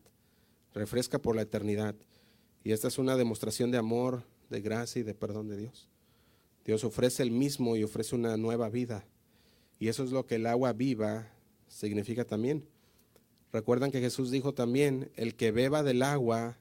Refresca 0.74 1.18
por 1.18 1.36
la 1.36 1.42
eternidad. 1.42 1.94
Y 2.64 2.72
esta 2.72 2.88
es 2.88 2.98
una 2.98 3.16
demostración 3.16 3.70
de 3.70 3.78
amor, 3.78 4.24
de 4.48 4.60
gracia 4.60 5.00
y 5.00 5.02
de 5.02 5.14
perdón 5.14 5.48
de 5.48 5.56
Dios. 5.56 5.88
Dios 6.64 6.84
ofrece 6.84 7.22
el 7.22 7.30
mismo 7.30 7.76
y 7.76 7.84
ofrece 7.84 8.14
una 8.14 8.36
nueva 8.36 8.68
vida. 8.68 9.04
Y 9.78 9.88
eso 9.88 10.04
es 10.04 10.12
lo 10.12 10.26
que 10.26 10.36
el 10.36 10.46
agua 10.46 10.72
viva 10.72 11.32
significa 11.66 12.24
también. 12.24 12.68
Recuerdan 13.52 13.90
que 13.90 14.00
Jesús 14.00 14.30
dijo 14.30 14.54
también, 14.54 15.10
el 15.16 15.34
que 15.34 15.50
beba 15.50 15.82
del 15.82 16.02
agua 16.02 16.56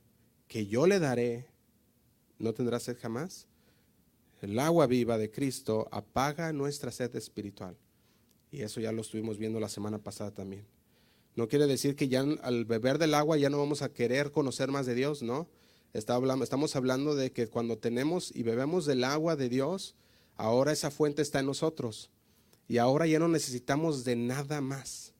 que 0.48 0.68
yo 0.68 0.88
le 0.88 1.00
daré, 1.00 1.48
no 2.40 2.54
tendrá 2.54 2.80
sed 2.80 2.98
jamás. 3.00 3.48
El 4.41 4.58
agua 4.58 4.88
viva 4.88 5.19
de 5.19 5.30
Cristo 5.30 5.88
apaga 5.91 6.51
nuestra 6.51 6.91
sed 6.91 7.15
espiritual. 7.15 7.77
Y 8.51 8.63
eso 8.63 8.82
ya 8.82 8.91
lo 8.91 9.01
estuvimos 9.01 9.38
viendo 9.38 9.60
la 9.60 9.69
semana 9.69 9.99
pasada 9.99 10.32
también. 10.32 10.65
No 11.36 11.47
quiere 11.47 11.67
decir 11.67 11.95
que 11.95 12.10
ya 12.10 12.25
al 12.41 12.65
beber 12.65 12.97
del 12.97 13.13
agua 13.13 13.38
ya 13.38 13.49
no 13.49 13.60
vamos 13.60 13.84
a 13.84 13.93
querer 13.93 14.32
conocer 14.32 14.69
más 14.69 14.86
de 14.86 14.95
Dios, 14.95 15.21
¿no? 15.21 15.47
estamos 15.93 16.75
hablando 16.75 17.15
de 17.15 17.32
que 17.32 17.47
cuando 17.47 17.77
tenemos 17.77 18.36
y 18.36 18.43
bebemos 18.43 18.86
del 18.86 19.04
agua 19.04 19.36
de 19.36 19.49
Dios, 19.49 19.95
ahora 20.38 20.71
esa 20.71 20.89
fuente 20.89 21.21
está 21.21 21.39
en 21.39 21.45
nosotros. 21.45 22.10
Y 22.67 22.77
ahora 22.77 23.06
ya 23.06 23.19
no 23.19 23.27
necesitamos 23.27 24.06
de 24.06 24.15
nada 24.15 24.62
más, 24.62 25.13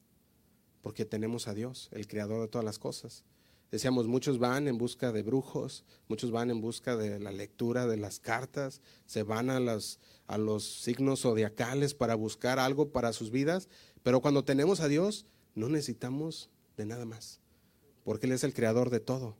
porque 0.82 1.06
tenemos 1.06 1.48
a 1.48 1.54
Dios, 1.54 1.90
el 1.92 2.08
creador 2.08 2.42
de 2.42 2.48
todas 2.48 2.66
las 2.66 2.80
cosas. 2.80 3.24
Decíamos, 3.72 4.06
muchos 4.06 4.38
van 4.38 4.68
en 4.68 4.78
busca 4.78 5.14
de 5.14 5.24
brujos, 5.24 5.86
muchos 6.10 6.30
van 6.30 6.52
en 6.52 6.60
busca 6.60 6.98
de 6.98 7.22
la 7.22 7.32
lectura 7.32 7.88
de 7.88 7.96
las 7.96 8.20
cartas, 8.20 8.82
se 9.06 9.24
van 9.24 9.50
a 9.50 9.62
los, 9.62 10.00
a 10.28 10.38
los 10.38 10.82
signos 10.82 11.22
zodiacales 11.22 11.94
para 11.94 12.16
buscar 12.16 12.60
algo 12.60 12.90
para 12.90 13.14
sus 13.14 13.32
vidas, 13.32 13.70
pero 14.04 14.20
cuando 14.20 14.44
tenemos 14.44 14.82
a 14.82 14.90
Dios 14.90 15.26
no 15.56 15.70
necesitamos 15.70 16.50
de 16.76 16.86
nada 16.86 17.06
más, 17.06 17.40
porque 18.04 18.26
Él 18.26 18.34
es 18.34 18.44
el 18.44 18.54
creador 18.54 18.90
de 18.90 19.00
todo. 19.00 19.38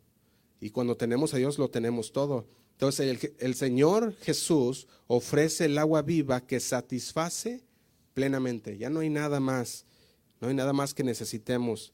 Y 0.62 0.70
cuando 0.70 0.96
tenemos 0.96 1.34
a 1.34 1.38
Dios 1.38 1.58
lo 1.58 1.70
tenemos 1.70 2.14
todo. 2.14 2.48
Entonces 2.74 3.08
el, 3.08 3.36
el 3.40 3.56
Señor 3.56 4.16
Jesús 4.22 4.88
ofrece 5.08 5.66
el 5.66 5.78
agua 5.78 6.04
viva 6.04 6.40
que 6.40 6.62
satisface 6.62 7.66
plenamente. 8.14 8.78
Ya 8.78 8.90
no 8.90 9.02
hay 9.02 9.10
nada 9.10 9.42
más, 9.42 9.86
no 10.40 10.48
hay 10.48 10.54
nada 10.54 10.72
más 10.72 10.94
que 10.94 11.04
necesitemos. 11.04 11.94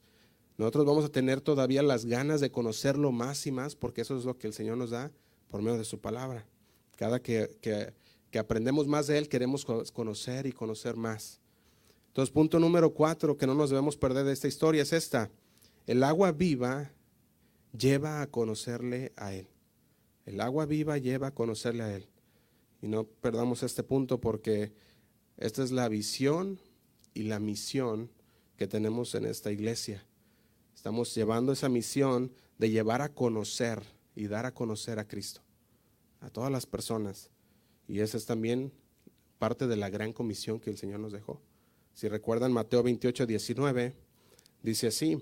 Nosotros 0.58 0.86
vamos 0.86 1.04
a 1.04 1.08
tener 1.08 1.40
todavía 1.40 1.84
las 1.84 2.04
ganas 2.04 2.40
de 2.40 2.50
conocerlo 2.50 3.12
más 3.12 3.46
y 3.46 3.52
más, 3.52 3.76
porque 3.76 4.00
eso 4.00 4.18
es 4.18 4.24
lo 4.24 4.36
que 4.36 4.48
el 4.48 4.52
Señor 4.52 4.76
nos 4.76 4.90
da 4.90 5.12
por 5.48 5.62
medio 5.62 5.78
de 5.78 5.84
su 5.84 6.00
palabra. 6.00 6.44
Cada 6.96 7.22
que, 7.22 7.56
que, 7.60 8.38
aprendemos 8.38 8.88
más 8.88 9.06
de 9.06 9.18
Él, 9.18 9.28
queremos 9.28 9.64
conocer 9.64 10.46
y 10.46 10.52
conocer 10.52 10.96
más. 10.96 11.40
Entonces, 12.08 12.32
punto 12.32 12.58
número 12.58 12.92
cuatro 12.92 13.36
que 13.36 13.46
no 13.46 13.54
nos 13.54 13.70
debemos 13.70 13.96
perder 13.96 14.24
de 14.26 14.32
esta 14.32 14.48
historia 14.48 14.82
es 14.82 14.92
esta. 14.92 15.30
El 15.86 16.02
agua 16.02 16.32
viva 16.32 16.90
lleva 17.72 18.20
a 18.20 18.26
conocerle 18.26 19.12
a 19.14 19.32
Él. 19.32 19.46
El 20.26 20.40
agua 20.40 20.66
viva 20.66 20.98
lleva 20.98 21.28
a 21.28 21.34
conocerle 21.34 21.84
a 21.84 21.94
Él. 21.94 22.08
Y 22.82 22.88
no 22.88 23.04
perdamos 23.04 23.62
este 23.62 23.84
punto 23.84 24.20
porque 24.20 24.72
esta 25.36 25.62
es 25.62 25.70
la 25.70 25.88
visión 25.88 26.58
y 27.14 27.22
la 27.22 27.38
misión 27.38 28.10
que 28.56 28.66
tenemos 28.66 29.14
en 29.14 29.24
esta 29.24 29.52
iglesia. 29.52 30.04
Estamos 30.78 31.12
llevando 31.12 31.50
esa 31.50 31.68
misión 31.68 32.30
de 32.56 32.70
llevar 32.70 33.02
a 33.02 33.08
conocer 33.08 33.82
y 34.14 34.28
dar 34.28 34.46
a 34.46 34.54
conocer 34.54 35.00
a 35.00 35.08
Cristo 35.08 35.40
a 36.20 36.30
todas 36.30 36.52
las 36.52 36.66
personas. 36.66 37.30
Y 37.88 37.98
esa 37.98 38.16
es 38.16 38.26
también 38.26 38.72
parte 39.40 39.66
de 39.66 39.74
la 39.74 39.90
gran 39.90 40.12
comisión 40.12 40.60
que 40.60 40.70
el 40.70 40.78
Señor 40.78 41.00
nos 41.00 41.10
dejó. 41.10 41.42
Si 41.94 42.06
recuerdan 42.06 42.52
Mateo 42.52 42.84
28, 42.84 43.26
19, 43.26 43.92
dice 44.62 44.86
así, 44.86 45.20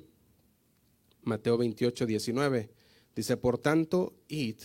Mateo 1.23 1.57
28, 1.57 2.05
19, 2.05 2.71
dice, 3.15 3.37
por 3.39 3.57
tanto, 3.57 4.13
id 4.29 4.59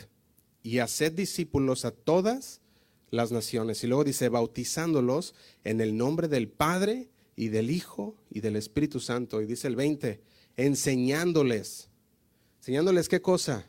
y 0.61 0.79
haced 0.79 1.13
discípulos 1.13 1.85
a 1.85 1.91
todas 1.91 2.59
las 3.11 3.31
naciones. 3.31 3.81
Y 3.85 3.87
luego 3.87 4.03
dice, 4.03 4.27
bautizándolos 4.27 5.35
en 5.63 5.79
el 5.79 5.95
nombre 5.95 6.27
del 6.27 6.49
Padre 6.49 7.07
y 7.37 7.47
del 7.47 7.69
Hijo 7.69 8.17
y 8.29 8.41
del 8.41 8.57
Espíritu 8.57 8.99
Santo. 8.99 9.41
Y 9.41 9.45
dice 9.45 9.69
el 9.69 9.77
20, 9.77 10.19
enseñándoles. 10.57 11.89
¿Enseñándoles 12.59 13.09
qué 13.09 13.21
cosa? 13.21 13.65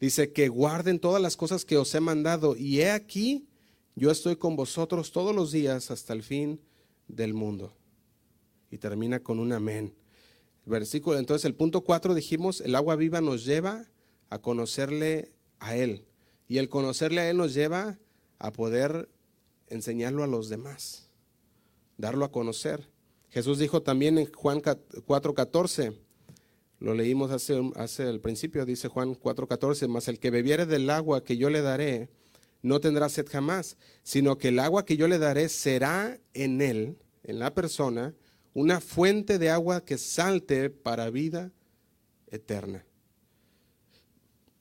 Dice 0.00 0.32
que 0.32 0.48
guarden 0.48 0.98
todas 0.98 1.22
las 1.22 1.36
cosas 1.36 1.64
que 1.64 1.76
os 1.76 1.94
he 1.94 2.00
mandado. 2.00 2.56
Y 2.56 2.80
he 2.80 2.90
aquí, 2.90 3.46
yo 3.94 4.10
estoy 4.10 4.36
con 4.36 4.56
vosotros 4.56 5.12
todos 5.12 5.34
los 5.34 5.52
días 5.52 5.90
hasta 5.90 6.12
el 6.12 6.22
fin 6.22 6.60
del 7.08 7.34
mundo. 7.34 7.72
Y 8.70 8.78
termina 8.78 9.20
con 9.20 9.38
un 9.38 9.52
amén. 9.52 9.94
Versículo, 10.66 11.18
entonces 11.18 11.44
el 11.44 11.54
punto 11.54 11.82
4 11.82 12.14
dijimos, 12.14 12.60
el 12.60 12.74
agua 12.74 12.96
viva 12.96 13.20
nos 13.20 13.44
lleva 13.44 13.86
a 14.30 14.38
conocerle 14.40 15.32
a 15.58 15.76
Él. 15.76 16.06
Y 16.48 16.58
el 16.58 16.68
conocerle 16.68 17.20
a 17.20 17.30
Él 17.30 17.36
nos 17.36 17.54
lleva 17.54 17.98
a 18.38 18.52
poder 18.52 19.08
enseñarlo 19.68 20.22
a 20.24 20.26
los 20.26 20.48
demás, 20.48 21.08
darlo 21.96 22.24
a 22.24 22.32
conocer. 22.32 22.88
Jesús 23.34 23.58
dijo 23.58 23.82
también 23.82 24.16
en 24.16 24.32
Juan 24.32 24.62
4:14, 24.62 25.92
lo 26.78 26.94
leímos 26.94 27.32
hace, 27.32 28.08
el 28.08 28.20
principio, 28.20 28.64
dice 28.64 28.86
Juan 28.86 29.16
4:14, 29.16 29.88
mas 29.88 30.06
el 30.06 30.20
que 30.20 30.30
bebiere 30.30 30.66
del 30.66 30.88
agua 30.88 31.24
que 31.24 31.36
yo 31.36 31.50
le 31.50 31.60
daré, 31.60 32.10
no 32.62 32.78
tendrá 32.78 33.08
sed 33.08 33.26
jamás, 33.28 33.76
sino 34.04 34.38
que 34.38 34.48
el 34.48 34.60
agua 34.60 34.84
que 34.84 34.96
yo 34.96 35.08
le 35.08 35.18
daré 35.18 35.48
será 35.48 36.16
en 36.32 36.62
él, 36.62 36.96
en 37.24 37.40
la 37.40 37.52
persona, 37.52 38.14
una 38.52 38.80
fuente 38.80 39.40
de 39.40 39.50
agua 39.50 39.84
que 39.84 39.98
salte 39.98 40.70
para 40.70 41.10
vida 41.10 41.50
eterna. 42.28 42.86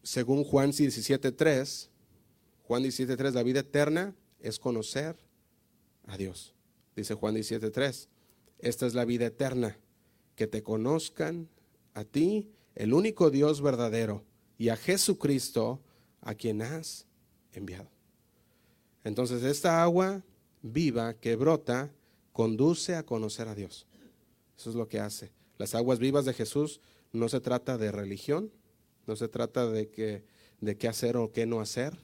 Según 0.02 0.44
Juan 0.44 0.72
17:3, 0.72 1.92
Juan 2.64 2.82
17:3, 2.82 3.36
la 3.36 3.44
vida 3.44 3.60
eterna 3.60 4.16
es 4.40 4.58
conocer 4.58 5.16
a 6.08 6.18
Dios. 6.18 6.56
Dice 6.96 7.14
Juan 7.14 7.36
17:3. 7.36 8.10
Esta 8.64 8.86
es 8.88 8.94
la 8.94 9.04
vida 9.04 9.26
eterna, 9.26 9.78
que 10.38 10.48
te 10.48 10.64
conozcan 10.64 11.50
a 11.94 12.06
ti, 12.06 12.50
el 12.76 12.94
único 12.94 13.30
Dios 13.30 13.62
verdadero, 13.62 14.24
y 14.58 14.70
a 14.70 14.78
Jesucristo, 14.78 15.82
a 16.22 16.34
quien 16.34 16.62
has 16.62 17.06
enviado. 17.52 17.90
Entonces 19.04 19.44
esta 19.44 19.84
agua 19.84 20.24
viva 20.62 21.14
que 21.16 21.36
brota 21.36 21.92
conduce 22.32 22.96
a 22.96 23.06
conocer 23.06 23.50
a 23.50 23.56
Dios. 23.56 23.86
Eso 24.58 24.70
es 24.70 24.78
lo 24.78 24.88
que 24.88 25.02
hace. 25.02 25.34
Las 25.58 25.76
aguas 25.76 26.00
vivas 26.00 26.24
de 26.24 26.34
Jesús 26.34 26.80
no 27.12 27.28
se 27.28 27.42
trata 27.42 27.78
de 27.78 27.92
religión, 27.92 28.50
no 29.08 29.18
se 29.18 29.28
trata 29.28 29.70
de, 29.70 29.90
que, 29.90 30.24
de 30.62 30.78
qué 30.78 30.88
hacer 30.88 31.18
o 31.18 31.34
qué 31.34 31.46
no 31.46 31.60
hacer, 31.60 31.98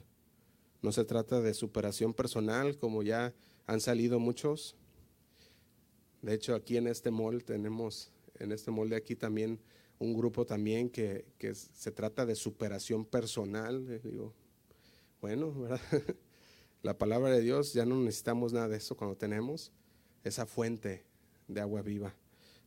no 0.82 0.92
se 0.92 1.06
trata 1.06 1.40
de 1.40 1.54
superación 1.54 2.12
personal 2.12 2.76
como 2.76 3.02
ya 3.02 3.32
han 3.66 3.80
salido 3.80 4.18
muchos. 4.18 4.76
De 6.22 6.34
hecho, 6.34 6.54
aquí 6.54 6.76
en 6.76 6.86
este 6.86 7.10
mall 7.10 7.44
tenemos, 7.44 8.10
en 8.38 8.52
este 8.52 8.70
mall 8.70 8.90
de 8.90 8.96
aquí 8.96 9.16
también, 9.16 9.58
un 9.98 10.14
grupo 10.14 10.46
también 10.46 10.90
que, 10.90 11.24
se 11.54 11.92
trata 11.92 12.26
de 12.26 12.34
superación 12.34 13.04
personal. 13.04 14.00
Digo, 14.02 14.34
bueno, 15.20 15.52
¿verdad? 15.52 15.80
la 16.82 16.96
palabra 16.98 17.30
de 17.30 17.40
Dios, 17.40 17.72
ya 17.72 17.84
no 17.84 17.96
necesitamos 17.96 18.52
nada 18.52 18.68
de 18.68 18.78
eso 18.78 18.96
cuando 18.96 19.16
tenemos 19.16 19.72
esa 20.24 20.46
fuente 20.46 21.04
de 21.48 21.60
agua 21.60 21.82
viva. 21.82 22.14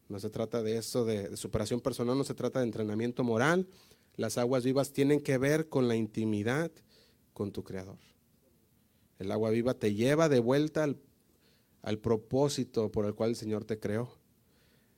No 0.10 0.20
se 0.20 0.30
trata 0.30 0.62
de 0.62 0.78
eso, 0.78 1.06
de, 1.06 1.36
superación 1.38 1.82
personal, 1.82 2.18
no 2.18 2.24
se 2.24 2.34
trata 2.34 2.60
de 2.60 2.66
entrenamiento 2.66 3.24
moral. 3.24 3.68
Las 4.16 4.38
aguas 4.38 4.64
vivas 4.64 4.92
tienen 4.92 5.22
que 5.22 5.38
ver 5.38 5.70
con 5.70 5.88
la 5.88 5.96
intimidad 5.96 6.72
con 7.34 7.52
tu 7.52 7.64
Creador. 7.64 7.98
El 9.18 9.32
agua 9.32 9.50
viva 9.50 9.74
te 9.74 9.94
lleva 9.94 10.30
de 10.30 10.40
vuelta 10.40 10.84
al, 10.84 10.98
al 11.84 12.00
propósito 12.00 12.92
por 12.92 13.06
el 13.06 13.14
cual 13.14 13.32
el 13.32 13.36
Señor 13.36 13.66
te 13.66 13.78
creó. 13.78 14.18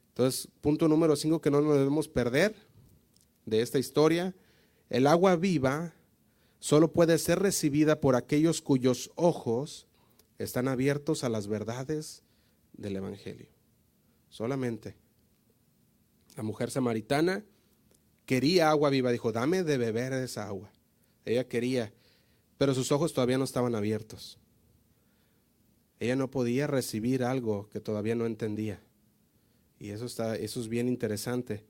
Entonces, 0.09 0.47
punto 0.61 0.87
número 0.87 1.17
cinco 1.17 1.41
que 1.41 1.51
no 1.51 1.59
nos 1.59 1.77
debemos 1.77 2.07
perder 2.07 2.55
de 3.45 3.61
esta 3.61 3.79
historia, 3.79 4.33
el 4.89 5.07
agua 5.07 5.35
viva 5.35 5.93
solo 6.59 6.93
puede 6.93 7.17
ser 7.17 7.39
recibida 7.39 7.99
por 7.99 8.15
aquellos 8.15 8.61
cuyos 8.61 9.11
ojos 9.15 9.87
están 10.37 10.67
abiertos 10.67 11.23
a 11.23 11.29
las 11.29 11.47
verdades 11.47 12.23
del 12.73 12.95
Evangelio. 12.95 13.49
Solamente. 14.29 14.95
La 16.35 16.43
mujer 16.43 16.69
samaritana 16.69 17.43
quería 18.25 18.69
agua 18.69 18.89
viva, 18.89 19.11
dijo, 19.11 19.31
dame 19.31 19.63
de 19.63 19.77
beber 19.77 20.13
esa 20.13 20.47
agua. 20.47 20.71
Ella 21.23 21.47
quería, 21.47 21.93
pero 22.57 22.75
sus 22.75 22.91
ojos 22.91 23.13
todavía 23.13 23.37
no 23.37 23.43
estaban 23.43 23.73
abiertos. 23.73 24.37
Ella 25.99 26.15
no 26.15 26.29
podía 26.29 26.67
recibir 26.67 27.23
algo 27.23 27.69
que 27.69 27.79
todavía 27.79 28.15
no 28.15 28.25
entendía. 28.25 28.81
Y 29.79 29.89
eso, 29.89 30.05
está, 30.05 30.35
eso 30.35 30.59
es 30.59 30.67
bien 30.67 30.87
interesante. 30.87 31.63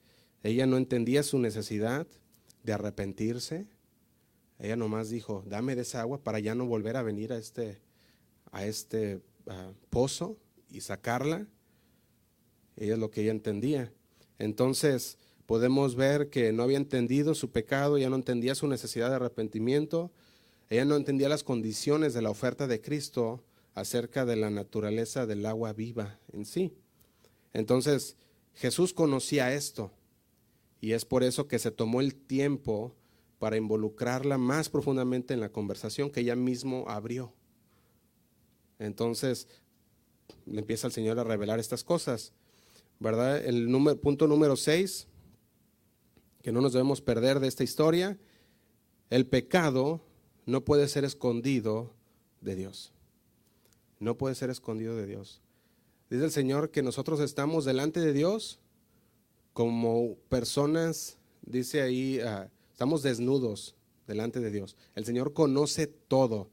Ella 0.43 0.65
no 0.65 0.77
entendía 0.77 1.23
su 1.23 1.39
necesidad 1.39 2.07
de 2.63 2.73
arrepentirse. 2.73 3.67
Ella 4.59 4.75
nomás 4.75 5.09
dijo, 5.09 5.43
dame 5.47 5.75
de 5.75 5.81
esa 5.81 6.01
agua 6.01 6.23
para 6.23 6.39
ya 6.39 6.55
no 6.55 6.65
volver 6.65 6.97
a 6.97 7.03
venir 7.03 7.33
a 7.33 7.37
este, 7.37 7.81
a 8.51 8.65
este 8.65 9.21
ah, 9.47 9.71
pozo 9.89 10.37
y 10.69 10.81
sacarla. 10.81 11.47
Ella 12.77 12.93
es 12.93 12.99
lo 12.99 13.11
que 13.11 13.21
ella 13.21 13.31
entendía. 13.31 13.91
Entonces 14.39 15.17
podemos 15.45 15.95
ver 15.95 16.29
que 16.29 16.51
no 16.51 16.63
había 16.63 16.77
entendido 16.77 17.35
su 17.35 17.51
pecado, 17.51 17.97
ella 17.97 18.09
no 18.09 18.15
entendía 18.15 18.55
su 18.55 18.67
necesidad 18.67 19.09
de 19.09 19.15
arrepentimiento, 19.15 20.11
ella 20.69 20.85
no 20.85 20.95
entendía 20.95 21.29
las 21.29 21.43
condiciones 21.43 22.13
de 22.13 22.21
la 22.21 22.31
oferta 22.31 22.67
de 22.67 22.81
Cristo 22.81 23.43
acerca 23.75 24.25
de 24.25 24.37
la 24.37 24.49
naturaleza 24.49 25.27
del 25.27 25.45
agua 25.45 25.73
viva 25.73 26.19
en 26.31 26.45
sí. 26.45 26.73
Entonces 27.53 28.17
Jesús 28.53 28.93
conocía 28.93 29.53
esto 29.53 29.91
y 30.81 30.93
es 30.93 31.05
por 31.05 31.23
eso 31.23 31.47
que 31.47 31.59
se 31.59 31.71
tomó 31.71 32.01
el 32.01 32.15
tiempo 32.15 32.95
para 33.37 33.57
involucrarla 33.57 34.37
más 34.37 34.69
profundamente 34.69 35.33
en 35.33 35.41
la 35.41 35.51
conversación 35.51 36.09
que 36.09 36.21
ella 36.21 36.35
mismo 36.35 36.85
abrió. 36.87 37.33
Entonces, 38.79 39.47
le 40.45 40.59
empieza 40.59 40.87
el 40.87 40.93
Señor 40.93 41.19
a 41.19 41.23
revelar 41.23 41.59
estas 41.59 41.83
cosas. 41.83 42.33
¿Verdad? 42.99 43.43
El 43.43 43.67
punto 44.01 44.27
número 44.27 44.55
6, 44.55 45.07
que 46.41 46.51
no 46.51 46.61
nos 46.61 46.73
debemos 46.73 47.01
perder 47.01 47.39
de 47.39 47.47
esta 47.47 47.63
historia, 47.63 48.17
el 49.09 49.27
pecado 49.27 50.01
no 50.45 50.63
puede 50.63 50.87
ser 50.87 51.03
escondido 51.03 51.93
de 52.41 52.55
Dios. 52.55 52.94
No 53.99 54.17
puede 54.17 54.35
ser 54.35 54.49
escondido 54.49 54.95
de 54.95 55.05
Dios. 55.05 55.41
Dice 56.09 56.25
el 56.25 56.31
Señor 56.31 56.69
que 56.71 56.83
nosotros 56.83 57.19
estamos 57.19 57.65
delante 57.65 57.99
de 57.99 58.13
Dios 58.13 58.59
como 59.53 60.15
personas, 60.29 61.17
dice 61.41 61.81
ahí, 61.81 62.19
ah, 62.19 62.49
estamos 62.71 63.01
desnudos 63.03 63.75
delante 64.07 64.39
de 64.39 64.51
Dios. 64.51 64.75
El 64.95 65.05
Señor 65.05 65.33
conoce 65.33 65.87
todo 65.87 66.49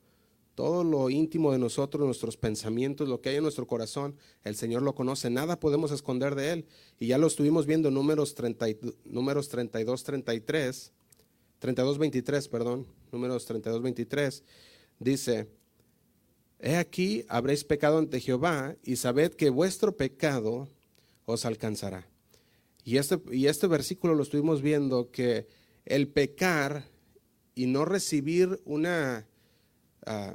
todo 0.55 0.85
lo 0.85 1.09
íntimo 1.09 1.53
de 1.53 1.59
nosotros, 1.59 2.05
nuestros 2.05 2.37
pensamientos, 2.37 3.09
lo 3.09 3.21
que 3.21 3.31
hay 3.31 3.37
en 3.37 3.43
nuestro 3.43 3.67
corazón, 3.67 4.17
el 4.45 4.55
Señor 4.55 4.83
lo 4.83 4.95
conoce. 4.95 5.31
Nada 5.31 5.59
podemos 5.59 5.91
esconder 5.93 6.35
de 6.35 6.53
Él. 6.53 6.67
Y 6.99 7.07
ya 7.09 7.19
lo 7.19 7.27
estuvimos 7.27 7.67
viendo 7.67 7.89
en 7.89 7.95
números, 7.95 8.35
30, 8.35 8.67
números 9.05 9.49
32, 9.49 10.05
33, 10.05 10.93
32, 11.59 11.99
23, 11.99 12.49
perdón, 12.49 12.87
números 13.11 13.47
32, 13.47 13.83
23. 13.83 14.45
Dice, 14.99 15.49
He 16.63 16.77
aquí, 16.77 17.27
habréis 17.29 17.65
pecado 17.65 17.99
ante 17.99 18.21
Jehová 18.21 18.77
y 18.83 18.97
sabed 18.97 19.35
que 19.35 19.51
vuestro 19.51 19.97
pecado 19.97 20.69
os 21.27 21.45
alcanzará. 21.45 22.09
Y 22.85 22.97
este, 22.97 23.21
y 23.31 23.47
este 23.47 23.67
versículo 23.67 24.15
lo 24.15 24.23
estuvimos 24.23 24.63
viendo 24.63 25.11
que 25.11 25.47
el 25.85 26.09
pecar 26.09 26.89
y 27.55 27.67
no 27.67 27.85
recibir 27.85 28.63
una 28.65 29.27
Ah, 30.07 30.35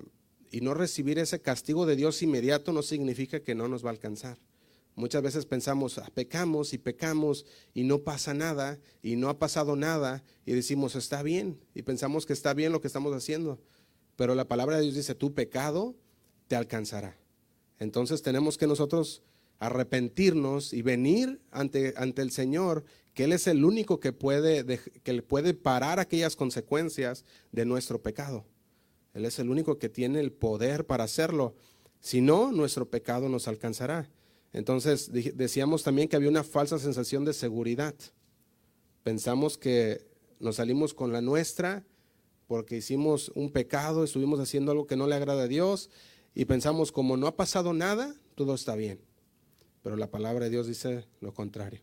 y 0.50 0.62
no 0.62 0.74
recibir 0.74 1.20
ese 1.20 1.42
castigo 1.42 1.86
de 1.86 1.98
Dios 1.98 2.22
inmediato 2.22 2.72
no 2.72 2.82
significa 2.82 3.42
que 3.42 3.54
no 3.54 3.68
nos 3.68 3.84
va 3.84 3.90
a 3.90 3.92
alcanzar. 3.92 4.38
Muchas 4.96 5.22
veces 5.22 5.46
pensamos, 5.46 5.98
ah, 5.98 6.10
pecamos 6.14 6.74
y 6.74 6.78
pecamos 6.78 7.46
y 7.74 7.84
no 7.84 8.00
pasa 8.00 8.34
nada 8.34 8.80
y 9.04 9.18
no 9.18 9.30
ha 9.30 9.40
pasado 9.40 9.76
nada 9.76 10.24
y 10.46 10.54
decimos, 10.54 10.96
está 10.96 11.22
bien 11.22 11.60
y 11.76 11.82
pensamos 11.82 12.26
que 12.26 12.34
está 12.34 12.54
bien 12.54 12.72
lo 12.72 12.80
que 12.80 12.88
estamos 12.88 13.14
haciendo. 13.14 13.60
Pero 14.16 14.36
la 14.36 14.48
palabra 14.48 14.78
de 14.78 14.84
Dios 14.84 14.96
dice, 14.96 15.16
tu 15.16 15.34
pecado 15.34 15.96
te 16.48 16.56
alcanzará. 16.56 17.18
Entonces 17.80 18.22
tenemos 18.22 18.58
que 18.58 18.68
nosotros 18.68 19.24
arrepentirnos 19.60 20.74
y 20.74 20.82
venir 20.82 21.42
ante, 21.52 21.94
ante 21.98 22.22
el 22.22 22.32
Señor, 22.32 22.84
que 23.14 23.24
Él 23.24 23.34
es 23.34 23.48
el 23.48 23.66
único 23.66 24.00
que 24.00 24.14
puede, 24.14 24.80
que 25.04 25.22
puede 25.24 25.54
parar 25.54 26.00
aquellas 26.00 26.36
consecuencias 26.36 27.26
de 27.52 27.66
nuestro 27.66 28.02
pecado. 28.02 28.46
Él 29.14 29.26
es 29.26 29.40
el 29.40 29.50
único 29.50 29.80
que 29.80 29.90
tiene 29.90 30.20
el 30.20 30.32
poder 30.32 30.86
para 30.86 31.06
hacerlo. 31.06 31.56
Si 32.00 32.22
no, 32.22 32.52
nuestro 32.52 32.90
pecado 32.90 33.30
nos 33.30 33.48
alcanzará. 33.48 34.12
Entonces 34.54 35.12
decíamos 35.12 35.84
también 35.84 36.08
que 36.08 36.16
había 36.16 36.30
una 36.30 36.44
falsa 36.44 36.78
sensación 36.78 37.26
de 37.26 37.34
seguridad. 37.34 37.96
Pensamos 39.04 39.58
que 39.58 40.06
nos 40.40 40.58
salimos 40.58 40.94
con 40.94 41.12
la 41.12 41.22
nuestra 41.22 41.84
porque 42.46 42.78
hicimos 42.78 43.32
un 43.36 43.52
pecado, 43.52 44.04
estuvimos 44.04 44.40
haciendo 44.40 44.72
algo 44.72 44.88
que 44.88 44.96
no 44.96 45.08
le 45.08 45.16
agrada 45.16 45.44
a 45.44 45.48
Dios 45.48 45.90
y 46.40 46.46
pensamos 46.46 46.92
como 46.92 47.18
no 47.18 47.26
ha 47.26 47.36
pasado 47.36 47.74
nada, 47.74 48.14
todo 48.36 48.54
está 48.54 48.76
bien. 48.76 49.02
Pero 49.82 49.98
la 49.98 50.12
palabra 50.12 50.46
de 50.46 50.52
Dios 50.52 50.68
dice 50.68 51.08
lo 51.20 51.34
contrario. 51.34 51.82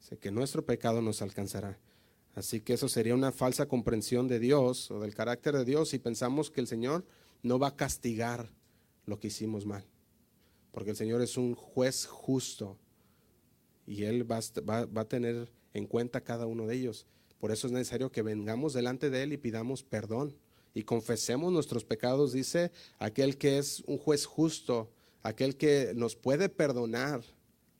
Dice 0.00 0.16
que 0.16 0.30
nuestro 0.30 0.64
pecado 0.64 1.02
nos 1.02 1.20
alcanzará. 1.20 1.78
Así 2.34 2.62
que 2.62 2.72
eso 2.72 2.88
sería 2.88 3.14
una 3.14 3.32
falsa 3.32 3.68
comprensión 3.68 4.28
de 4.28 4.38
Dios 4.38 4.90
o 4.90 5.00
del 5.00 5.14
carácter 5.14 5.54
de 5.58 5.66
Dios 5.66 5.90
si 5.90 5.98
pensamos 5.98 6.50
que 6.50 6.62
el 6.62 6.68
Señor 6.68 7.04
no 7.42 7.58
va 7.58 7.68
a 7.68 7.76
castigar 7.76 8.50
lo 9.04 9.20
que 9.20 9.26
hicimos 9.26 9.66
mal. 9.66 9.84
Porque 10.70 10.88
el 10.88 10.96
Señor 10.96 11.20
es 11.20 11.36
un 11.36 11.54
juez 11.54 12.06
justo 12.06 12.78
y 13.86 14.04
Él 14.04 14.24
va, 14.24 14.38
a 14.38 15.04
tener 15.04 15.52
en 15.74 15.86
cuenta 15.86 16.22
cada 16.22 16.46
uno 16.46 16.66
de 16.66 16.76
ellos. 16.76 17.06
Por 17.38 17.52
eso 17.52 17.66
es 17.66 17.74
necesario 17.74 18.10
que 18.10 18.22
vengamos 18.22 18.72
delante 18.72 19.10
de 19.10 19.24
Él 19.24 19.34
y 19.34 19.36
pidamos 19.36 19.82
perdón 19.82 20.34
y 20.74 20.84
confesemos 20.84 21.52
nuestros 21.52 21.84
pecados, 21.84 22.32
dice 22.32 22.70
aquel 22.98 23.36
que 23.36 23.58
es 23.58 23.82
un 23.86 23.98
juez 23.98 24.24
justo, 24.24 24.90
aquel 25.22 25.56
que 25.56 25.92
nos 25.94 26.16
puede 26.16 26.48
perdonar 26.48 27.22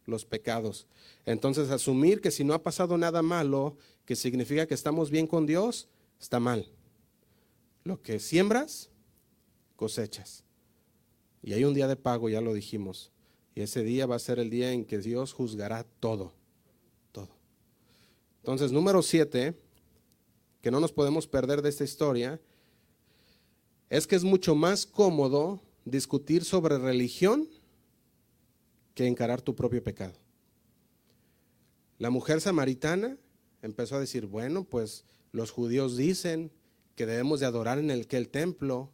los 0.06 0.24
pecados. 0.24 0.86
Entonces, 1.26 1.70
asumir 1.70 2.20
que 2.20 2.30
si 2.30 2.44
no 2.44 2.54
ha 2.54 2.62
pasado 2.62 2.98
nada 2.98 3.22
malo, 3.22 3.76
que 4.04 4.16
significa 4.16 4.66
que 4.66 4.74
estamos 4.74 5.10
bien 5.10 5.26
con 5.26 5.46
Dios, 5.46 5.88
está 6.20 6.40
mal. 6.40 6.68
Lo 7.84 8.00
que 8.02 8.18
siembras, 8.18 8.90
cosechas. 9.76 10.44
Y 11.42 11.52
hay 11.54 11.64
un 11.64 11.74
día 11.74 11.88
de 11.88 11.96
pago, 11.96 12.28
ya 12.28 12.40
lo 12.40 12.54
dijimos. 12.54 13.10
Y 13.54 13.62
ese 13.62 13.82
día 13.82 14.06
va 14.06 14.16
a 14.16 14.20
ser 14.20 14.38
el 14.38 14.50
día 14.50 14.72
en 14.72 14.84
que 14.84 14.98
Dios 14.98 15.32
juzgará 15.32 15.84
todo. 16.00 16.32
Todo. 17.10 17.30
Entonces, 18.38 18.72
número 18.72 19.02
siete, 19.02 19.54
que 20.60 20.70
no 20.70 20.80
nos 20.80 20.92
podemos 20.92 21.26
perder 21.26 21.62
de 21.62 21.68
esta 21.68 21.84
historia, 21.84 22.40
es 23.92 24.06
que 24.06 24.16
es 24.16 24.24
mucho 24.24 24.54
más 24.54 24.86
cómodo 24.86 25.60
discutir 25.84 26.46
sobre 26.46 26.78
religión 26.78 27.46
que 28.94 29.06
encarar 29.06 29.42
tu 29.42 29.54
propio 29.54 29.84
pecado. 29.84 30.14
La 31.98 32.08
mujer 32.08 32.40
samaritana 32.40 33.18
empezó 33.60 33.96
a 33.96 34.00
decir, 34.00 34.24
bueno, 34.24 34.64
pues 34.64 35.04
los 35.30 35.50
judíos 35.50 35.98
dicen 35.98 36.50
que 36.96 37.04
debemos 37.04 37.40
de 37.40 37.44
adorar 37.44 37.78
en 37.78 37.90
el 37.90 38.06
que 38.06 38.16
el 38.16 38.30
templo. 38.30 38.90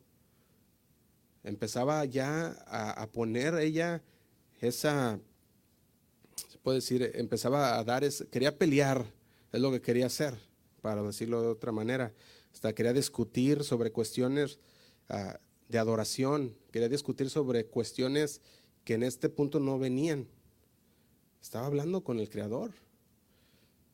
Empezaba 1.45 2.05
ya 2.05 2.49
a, 2.67 3.07
poner 3.13 3.55
ella 3.55 4.03
esa, 4.61 5.21
se 6.49 6.59
puede 6.59 6.79
decir, 6.79 7.13
empezaba 7.15 7.79
a 7.79 7.85
dar, 7.85 8.03
quería 8.33 8.59
pelear, 8.59 9.07
es 9.53 9.61
lo 9.61 9.71
que 9.71 9.81
quería 9.81 10.07
hacer, 10.07 10.35
para 10.83 11.05
decirlo 11.05 11.41
de 11.41 11.47
otra 11.47 11.71
manera. 11.71 12.13
Hasta 12.53 12.73
quería 12.73 12.93
discutir 12.93 13.63
sobre 13.63 13.93
cuestiones 13.93 14.59
ah, 15.09 15.39
de 15.69 15.79
adoración, 15.79 16.57
quería 16.71 16.89
discutir 16.89 17.31
sobre 17.31 17.67
cuestiones 17.67 18.41
que 18.85 18.95
en 18.95 19.03
este 19.03 19.29
punto 19.29 19.61
no 19.61 19.79
venían. 19.79 20.27
Estaba 21.43 21.67
hablando 21.67 22.03
con 22.03 22.21
el 22.21 22.29
Creador, 22.29 22.73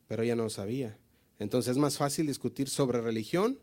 pero 0.06 0.22
ella 0.22 0.36
no 0.36 0.48
sabía. 0.50 0.98
Entonces 1.38 1.72
es 1.72 1.78
más 1.78 1.96
fácil 1.98 2.26
discutir 2.26 2.68
sobre 2.68 3.00
religión 3.00 3.58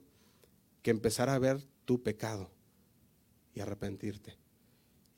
que 0.82 0.92
empezar 0.92 1.30
a 1.30 1.40
ver 1.40 1.62
tu 1.86 2.02
pecado 2.02 2.50
y 3.54 3.62
arrepentirte. 3.62 4.38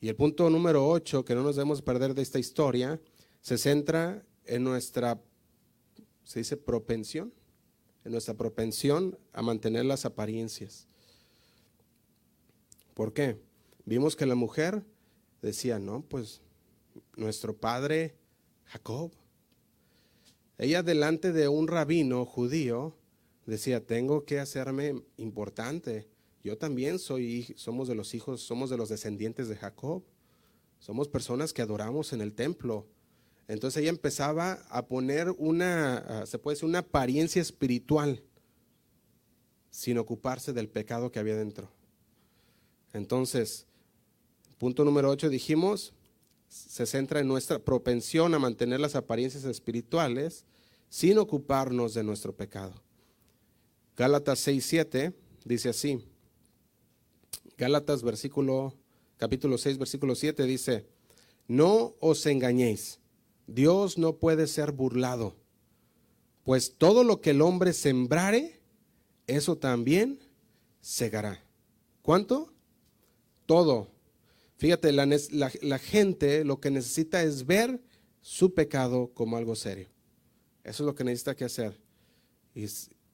Y 0.02 0.10
el 0.10 0.15
punto 0.15 0.50
número 0.50 0.88
8, 0.88 1.24
que 1.24 1.34
no 1.34 1.43
nos 1.43 1.56
debemos 1.56 1.82
perder 1.82 2.13
de 2.13 2.22
esta 2.22 2.38
historia, 2.38 3.00
se 3.41 3.58
centra 3.58 4.26
en 4.46 4.63
nuestra, 4.63 5.22
se 6.24 6.39
dice, 6.39 6.58
propensión, 6.58 7.34
en 8.04 8.12
nuestra 8.12 8.34
propensión 8.34 9.17
a 9.32 9.41
mantener 9.41 9.86
las 9.86 10.06
apariencias. 10.06 10.88
¿Por 12.93 13.13
qué? 13.13 13.39
Vimos 13.86 14.15
que 14.15 14.25
la 14.25 14.36
mujer 14.36 14.84
decía, 15.41 15.79
no, 15.79 16.01
pues 16.01 16.41
nuestro 17.15 17.56
padre 17.58 18.15
Jacob. 18.65 19.12
Ella 20.58 20.84
delante 20.84 21.32
de 21.32 21.47
un 21.47 21.67
rabino 21.67 22.25
judío 22.25 22.95
decía, 23.45 23.86
tengo 23.86 24.25
que 24.25 24.39
hacerme 24.39 25.03
importante. 25.17 26.08
Yo 26.43 26.58
también 26.58 26.99
soy, 26.99 27.53
somos 27.58 27.88
de 27.88 27.95
los 27.95 28.13
hijos, 28.13 28.41
somos 28.41 28.69
de 28.69 28.77
los 28.77 28.89
descendientes 28.89 29.47
de 29.47 29.56
Jacob. 29.56 30.03
Somos 30.79 31.08
personas 31.08 31.53
que 31.53 31.62
adoramos 31.62 32.13
en 32.13 32.21
el 32.21 32.34
templo. 32.34 32.88
Entonces 33.47 33.82
ella 33.82 33.89
empezaba 33.89 34.53
a 34.69 34.86
poner 34.86 35.32
una, 35.38 36.25
se 36.25 36.39
puede 36.39 36.56
decir, 36.56 36.69
una 36.69 36.79
apariencia 36.79 37.41
espiritual 37.41 38.23
sin 39.69 39.97
ocuparse 39.97 40.53
del 40.53 40.69
pecado 40.69 41.12
que 41.12 41.19
había 41.19 41.36
dentro. 41.36 41.71
Entonces, 42.93 43.65
punto 44.58 44.86
número 44.86 45.10
8 45.10 45.29
dijimos, 45.29 45.93
se 46.47 46.86
centra 46.86 47.19
en 47.19 47.27
nuestra 47.27 47.60
propensión 47.60 48.34
a 48.36 48.39
mantener 48.39 48.79
las 48.79 48.95
apariencias 48.95 49.43
espirituales 49.45 50.45
sin 50.89 51.17
ocuparnos 51.17 51.95
de 51.95 52.03
nuestro 52.03 52.36
pecado. 52.36 52.75
Gálatas 53.97 54.39
6, 54.39 54.65
7 54.65 55.13
dice 55.43 55.69
así. 55.69 56.06
Gálatas 57.58 58.03
versículo, 58.03 58.75
capítulo 59.17 59.58
6, 59.58 59.79
versículo 59.79 60.13
7 60.15 60.43
dice, 60.43 60.86
no 61.47 61.95
os 61.99 62.25
engañéis, 62.25 62.99
Dios 63.47 63.97
no 63.97 64.17
puede 64.17 64.47
ser 64.47 64.71
burlado, 64.71 65.36
pues 66.43 66.75
todo 66.77 67.03
lo 67.03 67.21
que 67.21 67.32
el 67.32 67.41
hombre 67.41 67.73
sembrare, 67.73 68.62
eso 69.27 69.58
también 69.58 70.19
segará. 70.82 71.43
¿Cuánto? 72.01 72.52
Todo. 73.45 73.89
Fíjate, 74.58 74.91
la, 74.91 75.79
gente 75.79 76.45
lo 76.45 76.60
que 76.60 76.71
necesita 76.71 77.23
es 77.23 77.45
ver 77.45 77.82
su 78.21 78.53
pecado 78.53 79.12
como 79.13 79.38
algo 79.38 79.56
serio. 79.56 79.89
Eso 80.63 80.84
es 80.84 80.88
lo 80.88 80.95
que 80.95 81.03
necesita 81.03 81.36
que 81.36 81.45
hacer. 81.45 81.79
Y 82.56 82.67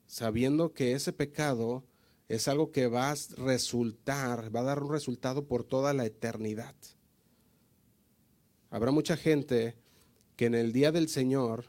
sabiendo 0.05 0.73
que 0.73 0.93
ese 0.93 1.13
pecado 1.13 1.83
es 2.27 2.47
algo 2.47 2.71
que 2.71 2.87
va 2.87 3.11
a 3.11 3.15
resultar, 3.37 4.55
va 4.55 4.59
a 4.59 4.63
dar 4.63 4.83
un 4.83 4.91
resultado 4.91 5.47
por 5.47 5.63
toda 5.63 5.93
la 5.93 6.05
eternidad. 6.05 6.75
Habrá 8.69 8.91
mucha 8.91 9.17
gente 9.17 9.75
que 10.35 10.45
en 10.45 10.53
el 10.53 10.71
día 10.71 10.91
del 10.91 11.09
Señor, 11.09 11.65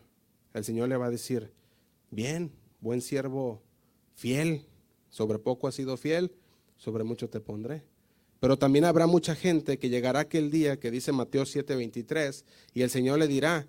el 0.53 0.65
Señor 0.65 0.91
le 0.91 0.99
va 0.99 1.07
a 1.07 1.11
decir, 1.11 1.55
bien, 2.11 2.53
buen 2.81 3.01
siervo, 3.01 3.63
fiel, 4.15 4.67
sobre 5.09 5.39
poco 5.39 5.67
has 5.67 5.75
sido 5.75 5.97
fiel, 5.97 6.33
sobre 6.77 7.05
mucho 7.05 7.31
te 7.31 7.41
pondré. 7.41 7.90
Pero 8.41 8.59
también 8.59 8.87
habrá 8.87 9.07
mucha 9.07 9.35
gente 9.35 9.79
que 9.79 9.91
llegará 9.91 10.21
aquel 10.21 10.51
día 10.51 10.81
que 10.81 10.91
dice 10.91 11.13
Mateo 11.13 11.45
7:23 11.45 12.45
y 12.73 12.83
el 12.83 12.91
Señor 12.91 13.19
le 13.19 13.29
dirá, 13.29 13.69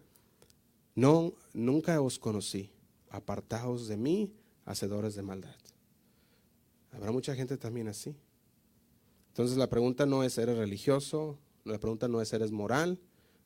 no, 0.95 1.33
nunca 1.53 2.01
os 2.01 2.17
conocí, 2.17 2.71
apartaos 3.09 3.87
de 3.87 3.97
mí, 3.97 4.33
hacedores 4.65 5.15
de 5.15 5.21
maldad. 5.21 5.55
Habrá 6.91 7.11
mucha 7.11 7.35
gente 7.35 7.57
también 7.57 7.89
así. 7.89 8.15
Entonces 9.29 9.57
la 9.57 9.69
pregunta 9.69 10.05
no 10.05 10.23
es, 10.23 10.37
¿eres 10.37 10.57
religioso? 10.57 11.37
La 11.63 11.79
pregunta 11.79 12.07
no 12.07 12.21
es, 12.21 12.31
¿eres 12.33 12.51
moral? 12.51 12.99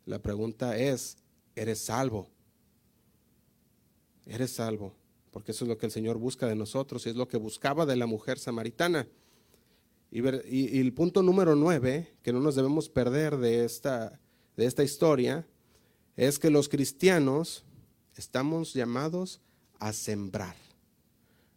La 0.05 0.19
pregunta 0.19 0.77
es, 0.77 1.17
¿eres 1.55 1.79
salvo? 1.79 2.29
Eres 4.25 4.51
salvo, 4.51 4.93
porque 5.31 5.51
eso 5.51 5.65
es 5.65 5.69
lo 5.69 5.77
que 5.77 5.85
el 5.85 5.91
Señor 5.91 6.17
busca 6.17 6.47
de 6.47 6.55
nosotros 6.55 7.05
y 7.05 7.09
es 7.09 7.15
lo 7.15 7.27
que 7.27 7.37
buscaba 7.37 7.85
de 7.85 7.95
la 7.95 8.07
mujer 8.07 8.39
samaritana. 8.39 9.07
Y, 10.15 10.79
el 10.79 10.93
punto 10.93 11.21
número 11.21 11.57
nueve, 11.57 12.15
que 12.21 12.31
no 12.31 12.39
nos 12.39 12.55
debemos 12.55 12.87
perder 12.87 13.35
de 13.35 13.65
esta, 13.65 14.17
de 14.55 14.65
esta 14.65 14.81
historia, 14.81 15.45
es 16.15 16.39
que 16.39 16.49
los 16.49 16.69
cristianos 16.69 17.65
estamos 18.15 18.73
llamados 18.73 19.41
a 19.77 19.91
sembrar. 19.91 20.55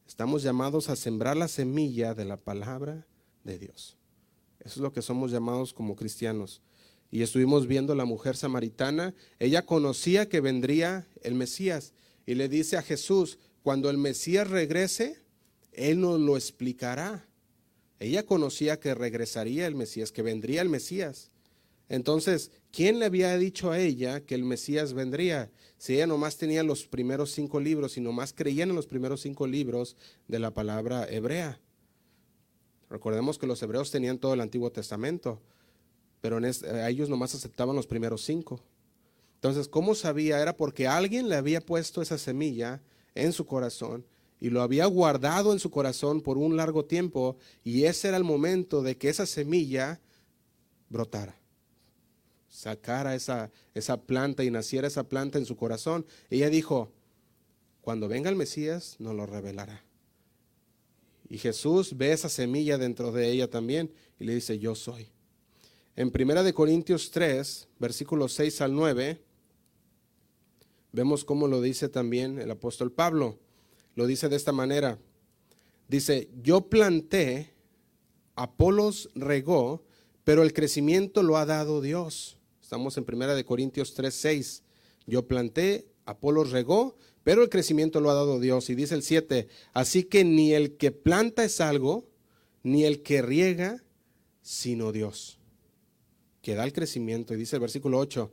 Estamos 0.09 0.43
llamados 0.43 0.89
a 0.89 0.97
sembrar 0.97 1.37
la 1.37 1.47
semilla 1.47 2.15
de 2.15 2.25
la 2.25 2.37
palabra 2.37 3.07
de 3.45 3.61
Dios. 3.61 3.97
Eso 4.59 4.75
es 4.75 4.79
lo 4.79 4.93
que 4.93 5.03
somos 5.03 5.31
llamados 5.31 5.73
como 5.73 5.95
cristianos. 5.95 6.61
Y 7.13 7.23
estuvimos 7.23 7.69
viendo 7.69 7.95
la 7.95 8.07
mujer 8.07 8.37
samaritana. 8.37 9.15
Ella 9.39 9.67
conocía 9.67 10.29
que 10.29 10.41
vendría 10.41 11.07
el 11.23 11.35
Mesías 11.35 11.93
y 12.27 12.35
le 12.35 12.49
dice 12.49 12.77
a 12.77 12.83
Jesús, 12.83 13.39
cuando 13.63 13.89
el 13.89 13.99
Mesías 13.99 14.51
regrese, 14.51 15.23
Él 15.71 16.01
nos 16.01 16.19
lo 16.19 16.37
explicará. 16.37 17.28
Ella 18.01 18.25
conocía 18.25 18.79
que 18.79 18.95
regresaría 18.95 19.67
el 19.67 19.75
Mesías, 19.75 20.13
que 20.13 20.23
vendría 20.23 20.63
el 20.63 20.69
Mesías. 20.69 21.31
Entonces, 21.89 22.51
¿quién 22.71 22.99
le 22.99 23.07
había 23.07 23.37
dicho 23.39 23.71
a 23.71 23.79
ella 23.79 24.21
que 24.21 24.35
el 24.35 24.45
Mesías 24.45 24.93
vendría? 24.93 25.51
Si 25.79 25.95
ella 25.95 26.07
nomás 26.07 26.37
tenía 26.37 26.63
los 26.63 26.87
primeros 26.87 27.33
cinco 27.33 27.61
libros 27.61 27.97
y 27.97 28.01
nomás 28.01 28.33
creían 28.33 28.71
en 28.71 28.77
los 28.77 28.87
primeros 28.87 29.23
cinco 29.23 29.47
libros 29.47 29.97
de 30.29 30.39
la 30.39 30.53
palabra 30.53 31.09
hebrea. 31.11 31.61
Recordemos 32.91 33.39
que 33.39 33.47
los 33.47 33.63
hebreos 33.63 33.91
tenían 33.91 34.19
todo 34.19 34.35
el 34.35 34.41
Antiguo 34.41 34.71
Testamento, 34.71 35.41
pero 36.21 36.39
en 36.39 36.45
ellos 36.87 37.09
nomás 37.09 37.35
aceptaban 37.35 37.77
los 37.77 37.87
primeros 37.87 38.23
cinco. 38.23 38.63
Entonces, 39.35 39.69
¿cómo 39.69 39.95
sabía? 39.95 40.41
Era 40.41 40.57
porque 40.57 40.87
alguien 40.87 41.29
le 41.29 41.37
había 41.37 41.61
puesto 41.61 42.03
esa 42.03 42.19
semilla 42.19 42.83
en 43.15 43.33
su 43.33 43.47
corazón 43.47 44.05
y 44.41 44.51
lo 44.51 44.63
había 44.63 44.87
guardado 44.87 45.53
en 45.53 45.59
su 45.59 45.71
corazón 45.71 46.21
por 46.21 46.39
un 46.39 46.57
largo 46.57 46.85
tiempo 46.85 47.37
y 47.65 47.85
ese 47.85 48.09
era 48.09 48.17
el 48.17 48.25
momento 48.25 48.83
de 48.83 48.97
que 48.97 49.09
esa 49.09 49.27
semilla 49.27 50.01
brotara, 50.89 51.37
sacara 52.49 53.15
esa, 53.15 53.51
esa 53.75 54.03
planta 54.03 54.45
y 54.45 54.51
naciera 54.51 54.87
esa 54.87 55.09
planta 55.09 55.39
en 55.39 55.47
su 55.47 55.57
corazón. 55.57 56.07
Ella 56.31 56.51
dijo, 56.51 56.93
cuando 57.81 58.09
venga 58.09 58.31
el 58.31 58.37
Mesías 58.37 58.97
nos 58.99 59.15
lo 59.15 59.27
revelará. 59.27 59.85
Y 61.29 61.39
Jesús 61.39 61.97
ve 61.97 62.13
esa 62.13 62.29
semilla 62.29 62.79
dentro 62.79 63.13
de 63.13 63.31
ella 63.31 63.51
también 63.51 63.93
y 64.19 64.25
le 64.25 64.35
dice, 64.35 64.59
yo 64.59 64.75
soy. 64.75 65.09
En 65.95 66.11
Primera 66.11 66.43
de 66.43 66.55
Corintios 66.55 67.11
3, 67.11 67.69
versículos 67.79 68.33
6 68.35 68.61
al 68.63 68.75
9, 68.75 69.21
vemos 70.93 71.25
cómo 71.25 71.49
lo 71.49 71.61
dice 71.61 71.89
también 71.89 72.39
el 72.39 72.51
apóstol 72.51 72.93
Pablo 72.93 73.39
lo 73.99 74.07
dice 74.07 74.29
de 74.29 74.37
esta 74.37 74.53
manera. 74.53 74.97
Dice, 75.89 76.31
yo 76.41 76.69
planté, 76.69 77.53
Apolos 78.37 79.11
regó, 79.17 79.83
pero 80.23 80.45
el 80.45 80.53
crecimiento 80.53 81.25
lo 81.25 81.37
ha 81.37 81.45
dado 81.45 81.81
Dios. 81.81 82.39
Estamos 82.63 82.97
en 82.97 83.05
Primera 83.05 83.35
de 83.35 83.45
Corintios 83.45 83.95
3, 83.95 84.15
6. 84.15 84.63
Yo 85.09 85.27
planté, 85.27 85.89
Apolos 86.05 86.53
regó, 86.53 86.97
pero 87.25 87.43
el 87.43 87.49
crecimiento 87.49 88.01
lo 88.01 88.13
ha 88.13 88.15
dado 88.15 88.39
Dios. 88.39 88.71
Y 88.71 88.77
dice 88.77 88.95
el 88.95 89.03
7, 89.03 89.49
así 89.73 90.05
que 90.05 90.23
ni 90.23 90.53
el 90.53 90.77
que 90.77 90.93
planta 90.93 91.43
es 91.43 91.61
algo, 91.61 92.09
ni 92.63 92.85
el 92.85 93.03
que 93.03 93.21
riega, 93.21 93.83
sino 94.43 94.93
Dios, 94.93 95.41
que 96.41 96.55
da 96.55 96.63
el 96.63 96.73
crecimiento. 96.73 97.35
Y 97.35 97.37
dice 97.37 97.57
el 97.57 97.63
versículo 97.63 97.99
8, 97.99 98.33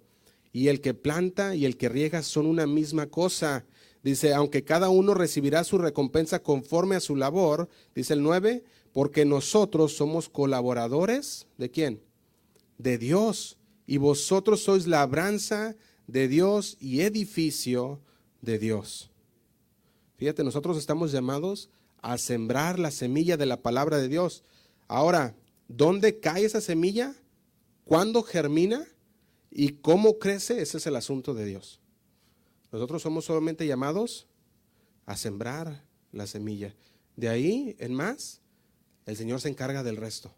y 0.54 0.68
el 0.68 0.80
que 0.80 0.94
planta 0.94 1.56
y 1.56 1.66
el 1.66 1.76
que 1.76 1.90
riega 1.90 2.22
son 2.22 2.46
una 2.46 2.68
misma 2.68 3.08
cosa, 3.08 3.66
Dice, 4.06 4.36
aunque 4.36 4.64
cada 4.64 4.90
uno 4.90 5.16
recibirá 5.16 5.64
su 5.64 5.80
recompensa 5.80 6.44
conforme 6.44 6.96
a 6.96 7.00
su 7.00 7.16
labor, 7.16 7.70
dice 7.96 8.14
el 8.14 8.22
9, 8.22 8.64
porque 8.94 9.26
nosotros 9.26 9.98
somos 9.98 10.30
colaboradores 10.30 11.48
de 11.58 11.72
quién? 11.72 12.04
De 12.78 13.00
Dios. 13.00 13.58
Y 13.88 13.98
vosotros 13.98 14.62
sois 14.62 14.86
labranza 14.86 15.76
de 16.06 16.28
Dios 16.28 16.78
y 16.80 17.02
edificio 17.02 18.00
de 18.42 18.60
Dios. 18.60 19.10
Fíjate, 20.18 20.44
nosotros 20.44 20.78
estamos 20.78 21.12
llamados 21.12 21.72
a 22.04 22.20
sembrar 22.20 22.78
la 22.78 22.92
semilla 22.92 23.38
de 23.38 23.48
la 23.48 23.64
palabra 23.64 23.98
de 23.98 24.08
Dios. 24.08 24.44
Ahora, 24.88 25.36
¿dónde 25.68 26.20
cae 26.20 26.46
esa 26.46 26.62
semilla? 26.62 27.16
¿Cuándo 27.86 28.22
germina? 28.22 28.86
¿Y 29.50 29.70
cómo 29.70 30.20
crece? 30.20 30.62
Ese 30.62 30.78
es 30.78 30.86
el 30.86 30.96
asunto 30.96 31.34
de 31.34 31.46
Dios. 31.46 31.80
Nosotros 32.76 33.02
somos 33.02 33.24
solamente 33.24 33.66
llamados 33.66 34.28
a 35.06 35.16
sembrar 35.16 35.86
la 36.12 36.28
semilla. 36.28 36.76
De 37.16 37.30
ahí 37.30 37.74
en 37.80 37.94
más, 37.94 38.42
el 39.06 39.16
Señor 39.16 39.40
se 39.40 39.48
encarga 39.48 39.82
del 39.82 39.96
resto. 39.96 40.36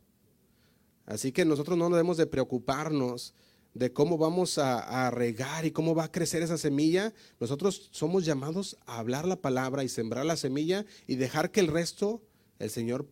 Así 1.07 1.31
que 1.31 1.45
nosotros 1.45 1.79
no 1.79 1.89
debemos 1.89 2.15
de 2.15 2.27
preocuparnos 2.27 3.33
de 3.73 3.91
cómo 3.91 4.19
vamos 4.19 4.59
a, 4.59 5.09
regar 5.09 5.65
y 5.65 5.71
cómo 5.71 5.95
va 5.95 6.03
a 6.03 6.11
crecer 6.11 6.43
esa 6.43 6.59
semilla. 6.59 7.11
Nosotros 7.39 7.89
somos 7.91 8.23
llamados 8.23 8.77
a 8.85 8.99
hablar 8.99 9.25
la 9.25 9.41
palabra 9.41 9.83
y 9.83 9.89
sembrar 9.89 10.23
la 10.23 10.38
semilla 10.38 10.85
y 11.07 11.15
dejar 11.15 11.49
que 11.49 11.61
el 11.61 11.69
resto, 11.69 12.21
el 12.59 12.69
Señor, 12.69 13.07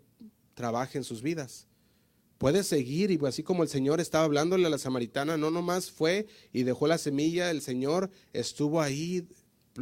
trabaje 0.53 0.99
en 0.99 1.03
sus 1.03 1.23
vidas. 1.23 1.65
Puede 2.38 2.64
seguir 2.64 3.12
y 3.12 3.20
así 3.26 3.44
como 3.44 3.64
el 3.64 3.70
Señor 3.70 4.02
estaba 4.02 4.26
hablándole 4.26 4.68
a 4.68 4.70
la 4.70 4.78
samaritana, 4.78 5.38
no 5.38 5.52
nomás 5.52 5.90
fue 5.90 6.28
y 6.52 6.64
dejó 6.64 6.88
la 6.88 6.98
semilla, 6.98 7.50
el 7.50 7.62
Señor 7.62 8.10
estuvo 8.34 8.82
ahí 8.82 9.28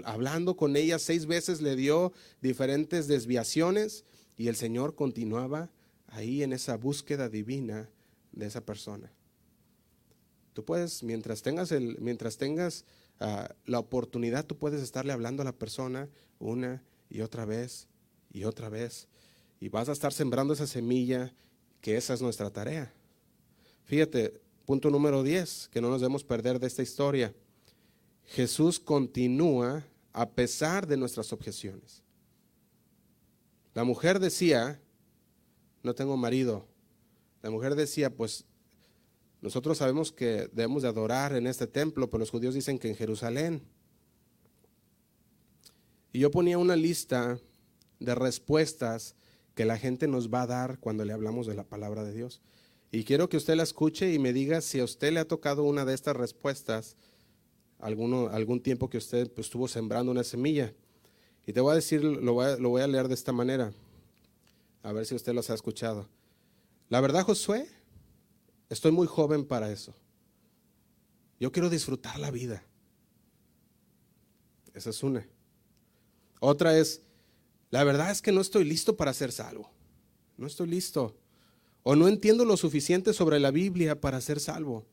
hablando 0.03 0.55
con 0.55 0.75
ella 0.75 0.99
seis 0.99 1.25
veces, 1.25 1.61
le 1.61 1.75
dio 1.75 2.13
diferentes 2.41 3.07
desviaciones 3.07 4.05
y 4.37 4.47
el 4.47 4.55
Señor 4.55 4.95
continuaba 4.95 5.71
ahí 6.07 6.43
en 6.43 6.53
esa 6.53 6.77
búsqueda 6.77 7.29
divina 7.29 7.89
de 8.31 8.45
esa 8.45 8.61
persona. 8.61 9.11
Tú 10.53 10.63
puedes, 10.63 11.03
mientras 11.03 11.41
tengas, 11.41 11.71
el, 11.71 11.97
mientras 11.99 12.37
tengas 12.37 12.85
ah, 13.19 13.49
la 13.65 13.79
oportunidad, 13.79 14.45
tú 14.45 14.57
puedes 14.57 14.81
estarle 14.81 15.11
hablando 15.11 15.41
a 15.41 15.45
la 15.45 15.57
persona 15.57 16.09
una 16.39 16.83
y 17.09 17.21
otra 17.21 17.45
vez 17.45 17.87
y 18.31 18.43
otra 18.43 18.69
vez. 18.69 19.07
Y 19.59 19.69
vas 19.69 19.89
a 19.89 19.93
estar 19.93 20.13
sembrando 20.13 20.53
esa 20.53 20.67
semilla, 20.67 21.33
que 21.83 21.97
esa 21.97 22.13
es 22.13 22.21
nuestra 22.21 22.49
tarea. 22.49 22.93
Fíjate, 23.83 24.39
punto 24.65 24.89
número 24.89 25.21
10, 25.21 25.67
que 25.69 25.81
no 25.81 25.89
nos 25.89 25.99
debemos 25.99 26.23
perder 26.23 26.57
de 26.57 26.67
esta 26.67 26.81
historia. 26.81 27.35
Jesús 28.23 28.79
continúa 28.79 29.85
a 30.13 30.29
pesar 30.29 30.87
de 30.87 30.95
nuestras 30.95 31.33
objeciones. 31.33 32.01
La 33.73 33.83
mujer 33.83 34.21
decía, 34.21 34.79
no 35.83 35.93
tengo 35.93 36.15
marido. 36.15 36.65
La 37.41 37.49
mujer 37.49 37.75
decía, 37.75 38.09
pues 38.09 38.45
nosotros 39.41 39.79
sabemos 39.79 40.13
que 40.13 40.49
debemos 40.53 40.83
de 40.83 40.87
adorar 40.87 41.35
en 41.35 41.47
este 41.47 41.67
templo, 41.67 42.09
pero 42.09 42.19
los 42.19 42.31
judíos 42.31 42.53
dicen 42.53 42.79
que 42.79 42.87
en 42.87 42.95
Jerusalén. 42.95 43.61
Y 46.13 46.19
yo 46.19 46.31
ponía 46.31 46.57
una 46.57 46.77
lista 46.77 47.37
de 47.99 48.15
respuestas 48.15 49.17
que 49.55 49.65
la 49.65 49.77
gente 49.77 50.07
nos 50.07 50.33
va 50.33 50.43
a 50.43 50.47
dar 50.47 50.79
cuando 50.79 51.05
le 51.05 51.13
hablamos 51.13 51.47
de 51.47 51.55
la 51.55 51.63
palabra 51.63 52.03
de 52.03 52.13
Dios. 52.13 52.41
Y 52.91 53.03
quiero 53.03 53.29
que 53.29 53.37
usted 53.37 53.55
la 53.55 53.63
escuche 53.63 54.13
y 54.13 54.19
me 54.19 54.33
diga 54.33 54.61
si 54.61 54.79
a 54.79 54.83
usted 54.83 55.13
le 55.13 55.19
ha 55.19 55.27
tocado 55.27 55.63
una 55.63 55.85
de 55.85 55.93
estas 55.93 56.15
respuestas 56.15 56.95
alguno, 57.79 58.29
algún 58.29 58.61
tiempo 58.61 58.89
que 58.89 58.97
usted 58.97 59.31
pues, 59.31 59.47
estuvo 59.47 59.67
sembrando 59.67 60.11
una 60.11 60.23
semilla. 60.23 60.73
Y 61.45 61.53
te 61.53 61.61
voy 61.61 61.73
a 61.73 61.75
decir, 61.75 62.03
lo 62.03 62.33
voy 62.33 62.45
a, 62.45 62.57
lo 62.57 62.69
voy 62.69 62.81
a 62.81 62.87
leer 62.87 63.07
de 63.07 63.15
esta 63.15 63.33
manera, 63.33 63.73
a 64.81 64.93
ver 64.93 65.05
si 65.05 65.15
usted 65.15 65.33
los 65.33 65.49
ha 65.49 65.53
escuchado. 65.53 66.07
La 66.89 67.01
verdad, 67.01 67.23
Josué, 67.23 67.67
Estoy 68.73 68.91
muy 68.91 69.05
joven 69.05 69.45
para 69.45 69.71
eso. 69.71 69.93
Yo 71.39 71.51
quiero 71.51 71.69
disfrutar 71.69 72.17
la 72.17 72.31
vida. 72.31 72.63
Esa 74.73 74.89
es 74.89 75.03
una. 75.03 75.27
Otra 76.39 76.75
es, 76.75 77.03
la 77.73 77.83
verdad 77.83 78.11
es 78.11 78.21
que 78.21 78.31
no 78.31 78.39
estoy 78.39 78.65
listo 78.65 78.95
para 78.95 79.15
ser 79.15 79.31
salvo. 79.31 79.67
No 80.37 80.45
estoy 80.45 80.67
listo. 80.67 81.17
O 81.81 81.95
no 81.95 82.07
entiendo 82.07 82.45
lo 82.45 82.55
suficiente 82.55 83.13
sobre 83.13 83.39
la 83.39 83.49
Biblia 83.49 83.99
para 83.99 84.21
ser 84.21 84.39
salvo. 84.39 84.85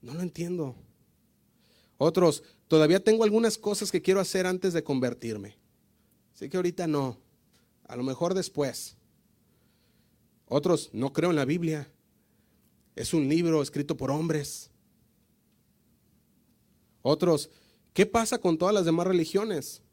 No 0.00 0.14
lo 0.14 0.22
entiendo. 0.22 0.74
Otros, 1.98 2.42
todavía 2.66 3.04
tengo 3.04 3.24
algunas 3.24 3.58
cosas 3.58 3.92
que 3.92 4.00
quiero 4.00 4.20
hacer 4.20 4.46
antes 4.46 4.72
de 4.72 4.82
convertirme. 4.82 5.58
Así 6.34 6.48
que 6.48 6.56
ahorita 6.56 6.86
no. 6.86 7.18
A 7.86 7.94
lo 7.94 8.02
mejor 8.02 8.32
después. 8.32 8.96
Otros, 10.46 10.88
no 10.94 11.12
creo 11.12 11.28
en 11.28 11.36
la 11.36 11.44
Biblia. 11.44 11.92
Es 12.96 13.12
un 13.12 13.28
libro 13.28 13.60
escrito 13.60 13.98
por 13.98 14.10
hombres. 14.10 14.70
Otros, 17.02 17.50
¿qué 17.92 18.06
pasa 18.06 18.38
con 18.38 18.56
todas 18.56 18.74
las 18.74 18.86
demás 18.86 19.06
religiones? 19.06 19.83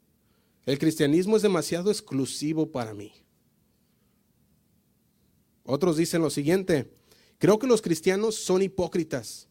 El 0.64 0.78
cristianismo 0.78 1.36
es 1.36 1.42
demasiado 1.42 1.90
exclusivo 1.90 2.70
para 2.70 2.94
mí. 2.94 3.12
Otros 5.64 5.96
dicen 5.96 6.22
lo 6.22 6.30
siguiente, 6.30 6.92
creo 7.38 7.58
que 7.58 7.66
los 7.66 7.82
cristianos 7.82 8.36
son 8.36 8.62
hipócritas 8.62 9.48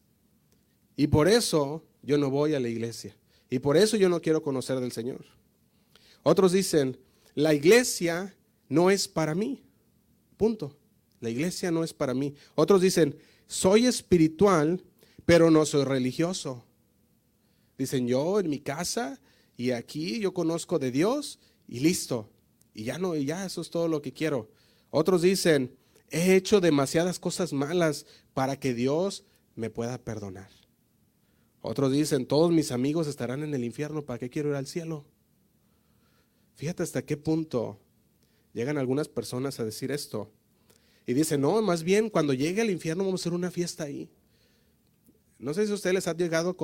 y 0.96 1.06
por 1.06 1.28
eso 1.28 1.84
yo 2.02 2.18
no 2.18 2.30
voy 2.30 2.54
a 2.54 2.60
la 2.60 2.68
iglesia 2.68 3.16
y 3.48 3.58
por 3.58 3.76
eso 3.76 3.96
yo 3.96 4.08
no 4.08 4.20
quiero 4.20 4.42
conocer 4.42 4.80
del 4.80 4.92
Señor. 4.92 5.24
Otros 6.22 6.52
dicen, 6.52 6.98
la 7.34 7.54
iglesia 7.54 8.34
no 8.68 8.90
es 8.90 9.08
para 9.08 9.34
mí. 9.34 9.62
Punto. 10.36 10.76
La 11.20 11.30
iglesia 11.30 11.70
no 11.70 11.84
es 11.84 11.92
para 11.92 12.14
mí. 12.14 12.34
Otros 12.54 12.80
dicen, 12.80 13.16
soy 13.46 13.86
espiritual, 13.86 14.82
pero 15.24 15.50
no 15.50 15.64
soy 15.66 15.84
religioso. 15.84 16.64
Dicen, 17.78 18.08
yo 18.08 18.40
en 18.40 18.50
mi 18.50 18.60
casa 18.60 19.20
y 19.56 19.72
aquí 19.72 20.20
yo 20.20 20.34
conozco 20.34 20.78
de 20.78 20.90
Dios 20.90 21.38
y 21.68 21.80
listo. 21.80 22.30
Y 22.74 22.84
ya 22.84 22.98
no, 22.98 23.14
y 23.14 23.24
ya 23.26 23.44
eso 23.44 23.60
es 23.60 23.70
todo 23.70 23.88
lo 23.88 24.02
que 24.02 24.12
quiero. 24.12 24.50
Otros 24.90 25.22
dicen, 25.22 25.76
he 26.10 26.34
hecho 26.34 26.60
demasiadas 26.60 27.18
cosas 27.18 27.52
malas 27.52 28.06
para 28.34 28.58
que 28.58 28.74
Dios 28.74 29.24
me 29.54 29.70
pueda 29.70 29.98
perdonar. 29.98 30.50
Otros 31.60 31.92
dicen, 31.92 32.26
todos 32.26 32.50
mis 32.50 32.72
amigos 32.72 33.06
estarán 33.06 33.42
en 33.42 33.54
el 33.54 33.64
infierno, 33.64 34.04
¿para 34.04 34.18
qué 34.18 34.28
quiero 34.28 34.50
ir 34.50 34.56
al 34.56 34.66
cielo? 34.66 35.06
Fíjate 36.56 36.82
hasta 36.82 37.02
qué 37.02 37.16
punto 37.16 37.80
llegan 38.52 38.78
algunas 38.78 39.08
personas 39.08 39.60
a 39.60 39.64
decir 39.64 39.92
esto. 39.92 40.30
Y 41.06 41.14
dice, 41.14 41.38
no, 41.38 41.60
más 41.62 41.82
bien 41.82 42.10
cuando 42.10 42.32
llegue 42.32 42.62
al 42.62 42.70
infierno 42.70 43.04
vamos 43.04 43.20
a 43.20 43.22
hacer 43.22 43.32
una 43.32 43.50
fiesta 43.50 43.84
ahí. 43.84 44.10
No 45.38 45.54
sé 45.54 45.66
si 45.66 45.72
a 45.72 45.74
ustedes 45.74 45.94
les 45.94 46.08
ha 46.08 46.14
llegado 46.14 46.56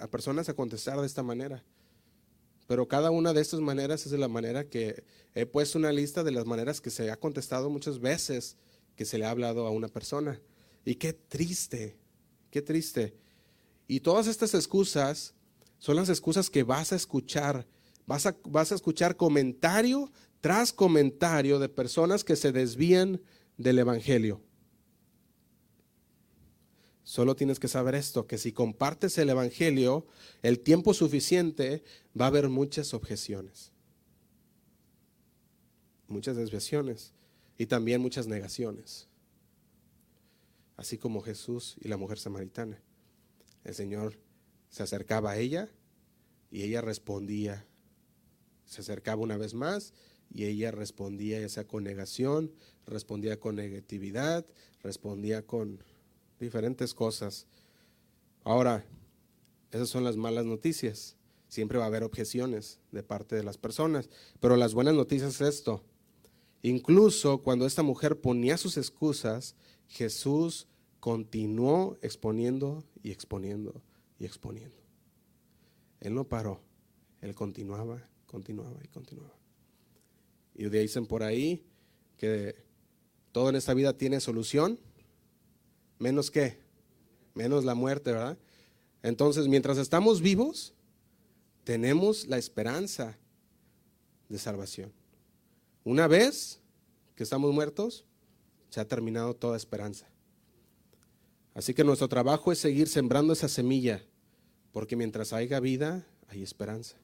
a, 0.00 0.08
personas 0.08 0.48
a 0.48 0.54
contestar 0.54 1.00
de 1.00 1.06
esta 1.06 1.22
manera, 1.22 1.64
pero 2.66 2.88
cada 2.88 3.10
una 3.10 3.32
de 3.32 3.40
estas 3.40 3.60
maneras 3.60 4.06
es 4.06 4.12
de 4.12 4.18
la 4.18 4.28
manera 4.28 4.68
que 4.68 5.04
he 5.34 5.46
puesto 5.46 5.78
una 5.78 5.92
lista 5.92 6.24
de 6.24 6.32
las 6.32 6.46
maneras 6.46 6.80
que 6.80 6.90
se 6.90 7.10
ha 7.10 7.16
contestado 7.16 7.70
muchas 7.70 8.00
veces 8.00 8.56
que 8.96 9.04
se 9.04 9.18
le 9.18 9.26
ha 9.26 9.30
hablado 9.30 9.66
a 9.66 9.70
una 9.70 9.88
persona. 9.88 10.40
Y 10.84 10.96
qué 10.96 11.12
triste, 11.12 11.96
qué 12.50 12.62
triste. 12.62 13.14
Y 13.86 14.00
todas 14.00 14.26
estas 14.26 14.54
excusas 14.54 15.34
son 15.78 15.96
las 15.96 16.08
excusas 16.08 16.50
que 16.50 16.62
vas 16.62 16.92
a 16.92 16.96
escuchar. 16.96 17.66
Vas 18.06 18.26
a, 18.26 18.36
vas 18.44 18.72
a 18.72 18.74
escuchar 18.74 19.16
comentario 19.16 20.10
tras 20.40 20.72
comentario 20.72 21.58
de 21.58 21.68
personas 21.68 22.24
que 22.24 22.36
se 22.36 22.52
desvían 22.52 23.20
del 23.56 23.78
Evangelio. 23.78 24.42
Solo 27.06 27.36
tienes 27.36 27.60
que 27.60 27.68
saber 27.68 27.94
esto, 27.94 28.26
que 28.26 28.36
si 28.36 28.50
compartes 28.50 29.16
el 29.18 29.30
Evangelio 29.30 30.08
el 30.42 30.58
tiempo 30.58 30.92
suficiente, 30.92 31.84
va 32.20 32.24
a 32.24 32.28
haber 32.28 32.48
muchas 32.48 32.94
objeciones, 32.94 33.70
muchas 36.08 36.36
desviaciones 36.36 37.12
y 37.58 37.66
también 37.66 38.00
muchas 38.00 38.26
negaciones. 38.26 39.06
Así 40.76 40.98
como 40.98 41.22
Jesús 41.22 41.76
y 41.80 41.86
la 41.86 41.96
mujer 41.96 42.18
samaritana. 42.18 42.82
El 43.62 43.76
Señor 43.76 44.18
se 44.68 44.82
acercaba 44.82 45.30
a 45.30 45.38
ella 45.38 45.70
y 46.50 46.64
ella 46.64 46.80
respondía. 46.80 47.64
Se 48.64 48.80
acercaba 48.80 49.22
una 49.22 49.36
vez 49.36 49.54
más 49.54 49.94
y 50.28 50.46
ella 50.46 50.72
respondía 50.72 51.40
ya 51.40 51.48
sea 51.48 51.68
con 51.68 51.84
negación, 51.84 52.50
respondía 52.84 53.38
con 53.38 53.54
negatividad, 53.54 54.44
respondía 54.82 55.46
con 55.46 55.84
diferentes 56.38 56.94
cosas. 56.94 57.46
Ahora, 58.44 58.84
esas 59.70 59.88
son 59.88 60.04
las 60.04 60.16
malas 60.16 60.44
noticias. 60.44 61.16
Siempre 61.48 61.78
va 61.78 61.84
a 61.84 61.88
haber 61.88 62.02
objeciones 62.02 62.80
de 62.92 63.02
parte 63.02 63.36
de 63.36 63.42
las 63.42 63.58
personas, 63.58 64.08
pero 64.40 64.56
las 64.56 64.74
buenas 64.74 64.94
noticias 64.94 65.40
es 65.40 65.48
esto. 65.48 65.84
Incluso 66.62 67.42
cuando 67.42 67.66
esta 67.66 67.82
mujer 67.82 68.20
ponía 68.20 68.56
sus 68.56 68.76
excusas, 68.76 69.54
Jesús 69.86 70.66
continuó 71.00 71.96
exponiendo 72.02 72.84
y 73.02 73.12
exponiendo 73.12 73.82
y 74.18 74.24
exponiendo. 74.24 74.82
Él 76.00 76.14
no 76.14 76.28
paró, 76.28 76.60
él 77.20 77.34
continuaba, 77.34 78.08
continuaba 78.26 78.80
y 78.82 78.88
continuaba. 78.88 79.36
Y 80.54 80.68
dicen 80.68 81.06
por 81.06 81.22
ahí 81.22 81.64
que 82.16 82.56
todo 83.30 83.50
en 83.50 83.56
esta 83.56 83.74
vida 83.74 83.96
tiene 83.96 84.20
solución, 84.20 84.80
menos 85.98 86.30
qué, 86.30 86.58
menos 87.34 87.64
la 87.64 87.74
muerte, 87.74 88.12
¿verdad? 88.12 88.38
Entonces, 89.02 89.48
mientras 89.48 89.78
estamos 89.78 90.20
vivos, 90.20 90.74
tenemos 91.64 92.26
la 92.26 92.38
esperanza 92.38 93.18
de 94.28 94.38
salvación. 94.38 94.92
Una 95.84 96.06
vez 96.06 96.60
que 97.14 97.22
estamos 97.22 97.52
muertos, 97.52 98.04
se 98.70 98.80
ha 98.80 98.88
terminado 98.88 99.34
toda 99.34 99.56
esperanza. 99.56 100.06
Así 101.54 101.72
que 101.72 101.84
nuestro 101.84 102.08
trabajo 102.08 102.52
es 102.52 102.58
seguir 102.58 102.88
sembrando 102.88 103.32
esa 103.32 103.48
semilla, 103.48 104.04
porque 104.72 104.96
mientras 104.96 105.32
haya 105.32 105.58
vida, 105.60 106.06
hay 106.28 106.42
esperanza. 106.42 106.96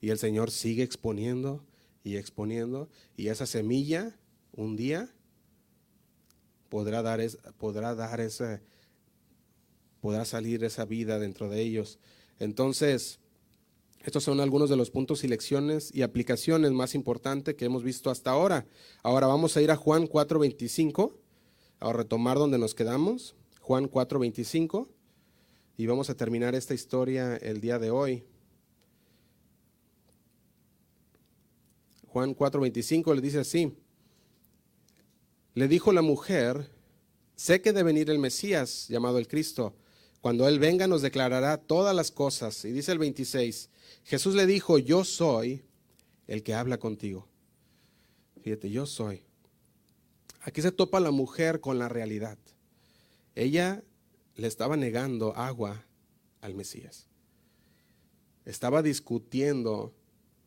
Y 0.00 0.10
el 0.10 0.18
Señor 0.18 0.50
sigue 0.50 0.82
exponiendo 0.82 1.64
y 2.02 2.16
exponiendo, 2.16 2.88
y 3.16 3.28
esa 3.28 3.46
semilla 3.46 4.18
un 4.52 4.76
día 4.76 5.14
podrá 6.68 7.02
dar, 7.02 7.20
podrá 7.58 7.94
dar 7.94 8.20
esa, 8.20 8.60
podrá 10.00 10.24
salir 10.24 10.64
esa 10.64 10.84
vida 10.84 11.18
dentro 11.18 11.48
de 11.48 11.60
ellos. 11.60 11.98
Entonces, 12.38 13.18
estos 14.04 14.24
son 14.24 14.40
algunos 14.40 14.70
de 14.70 14.76
los 14.76 14.90
puntos 14.90 15.24
y 15.24 15.28
lecciones 15.28 15.94
y 15.94 16.02
aplicaciones 16.02 16.70
más 16.72 16.94
importantes 16.94 17.54
que 17.56 17.64
hemos 17.64 17.82
visto 17.82 18.10
hasta 18.10 18.30
ahora. 18.30 18.66
Ahora 19.02 19.26
vamos 19.26 19.56
a 19.56 19.62
ir 19.62 19.70
a 19.70 19.76
Juan 19.76 20.06
4:25, 20.06 21.14
a 21.80 21.92
retomar 21.92 22.38
donde 22.38 22.58
nos 22.58 22.74
quedamos. 22.74 23.34
Juan 23.60 23.88
4:25, 23.88 24.88
y 25.76 25.86
vamos 25.86 26.10
a 26.10 26.14
terminar 26.14 26.54
esta 26.54 26.74
historia 26.74 27.36
el 27.36 27.60
día 27.60 27.78
de 27.78 27.90
hoy. 27.90 28.24
Juan 32.06 32.34
4:25 32.34 33.14
le 33.14 33.20
dice 33.20 33.40
así, 33.40 33.76
le 35.58 35.66
dijo 35.66 35.92
la 35.92 36.02
mujer, 36.02 36.70
sé 37.34 37.60
que 37.60 37.72
debe 37.72 37.88
venir 37.88 38.10
el 38.10 38.20
Mesías 38.20 38.86
llamado 38.88 39.18
el 39.18 39.26
Cristo. 39.26 39.74
Cuando 40.20 40.46
Él 40.46 40.60
venga 40.60 40.86
nos 40.86 41.02
declarará 41.02 41.56
todas 41.56 41.96
las 41.96 42.12
cosas. 42.12 42.64
Y 42.64 42.70
dice 42.70 42.92
el 42.92 42.98
26, 42.98 43.68
Jesús 44.04 44.36
le 44.36 44.46
dijo, 44.46 44.78
yo 44.78 45.04
soy 45.04 45.64
el 46.28 46.44
que 46.44 46.54
habla 46.54 46.78
contigo. 46.78 47.26
Fíjate, 48.40 48.70
yo 48.70 48.86
soy. 48.86 49.24
Aquí 50.42 50.62
se 50.62 50.70
topa 50.70 51.00
la 51.00 51.10
mujer 51.10 51.60
con 51.60 51.76
la 51.76 51.88
realidad. 51.88 52.38
Ella 53.34 53.82
le 54.36 54.46
estaba 54.46 54.76
negando 54.76 55.34
agua 55.36 55.84
al 56.40 56.54
Mesías. 56.54 57.08
Estaba 58.44 58.80
discutiendo, 58.80 59.92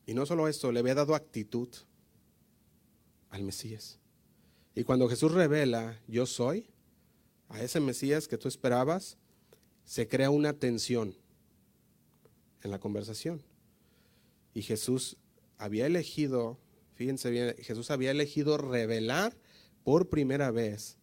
y 0.06 0.14
no 0.14 0.26
solo 0.26 0.48
esto, 0.48 0.72
le 0.72 0.80
había 0.80 0.96
dado 0.96 1.16
actitud 1.16 1.68
al 3.30 3.44
Mesías. 3.44 4.01
Y 4.76 4.84
cuando 4.84 5.10
Jesús 5.10 5.32
revela, 5.32 6.00
yo 6.08 6.26
soy, 6.26 6.68
a 7.50 7.62
ese 7.62 7.80
Mesías 7.80 8.28
que 8.28 8.38
tú 8.38 8.48
esperabas, 8.48 9.18
se 9.84 10.08
crea 10.08 10.30
una 10.30 10.54
tensión 10.54 11.16
en 12.64 12.72
la 12.72 12.80
conversación. 12.80 13.42
Y 14.54 14.62
Jesús 14.62 15.18
había 15.58 15.86
elegido, 15.86 16.58
fíjense 16.94 17.30
bien, 17.30 17.56
Jesús 17.60 17.92
había 17.92 18.12
elegido 18.12 18.58
revelar 18.58 19.38
por 19.84 20.10
primera 20.10 20.52
vez 20.52 20.98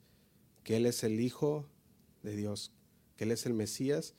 que 0.65 0.77
Él 0.77 0.87
es 0.87 1.05
el 1.05 1.21
Hijo 1.21 1.69
de 2.23 2.37
Dios, 2.37 2.73
que 3.17 3.25
Él 3.25 3.33
es 3.33 3.47
el 3.47 3.55
Mesías, 3.55 4.15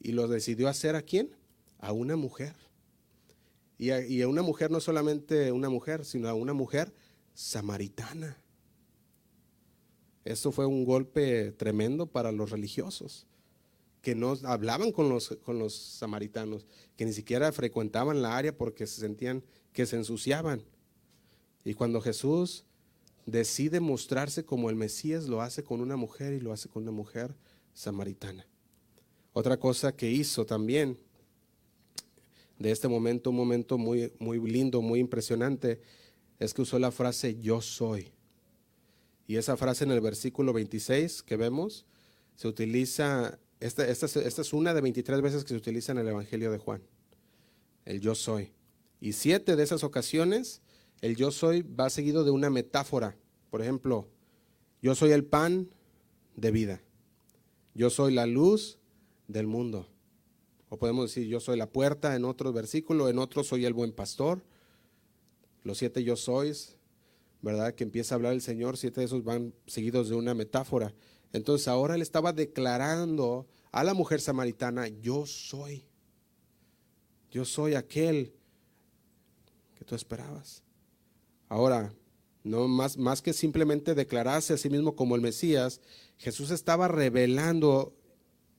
y 0.00 0.12
lo 0.12 0.28
decidió 0.28 0.68
hacer 0.68 0.94
a 0.94 1.02
quién? 1.02 1.36
A 1.78 1.92
una 1.92 2.16
mujer. 2.16 2.54
Y 3.78 3.90
a, 3.90 4.28
una 4.28 4.42
mujer, 4.42 4.70
no 4.70 4.80
solamente 4.80 5.52
una 5.52 5.68
mujer, 5.68 6.04
sino 6.04 6.28
a 6.28 6.34
una 6.34 6.54
mujer 6.54 6.94
samaritana. 7.34 8.38
Esto 10.26 10.50
fue 10.50 10.66
un 10.66 10.84
golpe 10.84 11.52
tremendo 11.52 12.06
para 12.06 12.32
los 12.32 12.50
religiosos 12.50 13.28
que 14.02 14.16
no 14.16 14.36
hablaban 14.42 14.90
con 14.90 15.08
los, 15.08 15.38
con 15.44 15.60
los 15.60 15.74
samaritanos, 15.74 16.66
que 16.96 17.04
ni 17.04 17.12
siquiera 17.12 17.52
frecuentaban 17.52 18.22
la 18.22 18.36
área 18.36 18.56
porque 18.56 18.88
se 18.88 19.00
sentían 19.00 19.44
que 19.72 19.86
se 19.86 19.94
ensuciaban. 19.94 20.64
Y 21.64 21.74
cuando 21.74 22.00
Jesús 22.00 22.64
decide 23.24 23.78
mostrarse 23.78 24.44
como 24.44 24.68
el 24.68 24.74
Mesías, 24.74 25.28
lo 25.28 25.42
hace 25.42 25.62
con 25.62 25.80
una 25.80 25.96
mujer 25.96 26.32
y 26.32 26.40
lo 26.40 26.52
hace 26.52 26.68
con 26.68 26.82
una 26.82 26.92
mujer 26.92 27.36
samaritana. 27.72 28.48
Otra 29.32 29.58
cosa 29.58 29.94
que 29.94 30.10
hizo 30.10 30.44
también 30.44 30.98
de 32.58 32.72
este 32.72 32.88
momento, 32.88 33.30
un 33.30 33.36
momento 33.36 33.78
muy, 33.78 34.12
muy 34.18 34.40
lindo, 34.40 34.82
muy 34.82 34.98
impresionante, 34.98 35.80
es 36.40 36.52
que 36.52 36.62
usó 36.62 36.80
la 36.80 36.90
frase 36.90 37.38
yo 37.40 37.60
soy. 37.60 38.15
Y 39.26 39.36
esa 39.36 39.56
frase 39.56 39.84
en 39.84 39.90
el 39.90 40.00
versículo 40.00 40.52
26 40.52 41.22
que 41.22 41.36
vemos 41.36 41.84
se 42.36 42.48
utiliza 42.48 43.38
esta, 43.60 43.86
esta, 43.86 44.06
es 44.06 44.52
una 44.52 44.74
de 44.74 44.80
23 44.80 45.22
veces 45.22 45.42
que 45.42 45.48
se 45.50 45.56
utiliza 45.56 45.92
en 45.92 45.98
el 45.98 46.08
Evangelio 46.08 46.50
de 46.50 46.58
Juan, 46.58 46.82
el 47.84 48.00
yo 48.00 48.14
soy. 48.14 48.52
Y 49.00 49.12
siete 49.12 49.56
de 49.56 49.62
esas 49.62 49.82
ocasiones, 49.82 50.60
el 51.00 51.16
yo 51.16 51.30
soy 51.30 51.62
va 51.62 51.90
seguido 51.90 52.24
de 52.24 52.30
una 52.30 52.50
metáfora. 52.50 53.16
Por 53.50 53.62
ejemplo, 53.62 54.08
yo 54.82 54.94
soy 54.94 55.12
el 55.12 55.24
pan 55.24 55.70
de 56.36 56.50
vida. 56.50 56.82
Yo 57.74 57.90
soy 57.90 58.12
la 58.12 58.26
luz 58.26 58.78
del 59.28 59.46
mundo. 59.46 59.88
O 60.68 60.78
podemos 60.78 61.10
decir, 61.10 61.28
yo 61.28 61.40
soy 61.40 61.56
la 61.56 61.70
puerta 61.70 62.16
en 62.16 62.24
otro 62.24 62.52
versículo, 62.52 63.08
en 63.08 63.18
otro 63.18 63.44
soy 63.44 63.64
el 63.64 63.72
buen 63.72 63.92
pastor. 63.92 64.42
Los 65.62 65.78
siete 65.78 66.04
yo 66.04 66.16
sois, 66.16 66.76
¿verdad? 67.46 67.76
Que 67.76 67.84
empieza 67.84 68.12
a 68.12 68.16
hablar 68.16 68.32
el 68.32 68.42
Señor, 68.42 68.76
siete 68.76 69.00
de 69.00 69.06
esos 69.06 69.22
van 69.22 69.54
seguidos 69.68 70.08
de 70.08 70.16
una 70.16 70.34
metáfora. 70.34 70.92
Entonces 71.32 71.68
ahora 71.68 71.94
él 71.94 72.02
estaba 72.02 72.32
declarando 72.32 73.46
a 73.70 73.84
la 73.84 73.94
mujer 73.94 74.20
samaritana, 74.20 74.88
yo 74.88 75.26
soy, 75.26 75.86
yo 77.30 77.44
soy 77.44 77.74
aquel 77.74 78.32
que 79.76 79.84
tú 79.84 79.94
esperabas. 79.94 80.64
Ahora, 81.48 81.94
no 82.42 82.66
más, 82.66 82.98
más 82.98 83.22
que 83.22 83.32
simplemente 83.32 83.94
declararse 83.94 84.54
a 84.54 84.58
sí 84.58 84.68
mismo 84.68 84.96
como 84.96 85.14
el 85.14 85.20
Mesías, 85.20 85.80
Jesús 86.18 86.50
estaba 86.50 86.88
revelando 86.88 87.94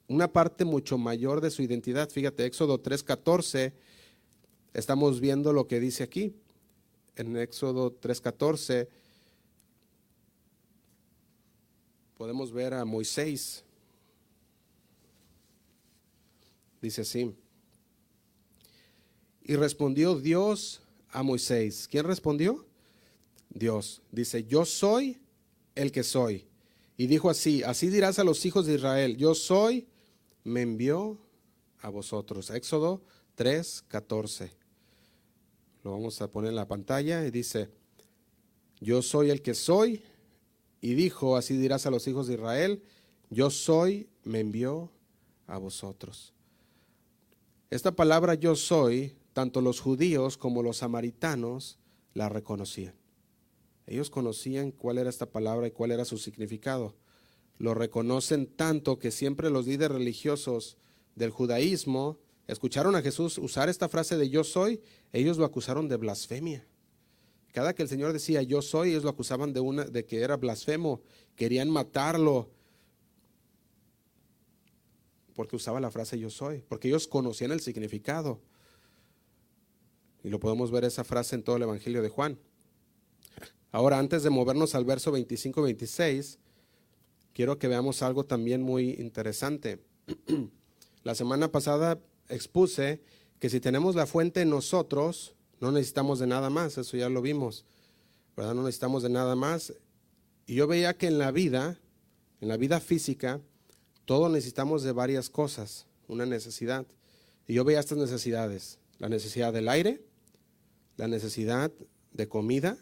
una 0.08 0.32
parte 0.32 0.64
mucho 0.64 0.98
mayor 0.98 1.42
de 1.42 1.52
su 1.52 1.62
identidad. 1.62 2.10
Fíjate, 2.10 2.46
Éxodo 2.46 2.82
3:14, 2.82 3.74
estamos 4.74 5.20
viendo 5.20 5.52
lo 5.52 5.68
que 5.68 5.82
dice 5.82 6.04
aquí. 6.04 6.38
En 7.18 7.36
Éxodo 7.36 7.91
3:14 7.91 8.88
podemos 12.15 12.51
ver 12.51 12.76
a 12.76 12.86
Moisés. 12.86 13.63
Dice 16.80 17.01
así. 17.01 17.36
Y 19.41 19.55
respondió 19.55 20.15
Dios 20.15 20.82
a 21.09 21.24
Moisés. 21.24 21.88
¿Quién 21.89 22.05
respondió? 22.05 22.65
Dios. 23.49 24.03
Dice, 24.11 24.43
yo 24.43 24.65
soy 24.65 25.20
el 25.74 25.91
que 25.91 26.03
soy. 26.03 26.45
Y 26.97 27.07
dijo 27.07 27.30
así, 27.30 27.63
así 27.63 27.88
dirás 27.89 28.20
a 28.20 28.24
los 28.24 28.45
hijos 28.45 28.65
de 28.68 28.76
Israel, 28.76 29.18
yo 29.18 29.34
soy, 29.34 29.88
me 30.43 30.61
envió 30.61 31.18
a 31.82 31.89
vosotros. 31.89 32.49
Éxodo 32.51 33.01
3, 33.36 33.86
14. 33.88 34.57
Lo 35.88 35.94
vamos 35.94 36.22
a 36.22 36.30
poner 36.30 36.50
en 36.50 36.58
la 36.58 36.68
pantalla 36.68 37.26
y 37.26 37.32
dice, 37.32 37.70
yo 38.82 39.02
soy 39.02 39.30
el 39.30 39.42
que 39.42 39.54
soy, 39.54 40.04
y 40.82 40.96
dijo, 40.96 41.38
así 41.38 41.56
dirás 41.56 41.86
a 41.86 41.92
los 41.92 42.06
hijos 42.10 42.28
de 42.28 42.34
Israel, 42.34 42.84
yo 43.30 43.50
soy, 43.50 44.10
me 44.26 44.42
envió 44.42 44.92
a 45.46 45.58
vosotros. 45.58 46.34
Esta 47.70 47.96
palabra 47.96 48.34
yo 48.34 48.58
soy, 48.58 49.16
tanto 49.32 49.62
los 49.62 49.80
judíos 49.80 50.36
como 50.36 50.62
los 50.62 50.76
samaritanos 50.76 51.80
la 52.14 52.28
reconocían. 52.28 52.96
Ellos 53.86 54.10
conocían 54.10 54.72
cuál 54.72 54.98
era 54.98 55.10
esta 55.10 55.32
palabra 55.32 55.68
y 55.68 55.72
cuál 55.72 55.92
era 55.92 56.04
su 56.04 56.18
significado. 56.18 56.98
Lo 57.60 57.76
reconocen 57.76 58.46
tanto 58.46 59.00
que 59.00 59.12
siempre 59.12 59.50
los 59.50 59.68
líderes 59.68 60.00
religiosos 60.00 60.76
del 61.16 61.30
judaísmo 61.30 62.20
escucharon 62.48 62.95
a 62.95 63.02
Jesús 63.02 63.38
usar 63.38 63.70
esta 63.70 63.89
frase 63.89 64.18
de 64.18 64.30
yo 64.30 64.43
soy, 64.43 64.82
ellos 65.14 65.38
lo 65.38 65.45
acusaron 65.45 65.88
de 65.88 65.98
blasfemia. 65.98 66.66
Cada 67.54 67.74
que 67.74 67.84
el 67.84 67.89
Señor 67.89 68.14
decía 68.14 68.41
yo 68.41 68.62
soy, 68.62 68.91
ellos 68.91 69.04
lo 69.04 69.10
acusaban 69.10 69.54
de, 69.54 69.60
una, 69.60 69.84
de 69.86 70.06
que 70.06 70.22
era 70.22 70.38
blasfemo, 70.38 71.02
querían 71.36 71.70
matarlo, 71.70 72.50
porque 75.36 75.56
usaba 75.56 75.80
la 75.80 75.91
frase 75.91 76.18
yo 76.18 76.30
soy, 76.30 76.64
porque 76.68 76.88
ellos 76.88 77.08
conocían 77.08 77.52
el 77.52 77.60
significado. 77.60 78.41
Y 80.24 80.30
lo 80.30 80.39
podemos 80.39 80.72
ver 80.72 80.84
esa 80.84 81.04
frase 81.04 81.36
en 81.36 81.43
todo 81.43 81.58
el 81.58 81.62
Evangelio 81.62 82.02
de 82.02 82.10
Juan. 82.10 82.39
Ahora, 83.72 84.00
antes 84.00 84.24
de 84.24 84.30
movernos 84.30 84.74
al 84.74 84.86
verso 84.86 85.12
25-26, 85.16 86.39
quiero 87.34 87.60
que 87.60 87.68
veamos 87.68 88.02
algo 88.02 88.26
también 88.26 88.64
muy 88.64 88.91
interesante. 88.93 89.80
la 91.04 91.14
semana 91.14 91.52
pasada 91.52 92.00
expuse 92.30 93.01
que 93.39 93.49
si 93.49 93.59
tenemos 93.59 93.95
la 93.95 94.05
fuente 94.05 94.41
en 94.41 94.49
nosotros, 94.49 95.36
no 95.59 95.71
necesitamos 95.71 96.19
de 96.19 96.28
nada 96.28 96.49
más, 96.49 96.78
eso 96.78 96.97
ya 96.97 97.09
lo 97.09 97.21
vimos, 97.21 97.65
¿verdad? 98.36 98.53
No 98.53 98.63
necesitamos 98.63 99.03
de 99.03 99.09
nada 99.09 99.36
más. 99.36 99.73
Y 100.45 100.55
yo 100.55 100.67
veía 100.67 100.97
que 100.97 101.07
en 101.07 101.17
la 101.17 101.32
vida, 101.32 101.80
en 102.41 102.47
la 102.47 102.57
vida 102.57 102.80
física, 102.80 103.41
todos 104.05 104.32
necesitamos 104.32 104.84
de 104.84 104.91
varias 104.91 105.30
cosas, 105.30 105.88
una 106.07 106.25
necesidad. 106.25 106.86
Y 107.47 107.53
yo 107.53 107.63
veía 107.63 107.80
estas 107.80 107.97
necesidades, 107.97 108.80
la 108.99 109.09
necesidad 109.09 109.53
del 109.53 109.67
aire, 109.69 110.01
la 110.95 111.07
necesidad 111.07 111.71
de 112.11 112.28
comida, 112.28 112.78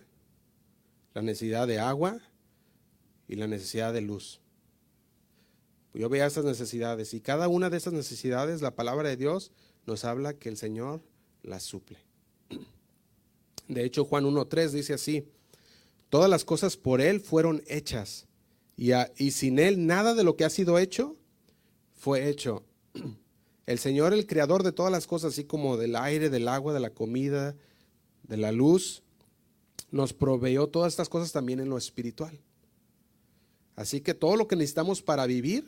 la 1.13 1.21
necesidad 1.21 1.67
de 1.67 1.79
agua 1.79 2.19
y 3.27 3.35
la 3.35 3.47
necesidad 3.47 3.93
de 3.93 4.01
luz. 4.01 4.41
Yo 5.95 6.09
veía 6.09 6.25
estas 6.25 6.43
necesidades 6.43 7.13
y 7.13 7.21
cada 7.21 7.47
una 7.47 7.69
de 7.69 7.77
esas 7.77 7.93
necesidades, 7.93 8.61
la 8.61 8.75
palabra 8.75 9.07
de 9.07 9.15
Dios 9.15 9.51
nos 9.85 10.03
habla 10.03 10.33
que 10.33 10.49
el 10.49 10.57
Señor 10.57 11.01
las 11.41 11.63
suple. 11.63 11.97
De 13.69 13.85
hecho, 13.85 14.03
Juan 14.03 14.25
1.3 14.25 14.71
dice 14.71 14.93
así, 14.93 15.27
todas 16.09 16.29
las 16.29 16.43
cosas 16.43 16.75
por 16.75 16.99
Él 16.99 17.21
fueron 17.21 17.63
hechas, 17.67 18.27
Y, 18.77 18.91
y 19.17 19.31
sin 19.31 19.57
Él 19.57 19.87
nada 19.87 20.13
de 20.15 20.25
lo 20.25 20.35
que 20.35 20.43
ha 20.43 20.49
sido 20.49 20.77
hecho 20.77 21.15
fue 21.93 22.27
hecho. 22.29 22.63
El 23.65 23.79
Señor, 23.79 24.13
el 24.13 24.27
creador 24.27 24.61
de 24.61 24.71
todas 24.71 24.91
las 24.91 25.07
cosas, 25.07 25.33
así 25.33 25.43
como 25.43 25.75
del 25.75 25.95
aire, 25.95 26.29
del 26.29 26.47
agua, 26.47 26.71
de 26.71 26.79
la 26.79 26.91
comida, 26.91 27.55
de 28.21 28.37
la 28.37 28.51
luz, 28.51 29.01
nos 29.89 30.13
proveyó 30.13 30.67
todas 30.67 30.93
estas 30.93 31.09
cosas 31.09 31.31
también 31.31 31.59
en 31.59 31.69
lo 31.69 31.77
espiritual. 31.79 32.39
Así 33.75 34.01
que 34.01 34.13
todo 34.13 34.35
lo 34.35 34.47
que 34.47 34.55
necesitamos 34.55 35.01
para 35.01 35.25
vivir, 35.25 35.65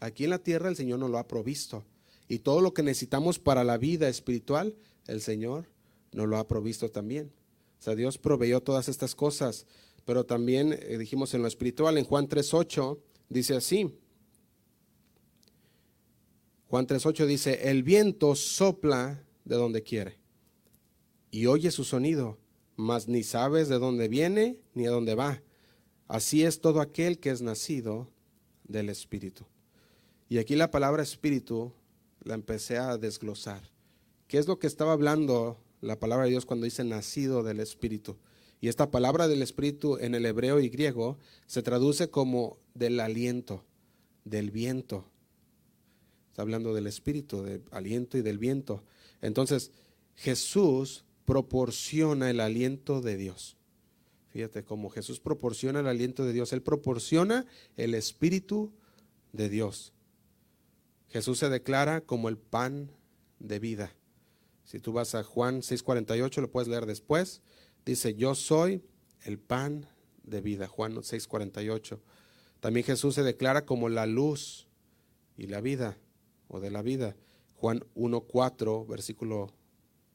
aquí 0.00 0.24
en 0.24 0.30
la 0.30 0.38
tierra 0.38 0.68
el 0.68 0.76
Señor 0.76 0.98
nos 0.98 1.10
lo 1.10 1.18
ha 1.18 1.28
provisto. 1.28 1.84
Y 2.28 2.40
todo 2.40 2.60
lo 2.60 2.74
que 2.74 2.82
necesitamos 2.82 3.38
para 3.38 3.64
la 3.64 3.78
vida 3.78 4.08
espiritual, 4.08 4.76
el 5.06 5.20
Señor 5.20 5.66
nos 6.12 6.28
lo 6.28 6.36
ha 6.36 6.46
provisto 6.46 6.90
también. 6.90 7.32
O 7.78 7.82
sea, 7.82 7.94
Dios 7.94 8.18
proveyó 8.18 8.60
todas 8.60 8.88
estas 8.88 9.14
cosas. 9.14 9.66
Pero 10.04 10.24
también 10.24 10.72
eh, 10.72 10.98
dijimos 10.98 11.34
en 11.34 11.42
lo 11.42 11.48
espiritual, 11.48 11.98
en 11.98 12.04
Juan 12.04 12.28
3.8, 12.28 12.98
dice 13.28 13.56
así. 13.56 13.94
Juan 16.68 16.86
3.8 16.86 17.26
dice, 17.26 17.70
el 17.70 17.82
viento 17.82 18.34
sopla 18.34 19.24
de 19.44 19.56
donde 19.56 19.82
quiere 19.82 20.18
y 21.30 21.46
oye 21.46 21.70
su 21.70 21.84
sonido, 21.84 22.38
mas 22.76 23.08
ni 23.08 23.22
sabes 23.22 23.68
de 23.68 23.78
dónde 23.78 24.08
viene 24.08 24.58
ni 24.74 24.86
a 24.86 24.90
dónde 24.90 25.14
va. 25.14 25.42
Así 26.06 26.44
es 26.44 26.60
todo 26.60 26.80
aquel 26.80 27.18
que 27.18 27.30
es 27.30 27.42
nacido 27.42 28.10
del 28.64 28.88
Espíritu. 28.88 29.46
Y 30.28 30.38
aquí 30.38 30.56
la 30.56 30.70
palabra 30.70 31.02
Espíritu 31.02 31.72
la 32.22 32.34
empecé 32.34 32.78
a 32.78 32.98
desglosar. 32.98 33.62
¿Qué 34.26 34.38
es 34.38 34.46
lo 34.46 34.58
que 34.58 34.66
estaba 34.66 34.92
hablando 34.92 35.58
la 35.80 35.98
palabra 35.98 36.24
de 36.24 36.30
Dios 36.30 36.44
cuando 36.44 36.64
dice 36.64 36.84
nacido 36.84 37.42
del 37.42 37.60
Espíritu? 37.60 38.18
Y 38.60 38.68
esta 38.68 38.90
palabra 38.90 39.28
del 39.28 39.42
Espíritu 39.42 39.98
en 39.98 40.14
el 40.14 40.26
hebreo 40.26 40.60
y 40.60 40.68
griego 40.68 41.18
se 41.46 41.62
traduce 41.62 42.10
como 42.10 42.58
del 42.74 43.00
aliento, 43.00 43.64
del 44.24 44.50
viento, 44.50 45.10
Está 46.38 46.42
hablando 46.42 46.72
del 46.72 46.86
espíritu, 46.86 47.42
del 47.42 47.64
aliento 47.72 48.16
y 48.16 48.22
del 48.22 48.38
viento. 48.38 48.84
Entonces, 49.22 49.72
Jesús 50.14 51.04
proporciona 51.24 52.30
el 52.30 52.38
aliento 52.38 53.00
de 53.00 53.16
Dios. 53.16 53.56
Fíjate 54.28 54.62
cómo 54.62 54.88
Jesús 54.88 55.18
proporciona 55.18 55.80
el 55.80 55.88
aliento 55.88 56.24
de 56.24 56.32
Dios. 56.32 56.52
Él 56.52 56.62
proporciona 56.62 57.44
el 57.76 57.92
espíritu 57.94 58.70
de 59.32 59.48
Dios. 59.48 59.92
Jesús 61.08 61.38
se 61.38 61.48
declara 61.48 62.02
como 62.02 62.28
el 62.28 62.36
pan 62.36 62.90
de 63.38 63.58
vida. 63.58 63.94
Si 64.64 64.78
tú 64.78 64.92
vas 64.92 65.14
a 65.14 65.24
Juan 65.24 65.62
6:48, 65.62 66.40
lo 66.42 66.50
puedes 66.50 66.68
leer 66.68 66.86
después. 66.86 67.40
Dice, 67.86 68.14
yo 68.14 68.34
soy 68.34 68.82
el 69.22 69.38
pan 69.38 69.86
de 70.22 70.42
vida. 70.42 70.68
Juan 70.68 70.94
6:48. 70.94 72.00
También 72.60 72.84
Jesús 72.84 73.14
se 73.14 73.22
declara 73.22 73.64
como 73.64 73.88
la 73.88 74.06
luz 74.06 74.68
y 75.36 75.46
la 75.46 75.60
vida 75.60 75.96
o 76.48 76.60
de 76.60 76.70
la 76.70 76.82
vida. 76.82 77.16
Juan 77.54 77.84
1.4, 77.94 78.86
versículo 78.86 79.54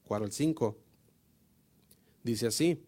4 0.06 0.26
al 0.26 0.32
5. 0.32 0.78
Dice 2.24 2.48
así, 2.48 2.84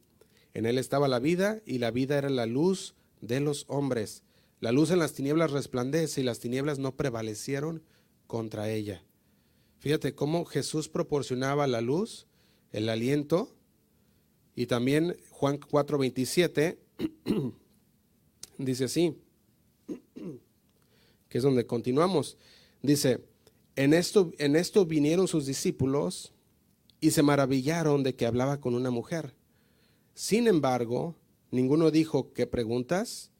en 0.54 0.66
él 0.66 0.78
estaba 0.78 1.08
la 1.08 1.20
vida 1.20 1.62
y 1.66 1.80
la 1.80 1.92
vida 1.92 2.18
era 2.18 2.30
la 2.30 2.46
luz 2.46 2.96
de 3.22 3.40
los 3.40 3.66
hombres. 3.68 4.24
La 4.60 4.72
luz 4.72 4.92
en 4.92 5.00
las 5.00 5.14
tinieblas 5.14 5.52
resplandece 5.52 6.22
y 6.22 6.24
las 6.24 6.40
tinieblas 6.40 6.80
no 6.80 6.96
prevalecieron 6.96 7.84
contra 8.28 8.70
ella. 8.70 9.04
Fíjate 9.80 10.16
cómo 10.16 10.46
Jesús 10.46 10.90
proporcionaba 10.90 11.68
la 11.68 11.82
luz, 11.82 12.28
el 12.72 12.90
aliento, 12.90 13.56
y 14.56 14.68
también 14.68 15.18
Juan 15.32 15.60
4:27 15.60 16.78
dice 18.58 18.86
así, 18.86 19.18
que 21.30 21.38
es 21.38 21.44
donde 21.44 21.66
continuamos. 21.66 22.38
Dice, 22.82 23.24
en 23.76 23.94
esto, 23.94 24.32
en 24.38 24.56
esto 24.56 24.86
vinieron 24.86 25.28
sus 25.28 25.46
discípulos 25.46 26.34
y 27.02 27.12
se 27.12 27.24
maravillaron 27.24 28.04
de 28.04 28.16
que 28.16 28.26
hablaba 28.26 28.60
con 28.60 28.74
una 28.74 28.90
mujer. 28.90 29.36
Sin 30.14 30.48
embargo, 30.48 31.16
ninguno 31.52 31.92
dijo, 31.92 32.32
¿qué 32.34 32.48
preguntas? 32.48 33.32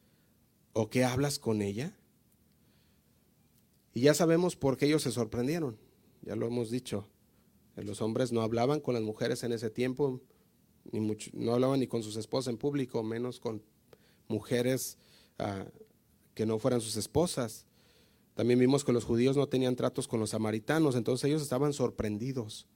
¿O 0.74 0.90
qué 0.90 1.06
hablas 1.06 1.40
con 1.40 1.62
ella? 1.62 1.98
Y 3.96 4.02
ya 4.02 4.14
sabemos 4.14 4.58
por 4.58 4.76
qué 4.76 4.88
ellos 4.88 5.04
se 5.04 5.12
sorprendieron. 5.12 5.78
Ya 6.22 6.36
lo 6.36 6.46
hemos 6.46 6.70
dicho. 6.70 7.08
Los 7.78 8.02
hombres 8.02 8.34
no 8.34 8.42
hablaban 8.42 8.82
con 8.82 8.94
las 8.94 9.02
mujeres 9.02 9.44
en 9.44 9.54
ese 9.54 9.70
tiempo, 9.70 10.22
ni 10.92 11.00
no 11.34 11.54
hablaban 11.54 11.80
ni 11.80 11.88
con 11.88 12.04
sus 12.04 12.18
esposas 12.18 12.52
en 12.52 12.58
público, 12.58 13.02
menos 13.04 13.40
con 13.40 13.64
mujeres 14.28 14.98
ah, 15.40 15.66
que 16.34 16.46
no 16.46 16.60
fueran 16.60 16.82
sus 16.82 16.98
esposas. 16.98 17.66
También 18.34 18.60
vimos 18.60 18.84
que 18.84 18.92
los 18.92 19.06
judíos 19.06 19.38
no 19.38 19.48
tenían 19.48 19.78
tratos 19.78 20.10
con 20.10 20.20
los 20.20 20.32
samaritanos, 20.32 20.96
entonces 20.96 21.30
ellos 21.30 21.42
estaban 21.42 21.72
sorprendidos 21.72 22.68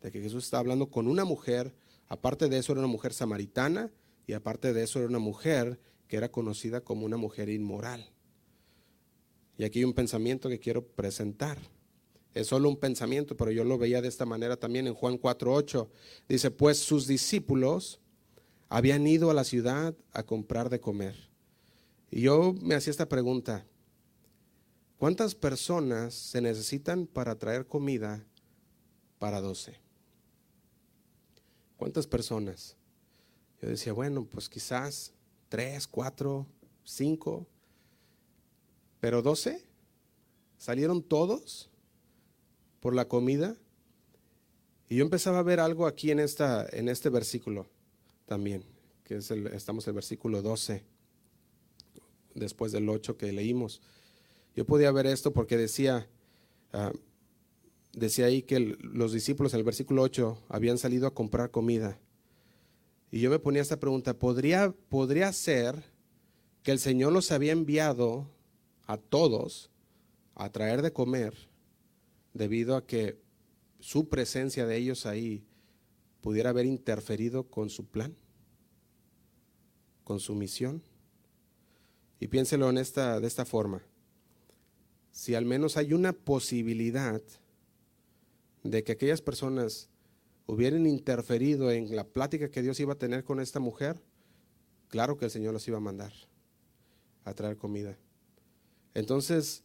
de 0.00 0.12
que 0.12 0.20
Jesús 0.20 0.44
estaba 0.44 0.60
hablando 0.60 0.90
con 0.90 1.08
una 1.08 1.24
mujer, 1.24 1.74
aparte 2.06 2.48
de 2.48 2.58
eso 2.58 2.70
era 2.70 2.80
una 2.80 2.88
mujer 2.88 3.12
samaritana 3.12 3.90
y 4.28 4.34
aparte 4.34 4.72
de 4.72 4.84
eso 4.84 5.00
era 5.00 5.08
una 5.08 5.18
mujer 5.18 5.80
que 6.06 6.16
era 6.16 6.30
conocida 6.30 6.82
como 6.82 7.04
una 7.04 7.16
mujer 7.16 7.48
inmoral. 7.48 8.12
Y 9.58 9.64
aquí 9.64 9.80
hay 9.80 9.84
un 9.84 9.92
pensamiento 9.92 10.48
que 10.48 10.58
quiero 10.58 10.86
presentar. 10.86 11.58
Es 12.32 12.46
solo 12.46 12.70
un 12.70 12.78
pensamiento, 12.78 13.36
pero 13.36 13.50
yo 13.50 13.64
lo 13.64 13.76
veía 13.76 14.00
de 14.00 14.08
esta 14.08 14.24
manera 14.24 14.56
también 14.56 14.86
en 14.86 14.94
Juan 14.94 15.18
4:8. 15.18 15.90
Dice, 16.26 16.50
pues 16.50 16.78
sus 16.78 17.06
discípulos 17.06 18.00
habían 18.70 19.06
ido 19.06 19.30
a 19.30 19.34
la 19.34 19.44
ciudad 19.44 19.94
a 20.12 20.22
comprar 20.22 20.70
de 20.70 20.80
comer. 20.80 21.16
Y 22.10 22.22
yo 22.22 22.54
me 22.62 22.74
hacía 22.74 22.92
esta 22.92 23.08
pregunta, 23.08 23.66
¿Cuántas 24.98 25.36
personas 25.36 26.12
se 26.12 26.40
necesitan 26.40 27.06
para 27.06 27.38
traer 27.38 27.68
comida 27.68 28.26
para 29.20 29.40
12? 29.40 29.80
¿Cuántas 31.76 32.08
personas? 32.08 32.76
Yo 33.62 33.68
decía, 33.68 33.92
bueno, 33.92 34.24
pues 34.28 34.48
quizás 34.48 35.14
3, 35.50 35.86
4, 35.86 36.46
5, 36.82 37.46
pero 39.00 39.22
12. 39.22 39.64
¿Salieron 40.56 41.02
todos 41.02 41.70
por 42.80 42.94
la 42.94 43.06
comida? 43.06 43.56
Y 44.88 44.96
yo 44.96 45.04
empezaba 45.04 45.38
a 45.38 45.42
ver 45.42 45.60
algo 45.60 45.86
aquí 45.86 46.10
en, 46.10 46.18
esta, 46.18 46.66
en 46.72 46.88
este 46.88 47.10
versículo 47.10 47.66
también, 48.26 48.64
que 49.04 49.16
es 49.16 49.30
el, 49.30 49.46
estamos 49.48 49.86
en 49.86 49.90
el 49.90 49.94
versículo 49.94 50.42
12, 50.42 50.82
después 52.34 52.72
del 52.72 52.88
8 52.88 53.16
que 53.16 53.32
leímos. 53.32 53.80
Yo 54.56 54.64
podía 54.66 54.90
ver 54.90 55.06
esto 55.06 55.32
porque 55.32 55.56
decía, 55.56 56.08
ah, 56.72 56.92
decía 57.92 58.26
ahí 58.26 58.42
que 58.42 58.58
los 58.58 59.12
discípulos 59.12 59.52
en 59.54 59.60
el 59.60 59.64
versículo 59.64 60.02
8 60.02 60.42
habían 60.48 60.78
salido 60.78 61.06
a 61.06 61.14
comprar 61.14 61.50
comida. 61.50 61.98
Y 63.10 63.20
yo 63.20 63.30
me 63.30 63.38
ponía 63.38 63.62
esta 63.62 63.80
pregunta, 63.80 64.18
¿podría, 64.18 64.72
¿podría 64.88 65.32
ser 65.32 65.82
que 66.62 66.72
el 66.72 66.78
Señor 66.78 67.12
los 67.12 67.30
había 67.30 67.52
enviado 67.52 68.26
a 68.88 68.96
todos 68.96 69.70
a 70.34 70.50
traer 70.50 70.82
de 70.82 70.92
comer 70.92 71.34
debido 72.34 72.74
a 72.74 72.84
que 72.84 73.20
su 73.78 74.08
presencia 74.08 74.66
de 74.66 74.76
ellos 74.76 75.06
ahí 75.06 75.44
pudiera 76.20 76.50
haber 76.50 76.66
interferido 76.66 77.44
con 77.44 77.70
su 77.70 77.86
plan, 77.86 78.16
con 80.02 80.18
su 80.18 80.34
misión? 80.34 80.82
Y 82.18 82.26
piénselo 82.26 82.68
en 82.68 82.78
esta, 82.78 83.20
de 83.20 83.28
esta 83.28 83.44
forma 83.44 83.84
si 85.18 85.34
al 85.34 85.44
menos 85.44 85.76
hay 85.76 85.94
una 85.94 86.12
posibilidad 86.12 87.20
de 88.62 88.84
que 88.84 88.92
aquellas 88.92 89.20
personas 89.20 89.90
hubieran 90.46 90.86
interferido 90.86 91.72
en 91.72 91.96
la 91.96 92.04
plática 92.04 92.52
que 92.52 92.62
Dios 92.62 92.78
iba 92.78 92.92
a 92.92 92.98
tener 92.98 93.24
con 93.24 93.40
esta 93.40 93.58
mujer, 93.58 94.00
claro 94.86 95.16
que 95.16 95.24
el 95.24 95.32
Señor 95.32 95.54
los 95.54 95.66
iba 95.66 95.78
a 95.78 95.80
mandar 95.80 96.12
a 97.24 97.34
traer 97.34 97.56
comida. 97.56 97.98
Entonces, 98.98 99.62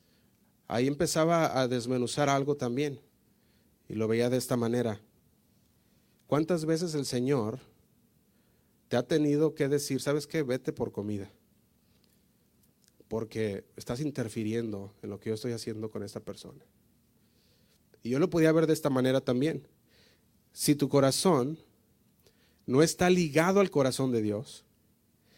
ahí 0.67 0.87
empezaba 0.87 1.59
a 1.59 1.67
desmenuzar 1.67 2.29
algo 2.29 2.55
también, 2.55 2.99
y 3.89 3.95
lo 3.95 4.07
veía 4.07 4.29
de 4.29 4.37
esta 4.37 4.57
manera. 4.57 5.01
¿Cuántas 6.27 6.65
veces 6.65 6.95
el 6.95 7.05
Señor 7.05 7.59
te 8.87 8.97
ha 8.97 9.03
tenido 9.03 9.55
que 9.55 9.67
decir, 9.67 10.01
sabes 10.01 10.27
qué, 10.27 10.43
vete 10.43 10.71
por 10.71 10.91
comida? 10.91 11.31
porque 13.13 13.63
estás 13.75 13.99
interfiriendo 13.99 14.91
en 15.03 15.11
lo 15.11 15.19
que 15.19 15.29
yo 15.29 15.35
estoy 15.35 15.51
haciendo 15.51 15.91
con 15.91 16.01
esta 16.01 16.19
persona. 16.19 16.65
Y 18.01 18.09
yo 18.09 18.17
lo 18.17 18.31
podía 18.31 18.51
ver 18.51 18.65
de 18.65 18.73
esta 18.73 18.89
manera 18.89 19.21
también. 19.21 19.67
Si 20.51 20.73
tu 20.73 20.89
corazón 20.89 21.59
no 22.65 22.81
está 22.81 23.11
ligado 23.11 23.59
al 23.59 23.69
corazón 23.69 24.11
de 24.11 24.23
Dios, 24.23 24.65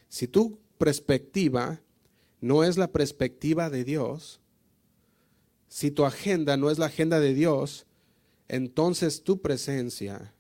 si 0.07 0.25
tu 0.25 0.57
perspectiva 0.77 1.81
no 2.41 2.63
es 2.63 2.77
la 2.77 2.91
perspectiva 2.91 3.69
de 3.69 3.83
Dios, 3.83 4.39
si 5.67 5.91
tu 5.91 6.05
agenda 6.05 6.57
no 6.57 6.69
es 6.69 6.79
la 6.79 6.85
agenda 6.85 7.19
de 7.19 7.33
Dios, 7.33 7.85
entonces 8.47 9.23
tu 9.23 9.41
presencia 9.41 10.33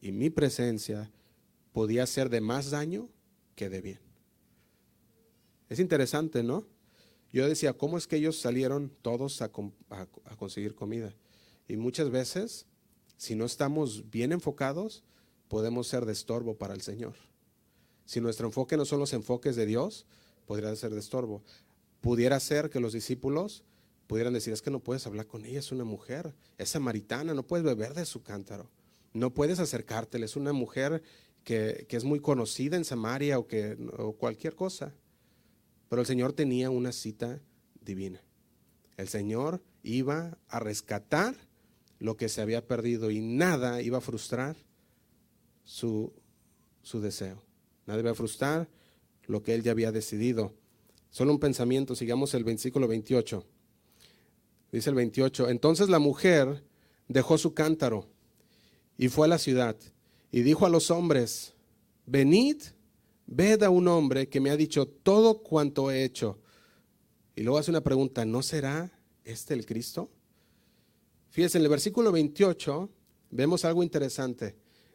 y 0.00 0.12
mi 0.12 0.30
presencia 0.30 1.10
podía 1.72 2.06
ser 2.06 2.30
de 2.30 2.40
más 2.40 2.70
daño 2.70 3.08
que 3.54 3.68
de 3.68 3.80
bien. 3.80 4.00
Es 5.68 5.78
interesante, 5.78 6.42
¿no? 6.42 6.66
Yo 7.32 7.48
decía, 7.48 7.72
¿cómo 7.72 7.96
es 7.96 8.06
que 8.06 8.16
ellos 8.16 8.38
salieron 8.38 8.92
todos 9.00 9.40
a, 9.40 9.50
conseguir 10.36 10.74
comida? 10.74 11.14
Y 11.66 11.76
muchas 11.76 12.10
veces, 12.10 12.66
si 13.16 13.34
no 13.34 13.46
estamos 13.46 14.10
bien 14.10 14.32
enfocados, 14.32 15.02
podemos 15.48 15.86
ser 15.86 16.04
de 16.04 16.12
estorbo 16.12 16.58
para 16.58 16.74
el 16.74 16.82
Señor. 16.82 17.14
Si 18.04 18.20
nuestro 18.20 18.48
enfoque 18.48 18.76
no 18.76 18.84
son 18.84 19.00
los 19.00 19.14
enfoques 19.14 19.56
de 19.56 19.64
Dios, 19.64 20.04
podría 20.46 20.74
ser 20.76 20.92
de 20.92 21.00
estorbo. 21.00 21.42
Pudiera 22.00 22.38
ser 22.40 22.70
que 22.70 22.80
los 22.80 22.92
discípulos 22.92 23.64
pudieran 24.06 24.32
decir, 24.32 24.52
es 24.52 24.62
que 24.62 24.70
no 24.70 24.80
puedes 24.80 25.06
hablar 25.06 25.26
con 25.26 25.44
ella, 25.44 25.58
es 25.58 25.72
una 25.72 25.84
mujer, 25.84 26.34
es 26.58 26.70
samaritana, 26.70 27.34
no 27.34 27.46
puedes 27.46 27.64
beber 27.64 27.94
de 27.94 28.04
su 28.04 28.22
cántaro, 28.22 28.68
no 29.14 29.32
puedes 29.32 29.58
acercártela, 29.58 30.24
es 30.24 30.36
una 30.36 30.52
mujer 30.52 31.02
que, 31.44 31.86
es 31.88 32.04
muy 32.04 32.20
conocida 32.20 32.76
en 32.76 32.84
Samaria 32.84 33.38
o, 33.38 33.46
que, 33.46 33.76
o 33.98 34.12
cualquier 34.12 34.54
cosa. 34.54 34.94
Pero 35.88 36.00
el 36.00 36.06
Señor 36.06 36.32
tenía 36.32 36.70
una 36.70 36.92
cita 36.92 37.40
divina. 37.80 38.22
El 38.96 39.08
Señor 39.08 39.62
iba 39.82 40.38
a 40.48 40.58
rescatar 40.60 41.34
lo 41.98 42.16
que 42.16 42.28
se 42.28 42.40
había 42.40 42.66
perdido 42.66 43.10
y 43.10 43.20
nada 43.20 43.82
iba 43.82 43.98
a 43.98 44.02
frustrar 44.02 44.56
su, 45.64 46.12
su 46.82 47.00
deseo. 47.00 47.42
Nada 47.86 48.00
iba 48.00 48.10
a 48.10 48.14
frustrar 48.14 48.68
lo 49.26 49.42
que 49.42 49.54
él 49.54 49.62
ya 49.62 49.72
había 49.72 49.92
decidido. 49.92 50.54
Solo 51.10 51.32
un 51.32 51.38
pensamiento, 51.38 51.94
sigamos 51.94 52.34
el 52.34 52.44
versículo 52.44 52.88
28. 52.88 53.44
Dice 54.72 54.90
el 54.90 54.96
28, 54.96 55.50
entonces 55.50 55.88
la 55.88 55.98
mujer 55.98 56.64
dejó 57.08 57.36
su 57.36 57.52
cántaro 57.52 58.08
y 58.96 59.08
fue 59.08 59.26
a 59.26 59.28
la 59.28 59.38
ciudad 59.38 59.76
y 60.30 60.40
dijo 60.42 60.64
a 60.64 60.70
los 60.70 60.90
hombres, 60.90 61.54
venid 62.06 62.62
Ved 63.34 63.62
a 63.62 63.70
un 63.70 63.88
hombre 63.88 64.28
que 64.28 64.40
me 64.40 64.50
ha 64.50 64.56
dicho 64.58 64.86
todo 64.86 65.42
cuanto 65.42 65.90
he 65.90 66.04
hecho. 66.04 66.38
Y 67.34 67.42
luego 67.42 67.58
hace 67.58 67.70
una 67.70 67.80
pregunta, 67.80 68.26
¿no 68.26 68.42
será 68.42 68.92
este 69.24 69.54
el 69.54 69.64
Cristo? 69.64 70.10
Fíjense, 71.30 71.56
en 71.56 71.64
el 71.64 71.70
versículo 71.70 72.12
28 72.12 72.90
vemos 73.30 73.64
algo 73.64 73.82
interesante. 73.82 74.54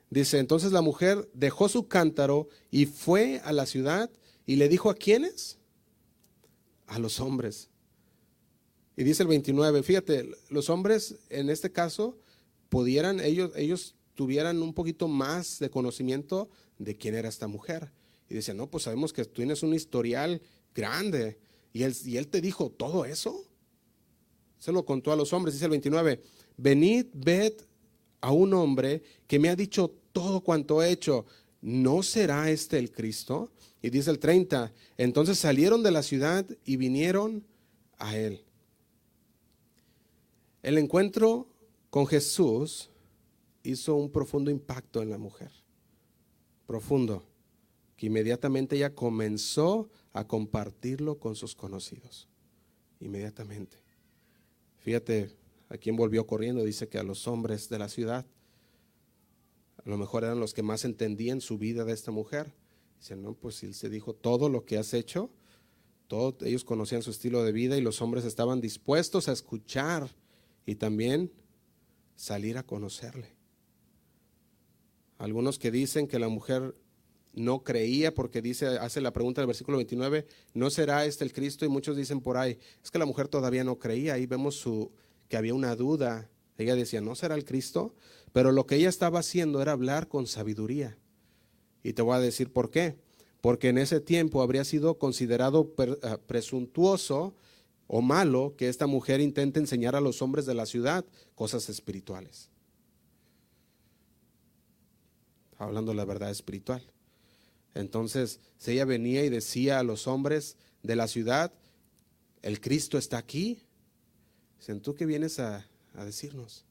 Dice, 0.10 0.40
entonces 0.40 0.72
la 0.72 0.82
mujer 0.82 1.30
dejó 1.34 1.68
su 1.68 1.88
cántaro 1.88 2.48
y 2.72 2.86
fue 2.86 3.42
a 3.44 3.52
la 3.52 3.66
ciudad 3.66 4.10
y 4.46 4.56
le 4.56 4.70
dijo 4.70 4.90
a 4.90 4.96
quiénes? 4.96 5.58
A 6.86 7.00
los 7.00 7.20
hombres. 7.20 7.70
Y 8.96 9.04
dice 9.04 9.24
el 9.24 9.30
29, 9.30 9.84
fíjate, 9.84 10.30
los 10.50 10.70
hombres 10.70 11.16
en 11.30 11.50
este 11.50 11.72
caso 11.72 12.18
pudieran, 12.70 13.20
ellos, 13.20 13.52
ellos 13.56 13.96
tuvieran 14.16 14.62
un 14.62 14.74
poquito 14.74 15.08
más 15.08 15.60
de 15.60 15.70
conocimiento 15.70 16.50
de 16.80 16.98
quién 16.98 17.14
era 17.14 17.30
esta 17.30 17.48
mujer. 17.48 17.92
Y 18.30 18.36
decía, 18.36 18.54
no, 18.54 18.70
pues 18.70 18.84
sabemos 18.84 19.14
que 19.14 19.24
tú 19.26 19.36
tienes 19.36 19.62
un 19.62 19.74
historial 19.74 20.42
grande. 20.74 21.38
Y 21.74 21.84
él, 21.84 21.96
y 22.06 22.18
él 22.18 22.28
te 22.28 22.42
dijo 22.42 22.72
todo 22.72 23.06
eso. 23.06 23.46
Se 24.58 24.72
lo 24.72 24.86
contó 24.86 25.12
a 25.12 25.16
los 25.16 25.34
hombres, 25.34 25.54
dice 25.54 25.66
el 25.66 25.72
29, 25.72 26.22
venid, 26.58 27.06
ved 27.14 27.54
a 28.28 28.34
un 28.34 28.54
hombre 28.54 29.02
que 29.26 29.40
me 29.40 29.48
ha 29.48 29.56
dicho 29.56 29.90
todo 30.12 30.42
cuanto 30.42 30.84
he 30.84 30.92
hecho. 30.92 31.26
¿No 31.62 32.04
será 32.04 32.52
este 32.52 32.78
el 32.78 32.92
Cristo? 32.92 33.54
Y 33.82 33.90
dice 33.90 34.12
el 34.12 34.20
30, 34.20 34.74
entonces 34.98 35.40
salieron 35.40 35.82
de 35.82 35.92
la 35.92 36.04
ciudad 36.04 36.46
y 36.66 36.76
vinieron 36.76 37.46
a 37.98 38.18
él. 38.18 38.44
El 40.62 40.78
encuentro 40.78 41.48
con 41.90 42.06
Jesús 42.06 42.90
hizo 43.64 43.96
un 43.96 44.12
profundo 44.12 44.52
impacto 44.52 45.02
en 45.02 45.10
la 45.10 45.18
mujer. 45.18 45.52
Profundo 46.66 47.24
que 47.96 48.08
inmediatamente 48.08 48.76
ella 48.76 48.94
comenzó 48.94 49.90
a 50.12 50.28
compartirlo 50.28 51.18
con 51.18 51.38
sus 51.38 51.56
conocidos. 51.56 52.28
Inmediatamente. 53.00 53.78
Fíjate, 54.80 55.32
a 55.70 55.78
quién 55.78 55.96
volvió 55.96 56.26
corriendo, 56.26 56.64
dice 56.64 56.88
que 56.88 56.98
a 56.98 57.04
los 57.04 57.28
hombres 57.28 57.70
de 57.70 57.80
la 57.80 57.90
ciudad, 57.90 58.26
a 59.84 59.90
lo 59.90 59.98
mejor 59.98 60.24
eran 60.24 60.40
los 60.40 60.54
que 60.54 60.64
más 60.64 60.86
entendían 60.86 61.42
su 61.42 61.58
vida 61.58 61.86
de 61.86 61.94
esta 61.94 62.12
mujer. 62.12 62.54
Dice, 63.00 63.16
no, 63.16 63.34
pues 63.34 63.64
él 63.64 63.74
se 63.74 63.90
dijo 63.90 64.14
todo 64.14 64.50
lo 64.50 64.66
que 64.66 64.78
has 64.78 64.94
hecho, 64.94 65.32
todos 66.08 66.36
ellos 66.44 66.64
conocían 66.64 67.02
su 67.02 67.12
estilo 67.12 67.44
de 67.44 67.52
vida 67.52 67.78
y 67.78 67.82
los 67.82 68.02
hombres 68.02 68.26
estaban 68.26 68.62
dispuestos 68.62 69.28
a 69.28 69.34
escuchar 69.34 70.10
y 70.66 70.76
también 70.76 71.32
salir 72.16 72.58
a 72.58 72.64
conocerle. 72.64 73.36
Algunos 75.18 75.60
que 75.60 75.72
dicen 75.72 76.08
que 76.08 76.20
la 76.20 76.30
mujer 76.30 76.76
no 77.34 77.64
creía 77.64 78.14
porque 78.14 78.42
dice, 78.42 78.68
hace 78.68 79.02
la 79.02 79.14
pregunta 79.14 79.42
del 79.42 79.48
versículo 79.48 79.78
29, 79.78 80.26
¿no 80.54 80.70
será 80.70 81.06
este 81.06 81.24
el 81.24 81.34
Cristo? 81.34 81.66
Y 81.66 81.70
muchos 81.70 81.96
dicen 81.96 82.22
por 82.22 82.38
ahí, 82.38 82.58
es 82.84 82.90
que 82.90 83.00
la 83.00 83.06
mujer 83.06 83.28
todavía 83.28 83.64
no 83.64 83.78
creía, 83.78 84.14
ahí 84.14 84.26
vemos 84.26 84.56
su, 84.56 84.92
que 85.30 85.38
había 85.38 85.54
una 85.54 85.76
duda. 85.76 86.30
Ella 86.58 86.76
decía, 86.76 87.02
¿no 87.02 87.16
será 87.16 87.36
el 87.36 87.46
Cristo? 87.46 87.94
Pero 88.34 88.52
lo 88.52 88.66
que 88.66 88.76
ella 88.76 88.90
estaba 88.90 89.20
haciendo 89.20 89.62
era 89.62 89.72
hablar 89.72 90.08
con 90.08 90.28
sabiduría. 90.28 90.98
Y 91.84 91.94
te 91.94 92.02
voy 92.02 92.16
a 92.16 92.20
decir 92.20 92.52
por 92.52 92.70
qué. 92.70 92.98
Porque 93.42 93.70
en 93.70 93.78
ese 93.78 94.00
tiempo 94.00 94.42
habría 94.42 94.64
sido 94.64 94.98
considerado 94.98 95.74
eh, 95.78 96.18
presuntuoso 96.26 97.36
o 97.88 98.02
malo 98.02 98.56
que 98.58 98.68
esta 98.68 98.88
mujer 98.88 99.22
intente 99.22 99.60
enseñar 99.60 99.96
a 99.96 100.02
los 100.02 100.22
hombres 100.22 100.46
de 100.46 100.54
la 100.54 100.66
ciudad 100.66 101.06
cosas 101.36 101.70
espirituales. 101.70 102.50
Hablando 105.58 105.94
la 105.94 106.06
verdad 106.06 106.30
espiritual. 106.30 106.84
Entonces, 107.74 108.40
si 108.58 108.72
ella 108.72 108.86
venía 108.86 109.24
y 109.24 109.30
decía 109.30 109.80
a 109.80 109.84
los 109.84 110.08
hombres 110.08 110.58
de 110.84 110.96
la 110.96 111.08
ciudad, 111.08 111.54
el 112.42 112.60
Cristo 112.60 112.98
está 112.98 113.18
aquí, 113.18 113.62
dicen, 114.60 114.82
¿tú 114.82 114.96
qué 114.96 115.06
vienes 115.06 115.40
a, 115.40 115.68
decirnos? 115.94 116.66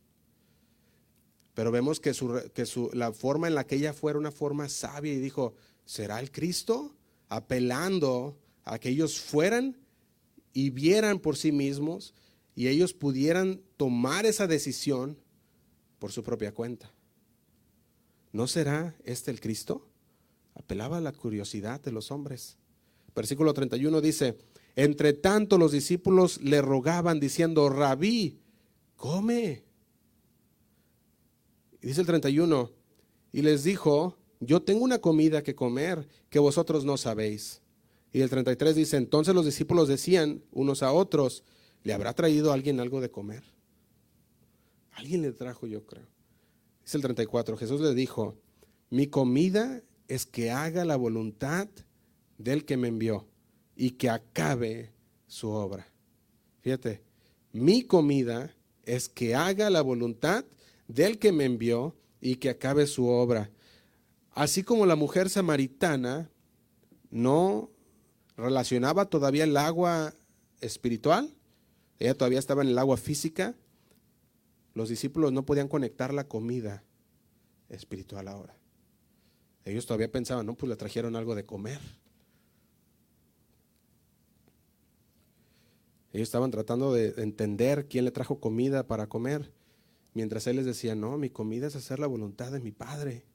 Pero 1.55 1.70
vemos 1.70 2.01
que, 2.01 2.12
la 2.93 3.12
forma 3.12 3.49
en 3.49 3.55
la 3.55 3.66
que 3.66 3.76
ella 3.76 3.93
fue 3.93 4.12
era 4.12 4.18
una 4.18 4.30
forma 4.30 4.68
sabia 4.68 5.12
y 5.12 5.18
dijo, 5.18 5.55
¿será 5.84 6.20
el 6.20 6.30
Cristo? 6.30 6.95
Apelando 7.28 8.39
a 8.64 8.78
que 8.78 8.91
ellos 8.91 9.20
fueran 9.20 9.76
y 10.53 10.70
vieran 10.70 11.18
por 11.18 11.37
sí 11.37 11.53
mismos 11.53 12.14
y 12.55 12.68
ellos 12.68 12.95
pudieran 12.95 13.62
tomar 13.76 14.26
esa 14.26 14.47
decisión 14.47 15.18
por 15.99 16.12
su 16.12 16.22
propia 16.22 16.53
cuenta. 16.53 16.93
¿No 18.32 18.47
será 18.47 18.95
este 19.05 19.30
el 19.30 19.41
Cristo? 19.41 19.89
apelaba 20.57 20.97
a 20.99 21.01
la 21.01 21.12
curiosidad 21.12 21.80
de 21.80 21.93
los 21.93 22.11
hombres. 22.11 22.57
Versículo 23.14 23.53
31 23.55 24.01
dice, 24.01 24.37
entre 24.77 25.14
tanto 25.14 25.57
los 25.57 25.72
discípulos 25.72 26.41
le 26.43 26.61
rogaban 26.61 27.18
diciendo, 27.18 27.70
rabí, 27.70 28.39
come. 28.95 29.64
Y 31.81 31.87
dice 31.87 32.03
el 32.03 32.07
31, 32.07 32.70
y 33.33 33.43
les 33.43 33.64
dijo, 33.64 34.18
yo 34.39 34.61
tengo 34.62 34.85
una 34.85 34.99
comida 34.99 35.43
que 35.43 35.55
comer 35.55 36.07
que 36.29 36.39
vosotros 36.39 36.85
no 36.85 36.99
sabéis. 36.99 37.62
Y 38.12 38.20
el 38.20 38.29
33 38.29 38.77
dice, 38.77 38.99
entonces 38.99 39.35
los 39.35 39.47
discípulos 39.47 39.89
decían 39.89 40.43
unos 40.53 40.83
a 40.83 40.93
otros, 40.93 41.43
¿le 41.83 41.95
habrá 41.95 42.12
traído 42.12 42.53
alguien 42.53 42.79
algo 42.79 43.01
de 43.01 43.11
comer? 43.11 43.45
Alguien 44.93 45.22
le 45.22 45.33
trajo, 45.33 45.66
yo 45.66 45.85
creo. 45.87 46.07
Dice 46.85 46.99
el 46.99 47.03
34, 47.03 47.57
Jesús 47.57 47.81
le 47.81 47.95
dijo, 47.95 48.37
mi 48.91 49.07
comida 49.07 49.83
es 50.07 50.27
que 50.27 50.51
haga 50.51 50.85
la 50.85 50.97
voluntad 50.97 51.68
del 52.37 52.66
que 52.66 52.77
me 52.77 52.89
envió 52.89 53.27
y 53.77 53.93
que 53.93 54.11
acabe 54.11 54.91
su 55.27 55.51
obra. 55.51 55.87
Fíjate, 56.62 57.03
mi 57.53 57.83
comida 57.83 58.55
es 58.85 59.09
que 59.09 59.35
haga 59.35 59.70
la 59.70 59.83
voluntad 59.83 60.45
del 60.89 61.18
que 61.18 61.33
me 61.33 61.45
envió 61.45 61.95
y 62.20 62.37
que 62.37 62.51
acabe 62.51 62.87
su 62.87 63.07
obra. 63.07 63.51
Así 64.33 64.62
como 64.62 64.87
la 64.87 64.97
mujer 64.97 65.31
samaritana 65.31 66.31
no 67.11 67.70
relacionaba 68.37 69.07
todavía 69.07 69.45
el 69.45 69.57
agua 69.57 70.14
espiritual, 70.61 71.35
ella 71.99 72.14
todavía 72.14 72.39
estaba 72.39 72.62
en 72.62 72.68
el 72.68 72.79
agua 72.79 72.97
física, 72.97 73.55
los 74.74 74.89
discípulos 74.89 75.33
no 75.33 75.47
podían 75.47 75.68
conectar 75.68 76.12
la 76.12 76.29
comida 76.29 76.85
espiritual 77.68 78.29
ahora. 78.29 78.57
Ellos 79.64 79.87
todavía 79.87 80.12
pensaban, 80.12 80.47
no, 80.47 80.55
pues 80.55 80.68
le 80.68 80.77
trajeron 80.77 81.16
algo 81.16 81.35
de 81.35 81.47
comer. 81.47 81.81
Ellos 86.16 86.28
estaban 86.28 86.50
tratando 86.50 86.94
de 86.94 87.12
entender 87.18 87.88
quién 87.88 88.06
le 88.06 88.10
trajo 88.10 88.40
comida 88.40 88.86
para 88.86 89.06
comer, 89.06 89.52
mientras 90.14 90.46
él 90.46 90.56
les 90.56 90.64
decía, 90.64 90.94
no, 90.94 91.18
mi 91.18 91.28
comida 91.28 91.66
es 91.66 91.76
hacer 91.76 91.98
la 91.98 92.06
voluntad 92.06 92.50
de 92.50 92.58
mi 92.58 92.72
Padre. 92.72 93.26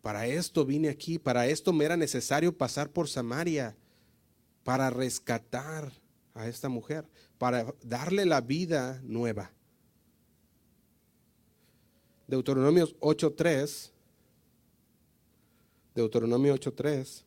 Para 0.00 0.28
esto 0.28 0.64
vine 0.64 0.88
aquí, 0.88 1.18
para 1.18 1.48
esto 1.48 1.72
me 1.72 1.84
era 1.84 1.96
necesario 1.96 2.56
pasar 2.56 2.90
por 2.90 3.08
Samaria, 3.08 3.76
para 4.62 4.88
rescatar 4.90 5.90
a 6.32 6.46
esta 6.46 6.68
mujer, 6.68 7.08
para 7.38 7.74
darle 7.82 8.24
la 8.24 8.40
vida 8.40 9.00
nueva. 9.02 9.50
Deuteronomios 12.28 12.94
8.3 13.00 13.90
Deuteronomio 15.96 16.54
8.3. 16.54 17.24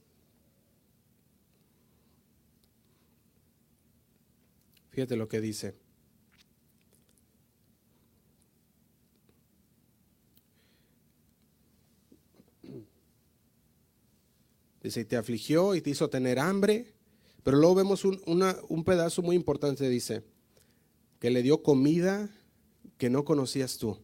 Fíjate 4.93 5.15
lo 5.15 5.27
que 5.27 5.41
dice. 5.41 5.73
Dice, 14.83 15.01
y 15.01 15.05
te 15.05 15.17
afligió 15.17 15.73
y 15.73 15.81
te 15.81 15.89
hizo 15.89 16.11
tener 16.11 16.37
hambre. 16.37 16.93
Pero 17.41 17.57
luego 17.57 17.73
vemos 17.73 18.05
un, 18.05 18.21
un 18.69 18.83
pedazo 18.83 19.23
muy 19.23 19.35
importante, 19.35 19.89
dice, 19.89 20.23
que 21.19 21.31
le 21.31 21.41
dio 21.41 21.63
comida 21.63 22.29
que 22.99 23.09
no 23.09 23.25
conocías 23.25 23.79
tú, 23.79 23.97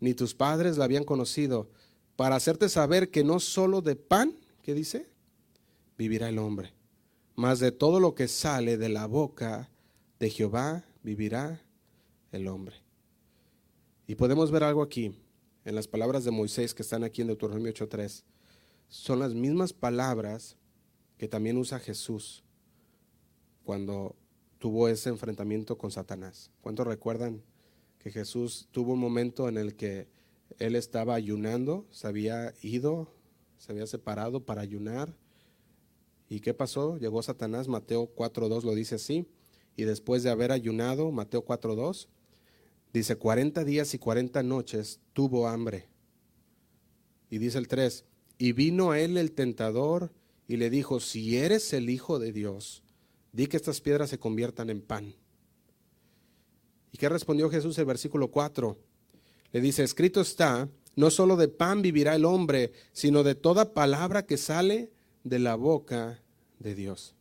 ni 0.00 0.12
tus 0.12 0.34
padres 0.34 0.76
la 0.76 0.84
habían 0.84 1.04
conocido, 1.04 1.70
para 2.14 2.36
hacerte 2.36 2.68
saber 2.68 3.10
que 3.10 3.24
no 3.24 3.40
solo 3.40 3.80
de 3.80 3.96
pan, 3.96 4.36
¿qué 4.62 4.74
dice? 4.74 5.08
Vivirá 5.96 6.28
el 6.28 6.38
hombre, 6.38 6.74
mas 7.34 7.58
de 7.58 7.72
todo 7.72 7.98
lo 7.98 8.14
que 8.14 8.28
sale 8.28 8.76
de 8.76 8.88
la 8.88 9.06
boca 9.06 9.70
de 10.24 10.30
Jehová 10.30 10.82
vivirá 11.02 11.60
el 12.32 12.48
hombre. 12.48 12.76
Y 14.06 14.14
podemos 14.14 14.50
ver 14.50 14.64
algo 14.64 14.80
aquí, 14.80 15.14
en 15.66 15.74
las 15.74 15.86
palabras 15.86 16.24
de 16.24 16.30
Moisés 16.30 16.72
que 16.72 16.80
están 16.80 17.04
aquí 17.04 17.20
en 17.20 17.26
Deuteronomio 17.26 17.70
8.3. 17.74 18.24
Son 18.88 19.18
las 19.18 19.34
mismas 19.34 19.74
palabras 19.74 20.56
que 21.18 21.28
también 21.28 21.58
usa 21.58 21.78
Jesús 21.78 22.42
cuando 23.64 24.16
tuvo 24.58 24.88
ese 24.88 25.10
enfrentamiento 25.10 25.76
con 25.76 25.90
Satanás. 25.90 26.50
¿Cuántos 26.62 26.86
recuerdan 26.86 27.42
que 27.98 28.10
Jesús 28.10 28.68
tuvo 28.70 28.94
un 28.94 29.00
momento 29.00 29.50
en 29.50 29.58
el 29.58 29.76
que 29.76 30.08
él 30.58 30.74
estaba 30.74 31.16
ayunando, 31.16 31.86
se 31.90 32.06
había 32.06 32.54
ido, 32.62 33.12
se 33.58 33.72
había 33.72 33.86
separado 33.86 34.46
para 34.46 34.62
ayunar? 34.62 35.14
¿Y 36.30 36.40
qué 36.40 36.54
pasó? 36.54 36.96
Llegó 36.96 37.22
Satanás, 37.22 37.68
Mateo 37.68 38.10
4.2 38.14 38.62
lo 38.62 38.74
dice 38.74 38.94
así, 38.94 39.28
y 39.76 39.84
después 39.84 40.22
de 40.22 40.30
haber 40.30 40.52
ayunado, 40.52 41.10
Mateo 41.10 41.44
4.2, 41.44 42.08
dice, 42.92 43.16
40 43.16 43.64
días 43.64 43.94
y 43.94 43.98
40 43.98 44.42
noches 44.42 45.00
tuvo 45.12 45.48
hambre. 45.48 45.88
Y 47.30 47.38
dice 47.38 47.58
el 47.58 47.68
3, 47.68 48.04
y 48.38 48.52
vino 48.52 48.92
a 48.92 49.00
él 49.00 49.16
el 49.16 49.32
tentador 49.32 50.12
y 50.46 50.56
le 50.56 50.70
dijo, 50.70 51.00
si 51.00 51.36
eres 51.36 51.72
el 51.72 51.90
Hijo 51.90 52.18
de 52.18 52.32
Dios, 52.32 52.82
di 53.32 53.46
que 53.46 53.56
estas 53.56 53.80
piedras 53.80 54.10
se 54.10 54.18
conviertan 54.18 54.70
en 54.70 54.80
pan. 54.80 55.14
¿Y 56.92 56.98
qué 56.98 57.08
respondió 57.08 57.50
Jesús 57.50 57.76
el 57.78 57.86
versículo 57.86 58.30
4? 58.30 58.78
Le 59.52 59.60
dice, 59.60 59.82
escrito 59.82 60.20
está, 60.20 60.68
no 60.94 61.10
solo 61.10 61.36
de 61.36 61.48
pan 61.48 61.82
vivirá 61.82 62.14
el 62.14 62.24
hombre, 62.24 62.72
sino 62.92 63.24
de 63.24 63.34
toda 63.34 63.74
palabra 63.74 64.26
que 64.26 64.36
sale 64.36 64.92
de 65.24 65.38
la 65.40 65.56
boca 65.56 66.22
de 66.60 66.74
Dios. 66.74 67.13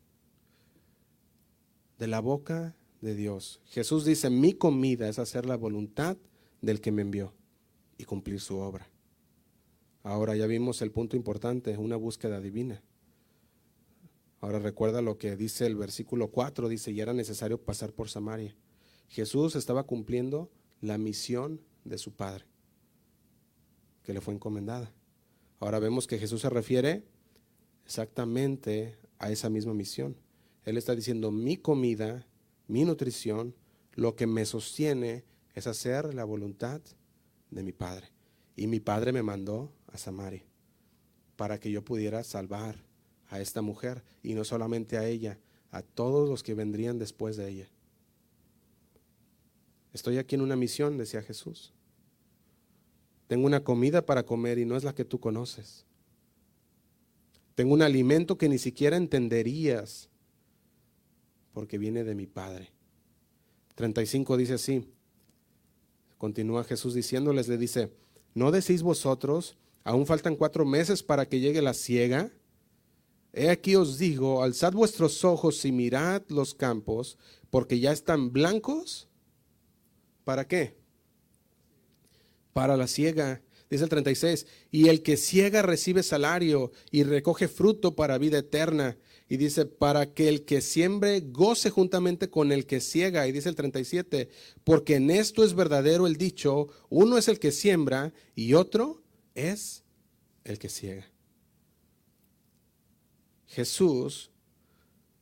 De 2.03 2.09
la 2.09 2.19
boca 2.19 2.75
de 2.99 3.15
Dios. 3.15 3.61
Jesús 3.63 4.03
dice, 4.03 4.29
mi 4.29 4.51
comida 4.51 5.07
es 5.07 5.19
hacer 5.19 5.45
la 5.45 5.55
voluntad 5.55 6.17
del 6.61 6.81
que 6.81 6.91
me 6.91 7.01
envió 7.01 7.33
y 7.97 8.03
cumplir 8.03 8.41
su 8.41 8.57
obra. 8.57 8.89
Ahora 10.03 10.35
ya 10.35 10.45
vimos 10.45 10.81
el 10.81 10.91
punto 10.91 11.15
importante, 11.15 11.77
una 11.77 11.95
búsqueda 11.95 12.41
divina. 12.41 12.83
Ahora 14.41 14.59
recuerda 14.59 15.01
lo 15.01 15.17
que 15.17 15.37
dice 15.37 15.65
el 15.65 15.77
versículo 15.77 16.27
4, 16.27 16.67
dice, 16.67 16.91
y 16.91 16.99
era 16.99 17.13
necesario 17.13 17.57
pasar 17.57 17.93
por 17.93 18.09
Samaria. 18.09 18.53
Jesús 19.07 19.55
estaba 19.55 19.83
cumpliendo 19.83 20.51
la 20.81 20.97
misión 20.97 21.61
de 21.85 21.97
su 21.97 22.11
Padre, 22.11 22.43
que 24.03 24.13
le 24.13 24.19
fue 24.19 24.33
encomendada. 24.33 24.91
Ahora 25.61 25.79
vemos 25.79 26.05
que 26.05 26.19
Jesús 26.19 26.41
se 26.41 26.49
refiere 26.49 27.05
exactamente 27.85 28.97
a 29.19 29.31
esa 29.31 29.49
misma 29.49 29.73
misión. 29.73 30.17
Él 30.65 30.77
está 30.77 30.95
diciendo, 30.95 31.31
mi 31.31 31.57
comida, 31.57 32.25
mi 32.67 32.85
nutrición, 32.85 33.55
lo 33.93 34.15
que 34.15 34.27
me 34.27 34.45
sostiene 34.45 35.23
es 35.53 35.67
hacer 35.67 36.13
la 36.13 36.23
voluntad 36.23 36.81
de 37.51 37.63
mi 37.63 37.71
Padre. 37.71 38.07
Y 38.55 38.67
mi 38.67 38.79
Padre 38.79 39.11
me 39.11 39.23
mandó 39.23 39.71
a 39.87 39.97
Samaria 39.97 40.43
para 41.35 41.59
que 41.59 41.71
yo 41.71 41.83
pudiera 41.83 42.23
salvar 42.23 42.83
a 43.27 43.39
esta 43.41 43.61
mujer 43.61 44.03
y 44.21 44.33
no 44.33 44.43
solamente 44.43 44.97
a 44.97 45.07
ella, 45.07 45.39
a 45.71 45.81
todos 45.81 46.29
los 46.29 46.43
que 46.43 46.53
vendrían 46.53 46.99
después 46.99 47.35
de 47.35 47.49
ella. 47.49 47.69
Estoy 49.91 50.17
aquí 50.17 50.35
en 50.35 50.41
una 50.41 50.55
misión, 50.55 50.97
decía 50.97 51.21
Jesús. 51.21 51.73
Tengo 53.27 53.45
una 53.45 53.63
comida 53.63 54.05
para 54.05 54.23
comer 54.23 54.59
y 54.59 54.65
no 54.65 54.75
es 54.77 54.83
la 54.83 54.93
que 54.93 55.05
tú 55.05 55.19
conoces. 55.19 55.85
Tengo 57.55 57.73
un 57.73 57.81
alimento 57.81 58.37
que 58.37 58.49
ni 58.49 58.57
siquiera 58.57 58.97
entenderías 58.97 60.09
porque 61.53 61.77
viene 61.77 62.03
de 62.03 62.15
mi 62.15 62.25
Padre. 62.25 62.71
35 63.75 64.37
dice 64.37 64.53
así. 64.55 64.87
Continúa 66.17 66.63
Jesús 66.63 66.93
diciéndoles, 66.93 67.47
le 67.47 67.57
dice, 67.57 67.91
¿no 68.33 68.51
decís 68.51 68.81
vosotros, 68.81 69.57
aún 69.83 70.05
faltan 70.05 70.35
cuatro 70.35 70.65
meses 70.65 71.03
para 71.03 71.27
que 71.27 71.39
llegue 71.39 71.61
la 71.61 71.73
siega? 71.73 72.31
He 73.33 73.49
aquí 73.49 73.75
os 73.75 73.97
digo, 73.97 74.43
alzad 74.43 74.73
vuestros 74.73 75.25
ojos 75.25 75.65
y 75.65 75.71
mirad 75.71 76.21
los 76.29 76.53
campos, 76.53 77.17
porque 77.49 77.79
ya 77.79 77.91
están 77.91 78.31
blancos. 78.31 79.09
¿Para 80.23 80.47
qué? 80.47 80.77
Para 82.53 82.77
la 82.77 82.87
siega. 82.87 83.41
Dice 83.69 83.85
el 83.85 83.89
36, 83.89 84.45
y 84.69 84.89
el 84.89 85.01
que 85.01 85.17
ciega 85.17 85.63
recibe 85.63 86.03
salario 86.03 86.71
y 86.91 87.03
recoge 87.03 87.47
fruto 87.47 87.95
para 87.95 88.19
vida 88.19 88.37
eterna. 88.37 88.97
Y 89.33 89.37
dice, 89.37 89.65
para 89.65 90.13
que 90.13 90.29
el 90.29 90.45
que 90.45 90.61
siembre 90.61 91.19
goce 91.19 91.71
juntamente 91.71 92.29
con 92.29 92.51
el 92.51 92.67
que 92.67 92.79
ciega. 92.79 93.27
Y 93.27 93.31
dice 93.31 93.49
el 93.49 93.55
37, 93.55 94.29
porque 94.63 94.97
en 94.97 95.09
esto 95.09 95.43
es 95.43 95.55
verdadero 95.55 96.05
el 96.05 96.17
dicho, 96.17 96.67
uno 96.91 97.17
es 97.17 97.27
el 97.27 97.39
que 97.39 97.51
siembra 97.51 98.13
y 98.35 98.53
otro 98.53 99.01
es 99.33 99.85
el 100.43 100.59
que 100.59 100.69
ciega. 100.69 101.11
Jesús 103.47 104.29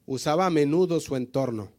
usaba 0.06 0.46
a 0.46 0.50
menudo 0.50 1.00
su 1.00 1.16
entorno, 1.16 1.72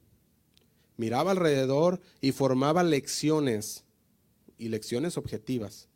miraba 0.97 1.33
alrededor 1.33 2.01
y 2.23 2.33
formaba 2.33 2.83
lecciones 2.83 3.85
y 4.57 4.69
lecciones 4.71 5.19
objetivas. 5.19 5.91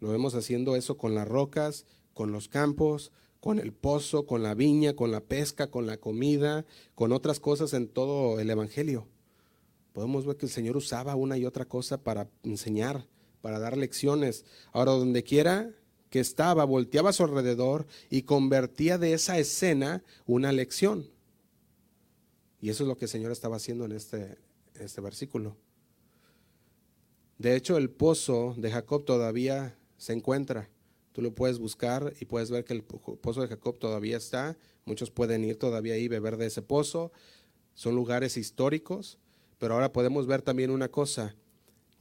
Lo 0.00 0.08
vemos 0.08 0.34
haciendo 0.34 0.74
eso 0.74 0.98
con 0.98 1.14
las 1.14 1.28
rocas, 1.28 1.86
con 2.12 2.32
los 2.32 2.48
campos, 2.48 3.12
con 3.44 3.58
el 3.58 3.74
pozo, 3.74 4.24
con 4.24 4.42
la 4.42 4.54
viña, 4.54 4.96
con 4.96 5.12
la 5.12 5.20
pesca, 5.20 5.70
con 5.70 5.84
la 5.84 5.98
comida, 5.98 6.64
con 6.94 7.12
otras 7.12 7.40
cosas 7.40 7.74
en 7.74 7.88
todo 7.88 8.40
el 8.40 8.48
Evangelio. 8.48 9.06
Podemos 9.92 10.24
ver 10.24 10.38
que 10.38 10.46
el 10.46 10.50
Señor 10.50 10.78
usaba 10.78 11.14
una 11.14 11.36
y 11.36 11.44
otra 11.44 11.66
cosa 11.66 12.02
para 12.02 12.30
enseñar, 12.42 13.06
para 13.42 13.58
dar 13.58 13.76
lecciones. 13.76 14.46
Ahora, 14.72 14.92
donde 14.92 15.24
quiera 15.24 15.70
que 16.08 16.20
estaba, 16.20 16.64
volteaba 16.64 17.10
a 17.10 17.12
su 17.12 17.22
alrededor 17.22 17.86
y 18.08 18.22
convertía 18.22 18.96
de 18.96 19.12
esa 19.12 19.38
escena 19.38 20.02
una 20.24 20.50
lección. 20.50 21.10
Y 22.62 22.70
eso 22.70 22.84
es 22.84 22.88
lo 22.88 22.96
que 22.96 23.04
el 23.04 23.10
Señor 23.10 23.30
estaba 23.30 23.56
haciendo 23.56 23.84
en 23.84 23.92
este, 23.92 24.38
este 24.72 25.02
versículo. 25.02 25.54
De 27.36 27.56
hecho, 27.56 27.76
el 27.76 27.90
pozo 27.90 28.54
de 28.56 28.70
Jacob 28.70 29.04
todavía 29.04 29.76
se 29.98 30.14
encuentra. 30.14 30.70
Tú 31.14 31.22
lo 31.22 31.32
puedes 31.32 31.60
buscar 31.60 32.12
y 32.18 32.24
puedes 32.24 32.50
ver 32.50 32.64
que 32.64 32.72
el 32.72 32.82
pozo 32.82 33.40
de 33.40 33.46
Jacob 33.46 33.78
todavía 33.78 34.16
está. 34.16 34.58
Muchos 34.84 35.12
pueden 35.12 35.44
ir 35.44 35.56
todavía 35.56 35.94
ahí 35.94 36.08
beber 36.08 36.36
de 36.36 36.46
ese 36.46 36.60
pozo. 36.60 37.12
Son 37.72 37.94
lugares 37.94 38.36
históricos. 38.36 39.18
Pero 39.58 39.74
ahora 39.74 39.92
podemos 39.92 40.26
ver 40.26 40.42
también 40.42 40.72
una 40.72 40.88
cosa, 40.88 41.36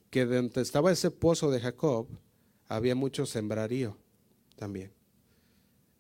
que 0.09 0.26
donde 0.26 0.61
estaba 0.61 0.91
ese 0.91 1.11
pozo 1.11 1.51
de 1.51 1.59
Jacob 1.59 2.07
había 2.68 2.95
mucho 2.95 3.28
sembrarío 3.28 3.99
también. 4.55 4.91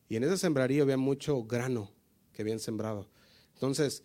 Y 0.09 0.15
en 0.15 0.23
ese 0.23 0.37
sembrarío 0.37 0.81
había 0.83 0.97
mucho 0.97 1.43
grano 1.43 1.91
que 2.31 2.41
habían 2.41 2.59
sembrado. 2.59 3.07
Entonces, 3.53 4.03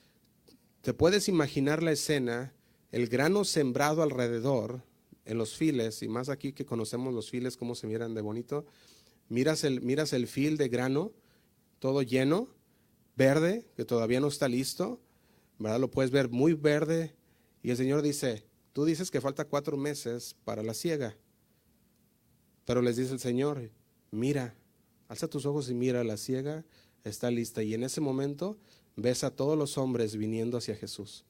te 0.83 0.93
puedes 0.93 1.29
imaginar 1.29 1.83
la 1.83 1.93
escena, 1.93 2.55
el 2.93 3.09
grano 3.09 3.47
sembrado 3.47 4.03
alrededor 4.03 4.83
en 5.25 5.39
los 5.39 5.57
files, 5.57 6.03
y 6.03 6.09
más 6.09 6.29
aquí 6.29 6.53
que 6.53 6.67
conocemos 6.67 7.15
los 7.15 7.31
files, 7.31 7.57
cómo 7.57 7.75
se 7.75 7.87
miran 7.87 8.15
de 8.15 8.21
bonito, 8.21 8.67
miras 9.29 9.65
el, 9.65 9.81
miras 9.81 10.13
el 10.13 10.27
fil 10.27 10.57
de 10.57 10.69
grano, 10.69 11.13
todo 11.79 12.03
lleno, 12.03 12.49
verde, 13.17 13.67
que 13.77 13.85
todavía 13.85 14.21
no 14.21 14.29
está 14.29 14.49
listo, 14.49 15.01
¿verdad? 15.59 15.81
Lo 15.81 15.91
puedes 15.91 16.11
ver 16.11 16.29
muy 16.29 16.55
verde, 16.55 17.15
y 17.63 17.71
el 17.71 17.77
Señor 17.77 18.03
dice, 18.03 18.45
tú 18.73 18.85
dices 18.85 19.11
que 19.11 19.21
falta 19.21 19.45
cuatro 19.45 19.77
meses 19.77 20.37
para 20.45 20.63
la 20.63 20.75
siega, 20.75 21.17
pero 22.65 22.83
les 22.83 22.97
dice 22.97 23.13
el 23.13 23.21
Señor, 23.21 23.71
mira, 24.11 24.55
alza 25.09 25.29
tus 25.29 25.47
ojos 25.47 25.69
y 25.71 25.75
mira, 25.75 26.05
la 26.05 26.17
siega 26.17 26.65
está 27.05 27.31
lista, 27.31 27.63
y 27.63 27.75
en 27.75 27.83
ese 27.83 28.01
momento 28.01 28.59
ves 28.97 29.25
a 29.25 29.35
todos 29.35 29.57
los 29.57 29.79
hombres 29.79 30.17
viniendo 30.17 30.59
hacia 30.59 30.77
Jesús, 30.77 31.25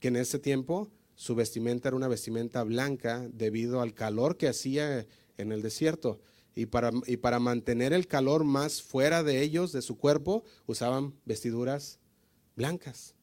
que 0.00 0.08
en 0.08 0.16
ese 0.16 0.38
tiempo 0.38 0.90
su 1.14 1.34
vestimenta 1.34 1.88
era 1.88 1.96
una 1.96 2.08
vestimenta 2.08 2.64
blanca 2.64 3.28
debido 3.32 3.80
al 3.80 3.94
calor 3.94 4.36
que 4.36 4.48
hacía 4.48 5.06
en 5.36 5.52
el 5.52 5.62
desierto. 5.62 6.20
Y 6.54 6.66
para, 6.66 6.90
y 7.06 7.16
para 7.16 7.38
mantener 7.38 7.92
el 7.92 8.06
calor 8.06 8.44
más 8.44 8.82
fuera 8.82 9.22
de 9.22 9.40
ellos, 9.42 9.72
de 9.72 9.82
su 9.82 9.96
cuerpo, 9.96 10.44
usaban 10.66 11.14
vestiduras 11.24 11.98
blancas. 12.56 13.14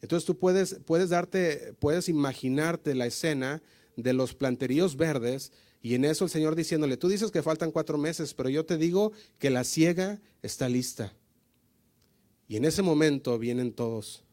Entonces 0.00 0.26
tú 0.26 0.38
puedes, 0.38 0.80
puedes 0.84 1.10
darte, 1.10 1.74
puedes 1.78 2.08
imaginarte 2.08 2.94
la 2.94 3.06
escena 3.06 3.62
de 3.96 4.12
los 4.12 4.34
planteríos 4.34 4.96
verdes 4.96 5.52
y 5.82 5.94
en 5.94 6.04
eso 6.04 6.24
el 6.24 6.30
Señor 6.30 6.56
diciéndole, 6.56 6.96
tú 6.96 7.08
dices 7.08 7.30
que 7.30 7.42
faltan 7.42 7.70
cuatro 7.70 7.96
meses, 7.96 8.34
pero 8.34 8.48
yo 8.48 8.66
te 8.66 8.76
digo 8.76 9.12
que 9.38 9.50
la 9.50 9.62
ciega 9.62 10.20
está 10.42 10.68
lista. 10.68 11.14
Y 12.48 12.56
en 12.56 12.64
ese 12.64 12.82
momento 12.82 13.38
vienen 13.38 13.72
todos. 13.72 14.24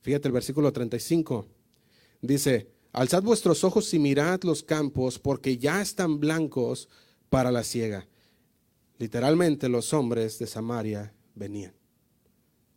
Fíjate 0.00 0.28
el 0.28 0.32
versículo 0.32 0.72
35. 0.72 1.46
Dice, 2.22 2.70
alzad 2.96 3.22
vuestros 3.22 3.62
ojos 3.62 3.92
y 3.92 3.98
mirad 3.98 4.42
los 4.42 4.62
campos, 4.62 5.18
porque 5.18 5.58
ya 5.58 5.82
están 5.82 6.18
blancos 6.18 6.88
para 7.28 7.52
la 7.52 7.62
ciega. 7.62 8.08
Literalmente 8.98 9.68
los 9.68 9.92
hombres 9.92 10.38
de 10.38 10.46
Samaria 10.46 11.12
venían. 11.34 11.74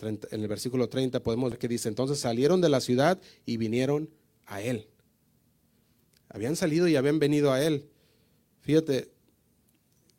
en 0.02 0.20
el 0.32 0.48
versículo 0.50 0.90
30 0.90 1.24
podemos 1.24 1.52
ver 1.52 1.60
que 1.60 1.70
dice, 1.70 1.88
entonces 1.88 2.20
salieron 2.20 2.60
de 2.60 2.68
la 2.68 2.82
ciudad 2.82 3.22
y 3.46 3.56
vinieron 3.56 4.10
a 4.46 4.62
él. 4.62 4.90
Habían 6.28 6.58
salido 6.58 6.90
y 6.90 6.98
habían 6.98 7.20
venido 7.20 7.54
a 7.54 7.64
él. 7.64 7.90
Fíjate 8.60 9.14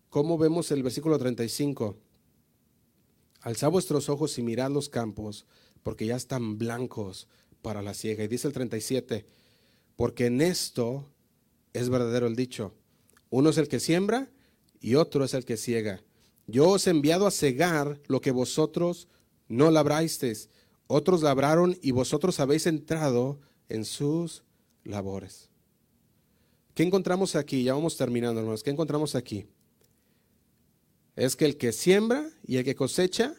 cómo 0.08 0.38
vemos 0.38 0.70
el 0.70 0.82
versículo 0.82 1.18
35. 1.18 1.98
Alzad 3.42 3.70
vuestros 3.70 4.08
ojos 4.08 4.38
y 4.38 4.42
mirad 4.42 4.70
los 4.70 4.88
campos, 4.88 5.44
porque 5.82 6.06
ya 6.06 6.16
están 6.16 6.56
blancos 6.56 7.28
para 7.60 7.82
la 7.82 7.92
siega. 7.92 8.24
Y 8.24 8.28
dice 8.28 8.48
el 8.48 8.54
37, 8.54 9.26
porque 10.00 10.24
en 10.24 10.40
esto 10.40 11.12
es 11.74 11.90
verdadero 11.90 12.26
el 12.26 12.34
dicho. 12.34 12.72
Uno 13.28 13.50
es 13.50 13.58
el 13.58 13.68
que 13.68 13.80
siembra 13.80 14.30
y 14.80 14.94
otro 14.94 15.24
es 15.24 15.34
el 15.34 15.44
que 15.44 15.58
ciega. 15.58 16.02
Yo 16.46 16.70
os 16.70 16.86
he 16.86 16.90
enviado 16.90 17.26
a 17.26 17.30
cegar 17.30 18.00
lo 18.06 18.22
que 18.22 18.30
vosotros 18.30 19.08
no 19.46 19.70
labrasteis. 19.70 20.48
Otros 20.86 21.20
labraron 21.20 21.76
y 21.82 21.90
vosotros 21.90 22.40
habéis 22.40 22.66
entrado 22.66 23.40
en 23.68 23.84
sus 23.84 24.42
labores. 24.84 25.50
¿Qué 26.72 26.82
encontramos 26.82 27.36
aquí? 27.36 27.62
Ya 27.62 27.74
vamos 27.74 27.98
terminando, 27.98 28.40
hermanos. 28.40 28.62
¿Qué 28.62 28.70
encontramos 28.70 29.14
aquí? 29.14 29.48
Es 31.14 31.36
que 31.36 31.44
el 31.44 31.58
que 31.58 31.72
siembra 31.72 32.26
y 32.46 32.56
el 32.56 32.64
que 32.64 32.74
cosecha 32.74 33.34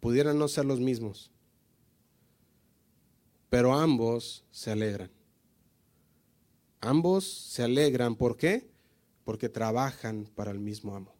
pudieran 0.00 0.38
no 0.38 0.48
ser 0.48 0.64
los 0.64 0.80
mismos, 0.80 1.31
pero 3.52 3.74
ambos 3.74 4.46
se 4.50 4.70
alegran. 4.70 5.10
Ambos 6.80 7.26
se 7.26 7.62
alegran, 7.62 8.16
¿por 8.16 8.38
qué? 8.38 8.70
Porque 9.24 9.50
trabajan 9.50 10.24
para 10.34 10.52
el 10.52 10.58
mismo 10.58 10.96
amo. 10.96 11.14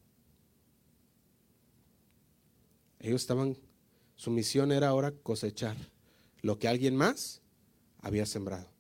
Ellos 3.01 3.21
estaban, 3.21 3.59
su 4.17 4.31
misión 4.31 4.73
era 4.73 4.89
ahora 4.89 5.13
cosechar 5.13 5.77
lo 6.41 6.59
que 6.59 6.69
alguien 6.69 6.97
más 6.97 7.43
había 8.01 8.25
sembrado. 8.25 8.71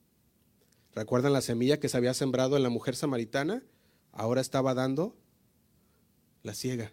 ¿Recuerdan 0.94 1.34
la 1.34 1.42
semilla 1.42 1.78
que 1.78 1.90
se 1.90 1.98
había 1.98 2.14
sembrado 2.14 2.56
en 2.56 2.62
la 2.62 2.70
mujer 2.70 2.96
samaritana? 2.96 3.62
Ahora 4.12 4.40
estaba 4.40 4.72
dando 4.72 5.14
la 6.42 6.54
ciega. 6.54 6.90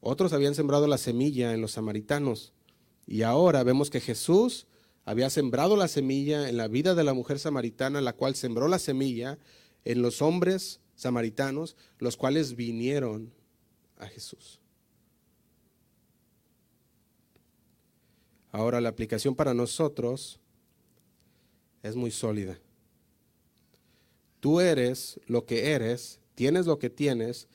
Otros 0.00 0.32
habían 0.32 0.56
sembrado 0.56 0.88
la 0.88 0.98
semilla 0.98 1.54
en 1.54 1.60
los 1.60 1.70
samaritanos. 1.70 2.52
Y 3.06 3.22
ahora 3.22 3.62
vemos 3.62 3.88
que 3.88 4.00
Jesús 4.00 4.66
había 5.06 5.30
sembrado 5.30 5.76
la 5.76 5.86
semilla 5.86 6.48
en 6.48 6.56
la 6.56 6.66
vida 6.66 6.96
de 6.96 7.04
la 7.04 7.14
mujer 7.14 7.38
samaritana, 7.38 8.00
la 8.00 8.12
cual 8.12 8.34
sembró 8.34 8.66
la 8.66 8.80
semilla 8.80 9.38
en 9.84 10.02
los 10.02 10.20
hombres 10.20 10.80
samaritanos, 10.96 11.76
los 11.98 12.16
cuales 12.16 12.56
vinieron 12.56 13.32
a 13.98 14.08
Jesús. 14.08 14.60
Ahora 18.50 18.80
la 18.80 18.88
aplicación 18.88 19.36
para 19.36 19.54
nosotros 19.54 20.40
es 21.84 21.94
muy 21.94 22.10
sólida. 22.10 22.58
Tú 24.40 24.58
eres 24.58 25.20
lo 25.26 25.46
que 25.46 25.70
eres, 25.70 26.18
tienes 26.34 26.66
lo 26.66 26.80
que 26.80 26.90
tienes, 26.90 27.46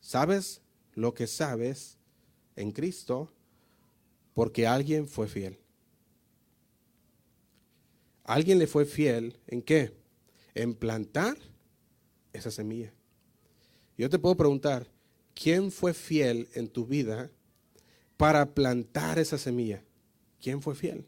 sabes 0.00 0.60
lo 0.92 1.14
que 1.14 1.26
sabes 1.26 1.96
en 2.54 2.70
Cristo 2.70 3.32
porque 4.34 4.66
alguien 4.66 5.08
fue 5.08 5.26
fiel. 5.26 5.58
Alguien 8.26 8.58
le 8.58 8.66
fue 8.66 8.84
fiel 8.86 9.38
en 9.46 9.62
qué? 9.62 9.92
En 10.56 10.74
plantar 10.74 11.38
esa 12.32 12.50
semilla. 12.50 12.92
Yo 13.96 14.10
te 14.10 14.18
puedo 14.18 14.36
preguntar, 14.36 14.90
¿quién 15.32 15.70
fue 15.70 15.94
fiel 15.94 16.48
en 16.54 16.68
tu 16.68 16.86
vida 16.86 17.30
para 18.16 18.52
plantar 18.52 19.20
esa 19.20 19.38
semilla? 19.38 19.84
¿Quién 20.40 20.60
fue 20.60 20.74
fiel? 20.74 21.06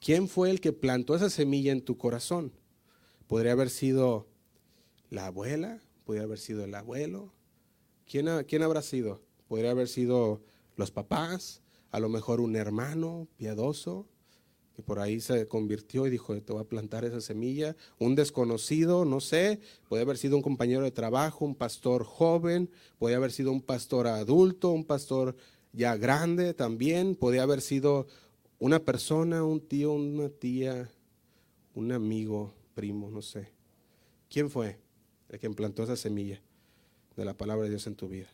¿Quién 0.00 0.26
fue 0.26 0.50
el 0.50 0.60
que 0.60 0.72
plantó 0.72 1.14
esa 1.14 1.30
semilla 1.30 1.70
en 1.70 1.82
tu 1.82 1.96
corazón? 1.96 2.52
Podría 3.28 3.52
haber 3.52 3.70
sido 3.70 4.26
la 5.10 5.26
abuela, 5.26 5.80
podría 6.02 6.24
haber 6.24 6.40
sido 6.40 6.64
el 6.64 6.74
abuelo. 6.74 7.32
¿Quién, 8.04 8.26
¿Quién 8.48 8.64
habrá 8.64 8.82
sido? 8.82 9.22
Podría 9.46 9.70
haber 9.70 9.86
sido 9.86 10.42
los 10.74 10.90
papás, 10.90 11.62
a 11.92 12.00
lo 12.00 12.08
mejor 12.08 12.40
un 12.40 12.56
hermano 12.56 13.28
piadoso 13.36 14.08
por 14.82 15.00
ahí 15.00 15.20
se 15.20 15.46
convirtió 15.46 16.06
y 16.06 16.10
dijo, 16.10 16.40
te 16.40 16.52
voy 16.52 16.62
a 16.62 16.68
plantar 16.68 17.04
esa 17.04 17.20
semilla. 17.20 17.76
Un 17.98 18.14
desconocido, 18.14 19.04
no 19.04 19.20
sé, 19.20 19.60
puede 19.88 20.02
haber 20.02 20.18
sido 20.18 20.36
un 20.36 20.42
compañero 20.42 20.82
de 20.82 20.90
trabajo, 20.90 21.44
un 21.44 21.54
pastor 21.54 22.04
joven, 22.04 22.70
puede 22.98 23.14
haber 23.14 23.32
sido 23.32 23.52
un 23.52 23.60
pastor 23.60 24.06
adulto, 24.06 24.70
un 24.70 24.84
pastor 24.84 25.36
ya 25.72 25.96
grande 25.96 26.54
también, 26.54 27.14
podría 27.14 27.42
haber 27.42 27.60
sido 27.60 28.06
una 28.58 28.80
persona, 28.80 29.44
un 29.44 29.60
tío, 29.60 29.92
una 29.92 30.28
tía, 30.28 30.90
un 31.74 31.92
amigo, 31.92 32.54
primo, 32.74 33.10
no 33.10 33.22
sé. 33.22 33.52
¿Quién 34.28 34.50
fue 34.50 34.78
el 35.28 35.38
que 35.38 35.46
implantó 35.46 35.82
esa 35.82 35.96
semilla 35.96 36.40
de 37.16 37.24
la 37.24 37.36
palabra 37.36 37.64
de 37.64 37.70
Dios 37.70 37.86
en 37.86 37.96
tu 37.96 38.08
vida? 38.08 38.28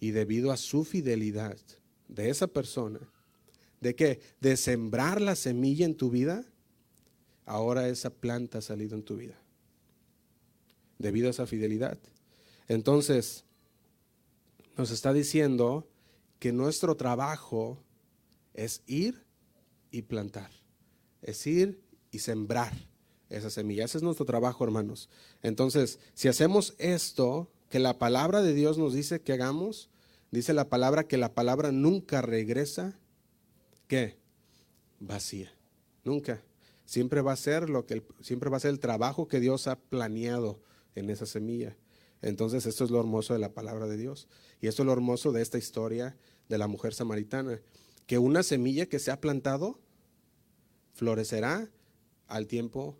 Y 0.00 0.10
debido 0.10 0.50
a 0.50 0.56
su 0.56 0.84
fidelidad 0.84 1.58
de 2.08 2.30
esa 2.30 2.46
persona, 2.46 3.00
¿de 3.84 3.94
qué? 3.94 4.20
De 4.40 4.56
sembrar 4.56 5.20
la 5.20 5.36
semilla 5.36 5.84
en 5.84 5.94
tu 5.94 6.08
vida, 6.08 6.42
ahora 7.44 7.86
esa 7.88 8.08
planta 8.08 8.58
ha 8.58 8.62
salido 8.62 8.96
en 8.96 9.02
tu 9.02 9.16
vida. 9.16 9.38
Debido 10.98 11.28
a 11.28 11.30
esa 11.30 11.46
fidelidad. 11.46 11.98
Entonces, 12.66 13.44
nos 14.78 14.90
está 14.90 15.12
diciendo 15.12 15.86
que 16.38 16.50
nuestro 16.50 16.96
trabajo 16.96 17.78
es 18.54 18.82
ir 18.86 19.26
y 19.90 20.00
plantar. 20.00 20.50
Es 21.20 21.46
ir 21.46 21.82
y 22.10 22.20
sembrar 22.20 22.72
esa 23.28 23.50
semilla. 23.50 23.84
Ese 23.84 23.98
es 23.98 24.02
nuestro 24.02 24.24
trabajo, 24.24 24.64
hermanos. 24.64 25.10
Entonces, 25.42 25.98
si 26.14 26.28
hacemos 26.28 26.74
esto, 26.78 27.50
que 27.68 27.80
la 27.80 27.98
palabra 27.98 28.40
de 28.40 28.54
Dios 28.54 28.78
nos 28.78 28.94
dice 28.94 29.20
que 29.20 29.34
hagamos, 29.34 29.90
dice 30.30 30.54
la 30.54 30.70
palabra 30.70 31.04
que 31.04 31.18
la 31.18 31.34
palabra 31.34 31.70
nunca 31.70 32.22
regresa, 32.22 32.98
¿qué? 33.86 34.16
Vacía. 35.00 35.52
Nunca. 36.04 36.42
Siempre 36.84 37.22
va 37.22 37.32
a 37.32 37.36
ser 37.36 37.70
lo 37.70 37.86
que 37.86 38.02
siempre 38.20 38.50
va 38.50 38.58
a 38.58 38.60
ser 38.60 38.70
el 38.70 38.80
trabajo 38.80 39.26
que 39.26 39.40
Dios 39.40 39.66
ha 39.66 39.78
planeado 39.78 40.60
en 40.94 41.10
esa 41.10 41.26
semilla. 41.26 41.76
Entonces, 42.20 42.66
esto 42.66 42.84
es 42.84 42.90
lo 42.90 43.00
hermoso 43.00 43.34
de 43.34 43.38
la 43.38 43.52
palabra 43.52 43.86
de 43.86 43.96
Dios. 43.96 44.28
Y 44.60 44.66
esto 44.66 44.82
es 44.82 44.86
lo 44.86 44.92
hermoso 44.92 45.32
de 45.32 45.42
esta 45.42 45.58
historia 45.58 46.16
de 46.48 46.58
la 46.58 46.66
mujer 46.66 46.94
samaritana. 46.94 47.60
Que 48.06 48.18
una 48.18 48.42
semilla 48.42 48.86
que 48.86 48.98
se 48.98 49.10
ha 49.10 49.20
plantado 49.20 49.78
florecerá 50.94 51.70
al 52.26 52.46
tiempo 52.46 52.98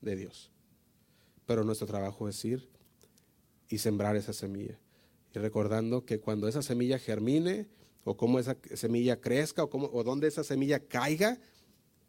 de 0.00 0.16
Dios. 0.16 0.50
Pero 1.46 1.64
nuestro 1.64 1.86
trabajo 1.86 2.28
es 2.28 2.44
ir 2.44 2.68
y 3.68 3.78
sembrar 3.78 4.16
esa 4.16 4.32
semilla. 4.32 4.78
Y 5.34 5.38
recordando 5.38 6.04
que 6.04 6.20
cuando 6.20 6.46
esa 6.46 6.62
semilla 6.62 6.98
germine, 6.98 7.68
o 8.04 8.16
cómo 8.16 8.38
esa 8.38 8.56
semilla 8.74 9.20
crezca, 9.20 9.64
o, 9.64 9.70
cómo, 9.70 9.88
o 9.92 10.02
dónde 10.02 10.28
esa 10.28 10.44
semilla 10.44 10.80
caiga, 10.80 11.40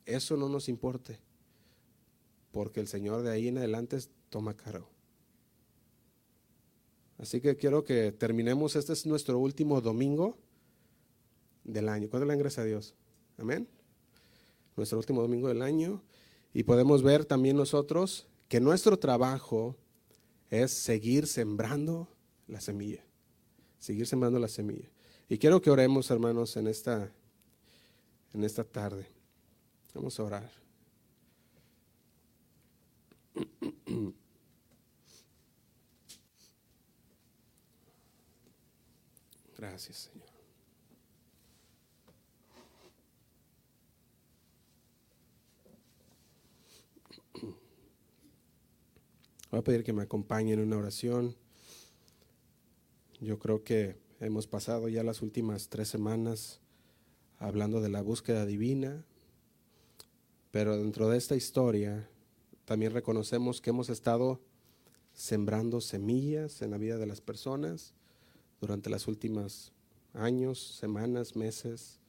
eso 0.06 0.38
no 0.38 0.50
nos 0.50 0.70
importe. 0.70 1.20
Porque 2.52 2.80
el 2.80 2.88
Señor 2.88 3.24
de 3.24 3.32
ahí 3.32 3.48
en 3.48 3.58
adelante 3.58 3.98
toma 4.30 4.56
cargo. 4.56 4.90
Así 7.18 7.42
que 7.42 7.56
quiero 7.56 7.84
que 7.84 8.12
terminemos. 8.12 8.76
Este 8.76 8.94
es 8.94 9.06
nuestro 9.06 9.40
último 9.40 9.82
domingo 9.82 10.38
del 11.64 11.90
año. 11.90 12.10
¿Cuándo 12.10 12.28
le 12.28 12.34
ingresa 12.34 12.62
a 12.62 12.66
Dios? 12.66 12.96
Amén 13.38 13.68
nuestro 14.76 14.98
último 14.98 15.22
domingo 15.22 15.48
del 15.48 15.62
año, 15.62 16.04
y 16.54 16.64
podemos 16.64 17.04
ver 17.04 17.26
también 17.26 17.58
nosotros 17.58 18.28
que 18.48 18.60
nuestro 18.60 18.98
trabajo 18.98 19.76
es 20.50 20.72
seguir 20.72 21.28
sembrando 21.28 22.10
la 22.48 22.62
semilla, 22.62 23.04
seguir 23.80 24.06
sembrando 24.06 24.40
la 24.40 24.48
semilla. 24.48 24.93
Y 25.34 25.40
quiero 25.40 25.60
que 25.64 25.72
oremos, 25.72 26.12
hermanos, 26.12 26.56
en 26.58 26.68
esta, 26.68 27.12
en 28.36 28.44
esta 28.44 28.64
tarde. 28.64 29.08
Vamos 29.96 30.20
a 30.20 30.24
orar. 30.26 30.52
Gracias, 39.58 40.12
Señor. 40.12 40.30
Voy 49.50 49.60
a 49.60 49.64
pedir 49.64 49.84
que 49.84 49.94
me 49.94 50.04
acompañen 50.04 50.60
en 50.60 50.68
una 50.68 50.78
oración. 50.78 51.36
Yo 53.20 53.40
creo 53.40 53.64
que 53.64 54.03
hemos 54.26 54.48
pasado 54.48 54.88
ya 54.88 55.04
las 55.04 55.22
últimas 55.22 55.68
tres 55.68 55.90
semanas 55.90 56.62
hablando 57.40 57.82
de 57.82 57.90
la 57.90 58.02
búsqueda 58.02 58.46
divina, 58.46 59.04
pero 60.52 60.78
dentro 60.78 61.10
de 61.10 61.18
esta 61.18 61.36
historia 61.36 62.08
también 62.66 62.94
reconocemos 62.94 63.60
que 63.60 63.72
hemos 63.72 63.90
estado 63.90 64.40
sembrando 65.14 65.82
semillas 65.82 66.62
en 66.62 66.72
la 66.72 66.78
vida 66.78 66.98
de 66.98 67.06
las 67.06 67.20
personas 67.20 67.94
durante 68.62 68.90
las 68.90 69.08
últimas 69.08 69.74
años, 70.14 70.78
semanas, 70.80 71.36
meses. 71.36 72.00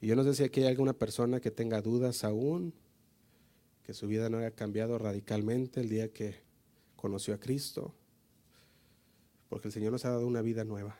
Y 0.00 0.06
yo 0.06 0.16
no 0.16 0.24
sé 0.24 0.34
si 0.34 0.44
aquí 0.44 0.62
hay 0.62 0.68
alguna 0.68 0.94
persona 0.94 1.40
que 1.40 1.50
tenga 1.50 1.82
dudas 1.82 2.24
aún, 2.24 2.72
que 3.84 3.92
su 3.92 4.06
vida 4.06 4.30
no 4.30 4.38
haya 4.38 4.50
cambiado 4.50 4.98
radicalmente 4.98 5.80
el 5.80 5.90
día 5.90 6.12
que 6.12 6.36
conoció 6.96 7.34
a 7.34 7.38
Cristo, 7.38 7.94
porque 9.48 9.68
el 9.68 9.72
Señor 9.72 9.92
nos 9.92 10.04
ha 10.04 10.10
dado 10.10 10.26
una 10.26 10.42
vida 10.42 10.64
nueva. 10.64 10.96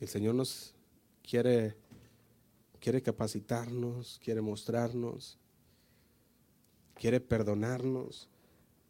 El 0.00 0.08
Señor 0.08 0.34
nos 0.34 0.74
quiere, 1.22 1.76
quiere 2.80 3.02
capacitarnos, 3.02 4.20
quiere 4.22 4.40
mostrarnos, 4.40 5.38
quiere 6.94 7.20
perdonarnos, 7.20 8.28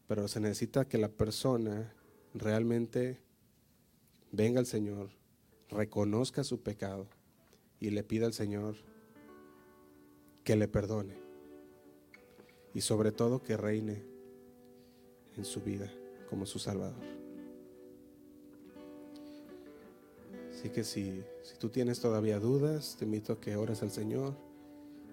pero 0.08 0.26
se 0.28 0.40
necesita 0.40 0.88
que 0.88 0.98
la 0.98 1.08
persona 1.08 1.94
realmente 2.32 3.20
venga 4.32 4.58
al 4.58 4.66
Señor, 4.66 5.10
reconozca 5.68 6.42
su 6.42 6.62
pecado 6.62 7.06
y 7.78 7.90
le 7.90 8.02
pida 8.02 8.26
al 8.26 8.32
Señor 8.32 8.76
que 10.42 10.56
le 10.56 10.68
perdone 10.68 11.16
y 12.74 12.80
sobre 12.80 13.12
todo 13.12 13.42
que 13.42 13.56
reine 13.56 14.13
en 15.36 15.44
su 15.44 15.60
vida 15.60 15.90
como 16.28 16.46
su 16.46 16.58
Salvador. 16.58 17.02
Así 20.50 20.70
que 20.70 20.84
si, 20.84 21.22
si 21.42 21.56
tú 21.58 21.68
tienes 21.68 22.00
todavía 22.00 22.38
dudas, 22.38 22.96
te 22.98 23.04
invito 23.04 23.34
a 23.34 23.40
que 23.40 23.56
ores 23.56 23.82
al 23.82 23.90
Señor. 23.90 24.34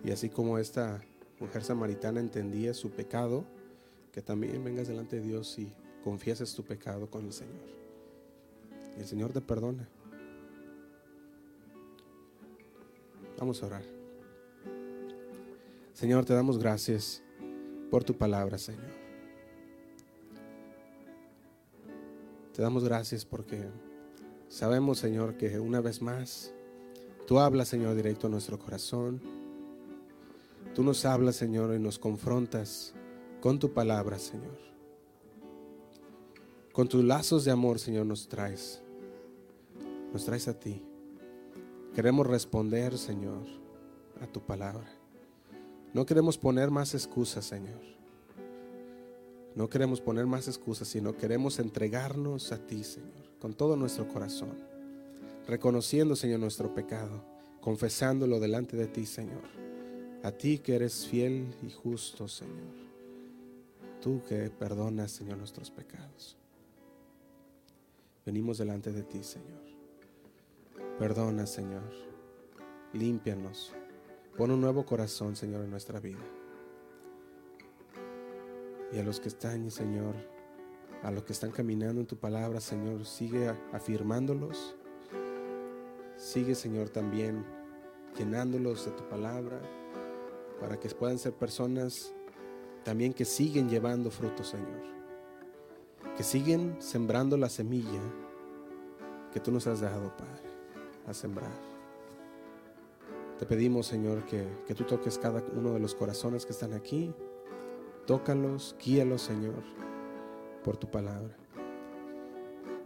Y 0.03 0.11
así 0.11 0.30
como 0.30 0.57
esta 0.57 1.03
mujer 1.39 1.63
samaritana 1.63 2.19
entendía 2.19 2.74
su 2.74 2.91
pecado, 2.91 3.43
que 4.11 4.22
también 4.22 4.63
vengas 4.63 4.88
delante 4.88 5.17
de 5.17 5.24
Dios 5.24 5.57
y 5.59 5.74
confieses 6.03 6.53
tu 6.53 6.63
pecado 6.63 7.09
con 7.09 7.26
el 7.26 7.34
Señor. 7.34 7.65
Y 8.97 9.01
el 9.01 9.07
Señor 9.07 9.34
te 9.34 9.41
perdona. 9.41 9.88
Vamos 13.38 13.61
a 13.63 13.65
orar. 13.65 13.84
Señor, 15.93 16.26
te 16.26 16.34
damos 16.34 16.57
gracias 16.57 17.22
por 17.89 18.03
tu 18.03 18.17
palabra, 18.17 18.57
Señor. 18.57 19.01
Te 22.54 22.62
damos 22.62 22.84
gracias 22.84 23.26
porque 23.26 23.70
Sabemos, 24.52 24.99
Señor, 24.99 25.38
que 25.38 25.62
una 25.62 25.80
vez 25.80 26.02
más 26.02 26.54
tú 27.26 27.39
hablas, 27.39 27.70
Señor, 27.70 27.95
directo 27.95 28.28
a 28.28 28.30
nuestro 28.30 28.60
corazón. 28.60 29.22
Tú 30.76 30.84
nos 30.84 31.06
hablas, 31.06 31.38
Señor, 31.38 31.74
y 31.74 31.80
nos 31.80 31.97
confrontas 31.97 32.93
con 33.39 33.60
tu 33.60 33.72
palabra, 33.72 34.20
Señor. 34.20 34.58
Con 36.74 36.89
tus 36.89 37.02
lazos 37.02 37.45
de 37.45 37.52
amor, 37.52 37.80
Señor, 37.80 38.06
nos 38.06 38.28
traes. 38.28 38.82
Nos 40.12 40.26
traes 40.26 40.49
a 40.49 40.60
ti. 40.60 40.84
Queremos 41.95 42.28
responder, 42.28 42.97
Señor, 42.97 43.45
a 44.20 44.28
tu 44.28 44.41
palabra. 44.41 44.91
No 45.93 46.06
queremos 46.06 46.38
poner 46.38 46.72
más 46.72 46.93
excusas, 46.93 47.45
Señor. 47.45 47.80
No 49.56 49.70
queremos 49.70 50.02
poner 50.02 50.26
más 50.26 50.47
excusas, 50.47 50.88
sino 50.88 51.18
queremos 51.18 51.60
entregarnos 51.60 52.52
a 52.52 52.66
ti, 52.66 52.84
Señor 52.84 53.32
con 53.41 53.56
todo 53.56 53.76
nuestro 53.76 54.08
corazón, 54.08 54.56
reconociendo, 55.47 56.16
Señor, 56.16 56.39
nuestro 56.39 56.76
pecado, 56.76 57.26
confesándolo 57.60 58.39
delante 58.39 58.78
de 58.78 58.86
ti, 58.86 59.08
Señor. 59.08 59.41
A 60.22 60.32
ti 60.32 60.60
que 60.60 60.76
eres 60.76 61.08
fiel 61.08 61.56
y 61.64 61.72
justo, 61.72 62.28
Señor. 62.28 62.76
Tú 63.99 64.22
que 64.30 64.52
perdonas, 64.52 65.12
Señor, 65.12 65.39
nuestros 65.39 65.72
pecados. 65.72 66.38
Venimos 68.24 68.60
delante 68.60 68.91
de 68.91 69.02
ti, 69.02 69.24
Señor. 69.24 69.64
Perdona, 70.99 71.47
Señor. 71.47 71.91
Límpianos. 72.93 73.74
Pon 74.38 74.52
un 74.52 74.62
nuevo 74.62 74.86
corazón, 74.86 75.36
Señor, 75.36 75.64
en 75.64 75.72
nuestra 75.72 75.99
vida. 75.99 76.24
Y 78.93 78.99
a 78.99 79.03
los 79.03 79.19
que 79.19 79.29
están, 79.29 79.71
Señor, 79.71 80.15
a 81.03 81.11
los 81.11 81.23
que 81.23 81.33
están 81.33 81.51
caminando 81.51 82.01
en 82.01 82.07
tu 82.07 82.17
palabra, 82.17 82.59
Señor. 82.59 83.05
Sigue 83.05 83.49
afirmándolos. 83.71 84.75
Sigue, 86.17 86.55
Señor, 86.55 86.89
también 86.89 87.45
llenándolos 88.17 88.85
de 88.85 88.91
tu 88.91 89.07
palabra 89.07 89.59
para 90.59 90.79
que 90.79 90.89
puedan 90.89 91.17
ser 91.17 91.33
personas 91.33 92.13
también 92.83 93.13
que 93.13 93.25
siguen 93.25 93.69
llevando 93.69 94.11
fruto, 94.11 94.43
Señor. 94.43 94.81
Que 96.17 96.23
siguen 96.23 96.75
sembrando 96.79 97.37
la 97.37 97.49
semilla 97.49 98.01
que 99.33 99.39
tú 99.39 99.51
nos 99.51 99.65
has 99.67 99.81
dado, 99.81 100.15
Padre, 100.17 100.43
a 101.07 101.13
sembrar. 101.13 101.51
Te 103.39 103.45
pedimos, 103.45 103.87
Señor, 103.87 104.25
que, 104.25 104.45
que 104.67 104.75
tú 104.75 104.83
toques 104.83 105.17
cada 105.17 105.43
uno 105.55 105.73
de 105.73 105.79
los 105.79 105.95
corazones 105.95 106.45
que 106.45 106.51
están 106.51 106.73
aquí. 106.73 107.13
Tócalos, 108.06 108.76
guíalos, 108.84 109.22
Señor 109.22 109.82
por 110.64 110.78
tu 110.78 110.89
palabra. 110.89 111.36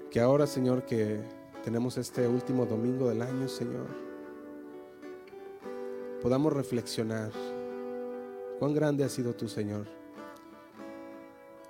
Que 0.09 0.19
ahora, 0.19 0.47
Señor, 0.47 0.85
que 0.85 1.21
tenemos 1.63 1.97
este 1.97 2.27
último 2.27 2.65
domingo 2.65 3.09
del 3.09 3.21
año, 3.21 3.47
Señor, 3.47 3.87
podamos 6.21 6.53
reflexionar 6.53 7.31
cuán 8.59 8.73
grande 8.73 9.03
ha 9.03 9.09
sido 9.09 9.33
tu 9.33 9.47
Señor 9.47 9.87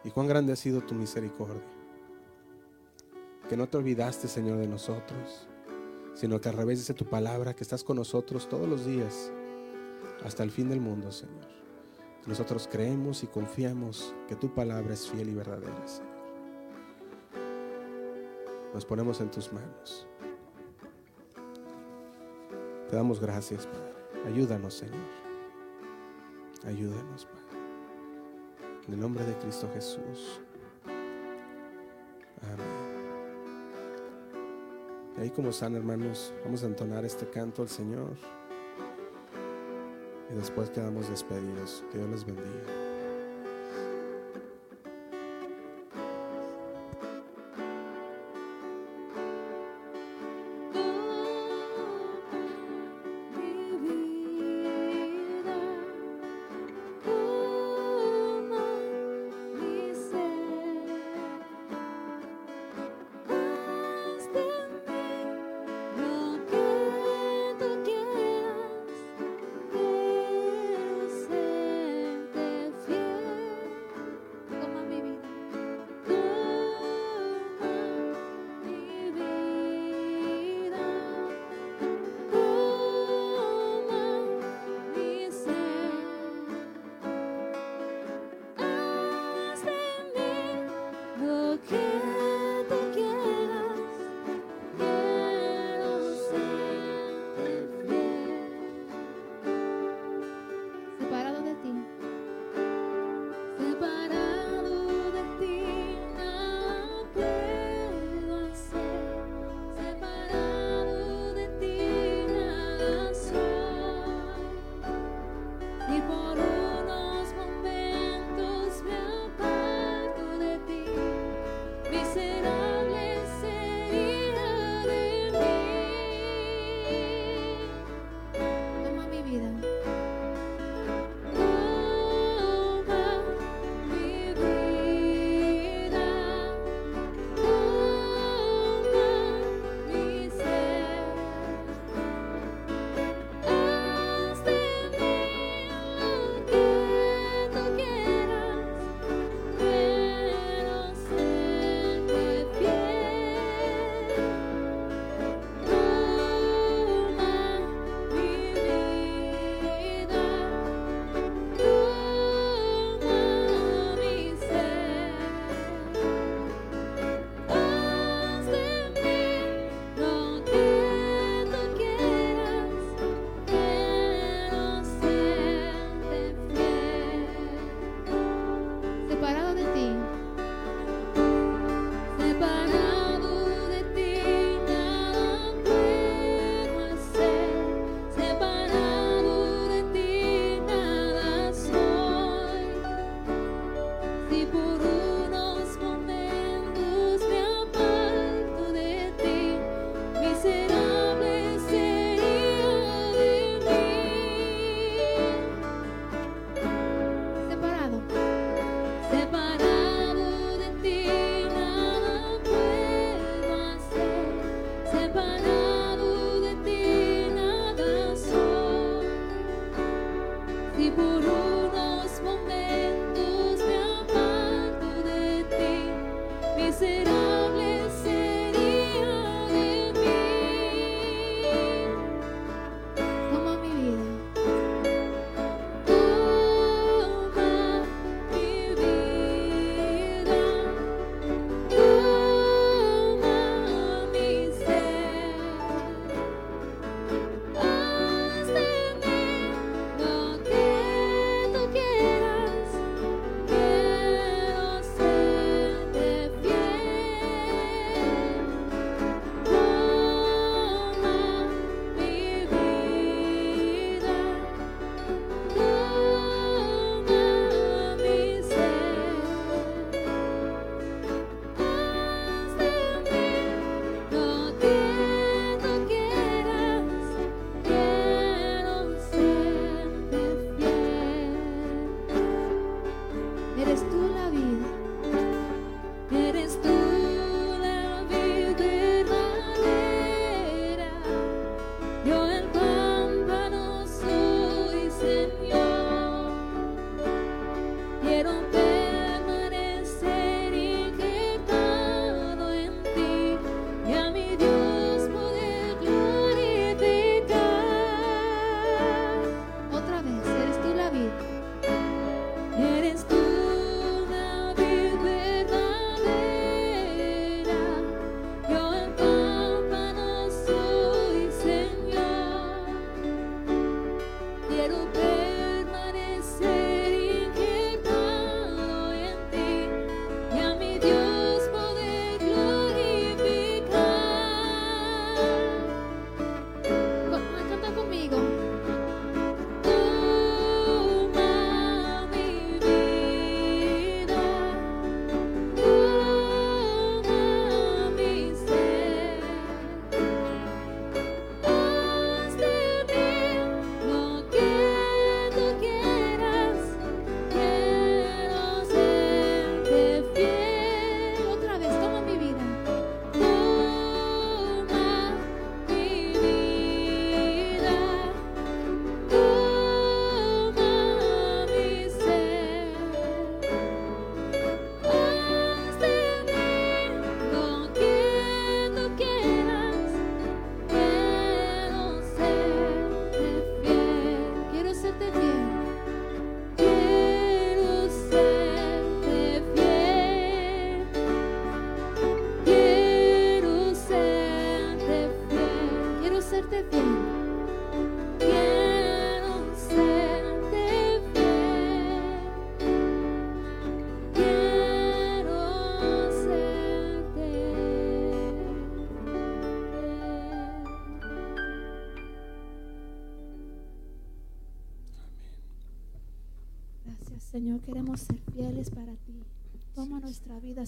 y 0.03 0.11
cuán 0.11 0.27
grande 0.27 0.53
ha 0.53 0.55
sido 0.55 0.81
tu 0.81 0.93
misericordia. 0.93 1.63
Que 3.49 3.57
no 3.57 3.67
te 3.67 3.77
olvidaste, 3.77 4.27
Señor, 4.27 4.57
de 4.57 4.67
nosotros, 4.67 5.47
sino 6.13 6.39
que 6.39 6.49
al 6.49 6.57
revés 6.57 6.79
dice 6.79 6.93
tu 6.93 7.05
palabra, 7.05 7.55
que 7.55 7.63
estás 7.63 7.83
con 7.83 7.97
nosotros 7.97 8.47
todos 8.47 8.67
los 8.67 8.85
días 8.85 9.31
hasta 10.23 10.43
el 10.43 10.51
fin 10.51 10.69
del 10.69 10.81
mundo, 10.81 11.11
Señor. 11.11 11.54
Nosotros 12.25 12.67
creemos 12.71 13.23
y 13.23 13.27
confiamos 13.27 14.15
que 14.27 14.35
tu 14.35 14.51
palabra 14.53 14.93
es 14.95 15.07
fiel 15.07 15.29
y 15.29 15.35
verdadera, 15.35 15.87
Señor. 15.87 16.15
Nos 18.73 18.83
ponemos 18.83 19.21
en 19.21 19.29
tus 19.29 19.53
manos. 19.53 20.07
Te 22.89 22.95
damos 22.95 23.19
gracias, 23.19 23.67
Padre. 23.67 23.93
Ayúdanos, 24.25 24.73
Señor. 24.73 25.05
Ayúdanos, 26.65 27.25
Padre. 27.25 27.59
En 28.87 28.93
el 28.95 28.99
nombre 28.99 29.23
de 29.23 29.33
Cristo 29.37 29.69
Jesús. 29.73 30.41
Amén. 32.41 32.65
Y 35.17 35.21
ahí 35.21 35.29
como 35.29 35.49
están, 35.49 35.75
hermanos, 35.75 36.33
vamos 36.43 36.63
a 36.63 36.65
entonar 36.65 37.05
este 37.05 37.29
canto 37.29 37.61
al 37.61 37.69
Señor 37.69 38.15
y 40.31 40.35
después 40.35 40.69
quedamos 40.69 41.09
despedidos. 41.09 41.83
Que 41.91 41.97
Dios 41.99 42.09
les 42.09 42.25
bendiga. 42.25 42.84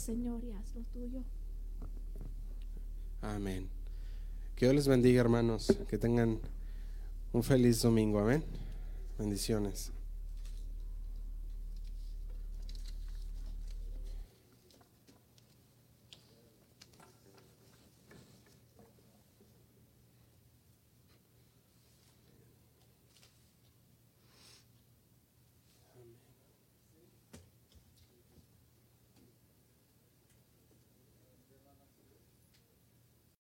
Señor, 0.08 0.42
y 0.42 0.54
haz 0.54 0.74
lo 0.74 0.82
tuyo. 0.84 1.22
Amén. 3.22 3.68
Que 4.56 4.64
Dios 4.64 4.76
les 4.76 4.88
bendiga, 4.88 5.20
hermanos. 5.20 5.68
Que 5.90 5.98
tengan 5.98 6.40
un 7.34 7.44
feliz 7.44 7.82
domingo. 7.82 8.18
Amén. 8.18 8.42
Bendiciones. 9.20 9.92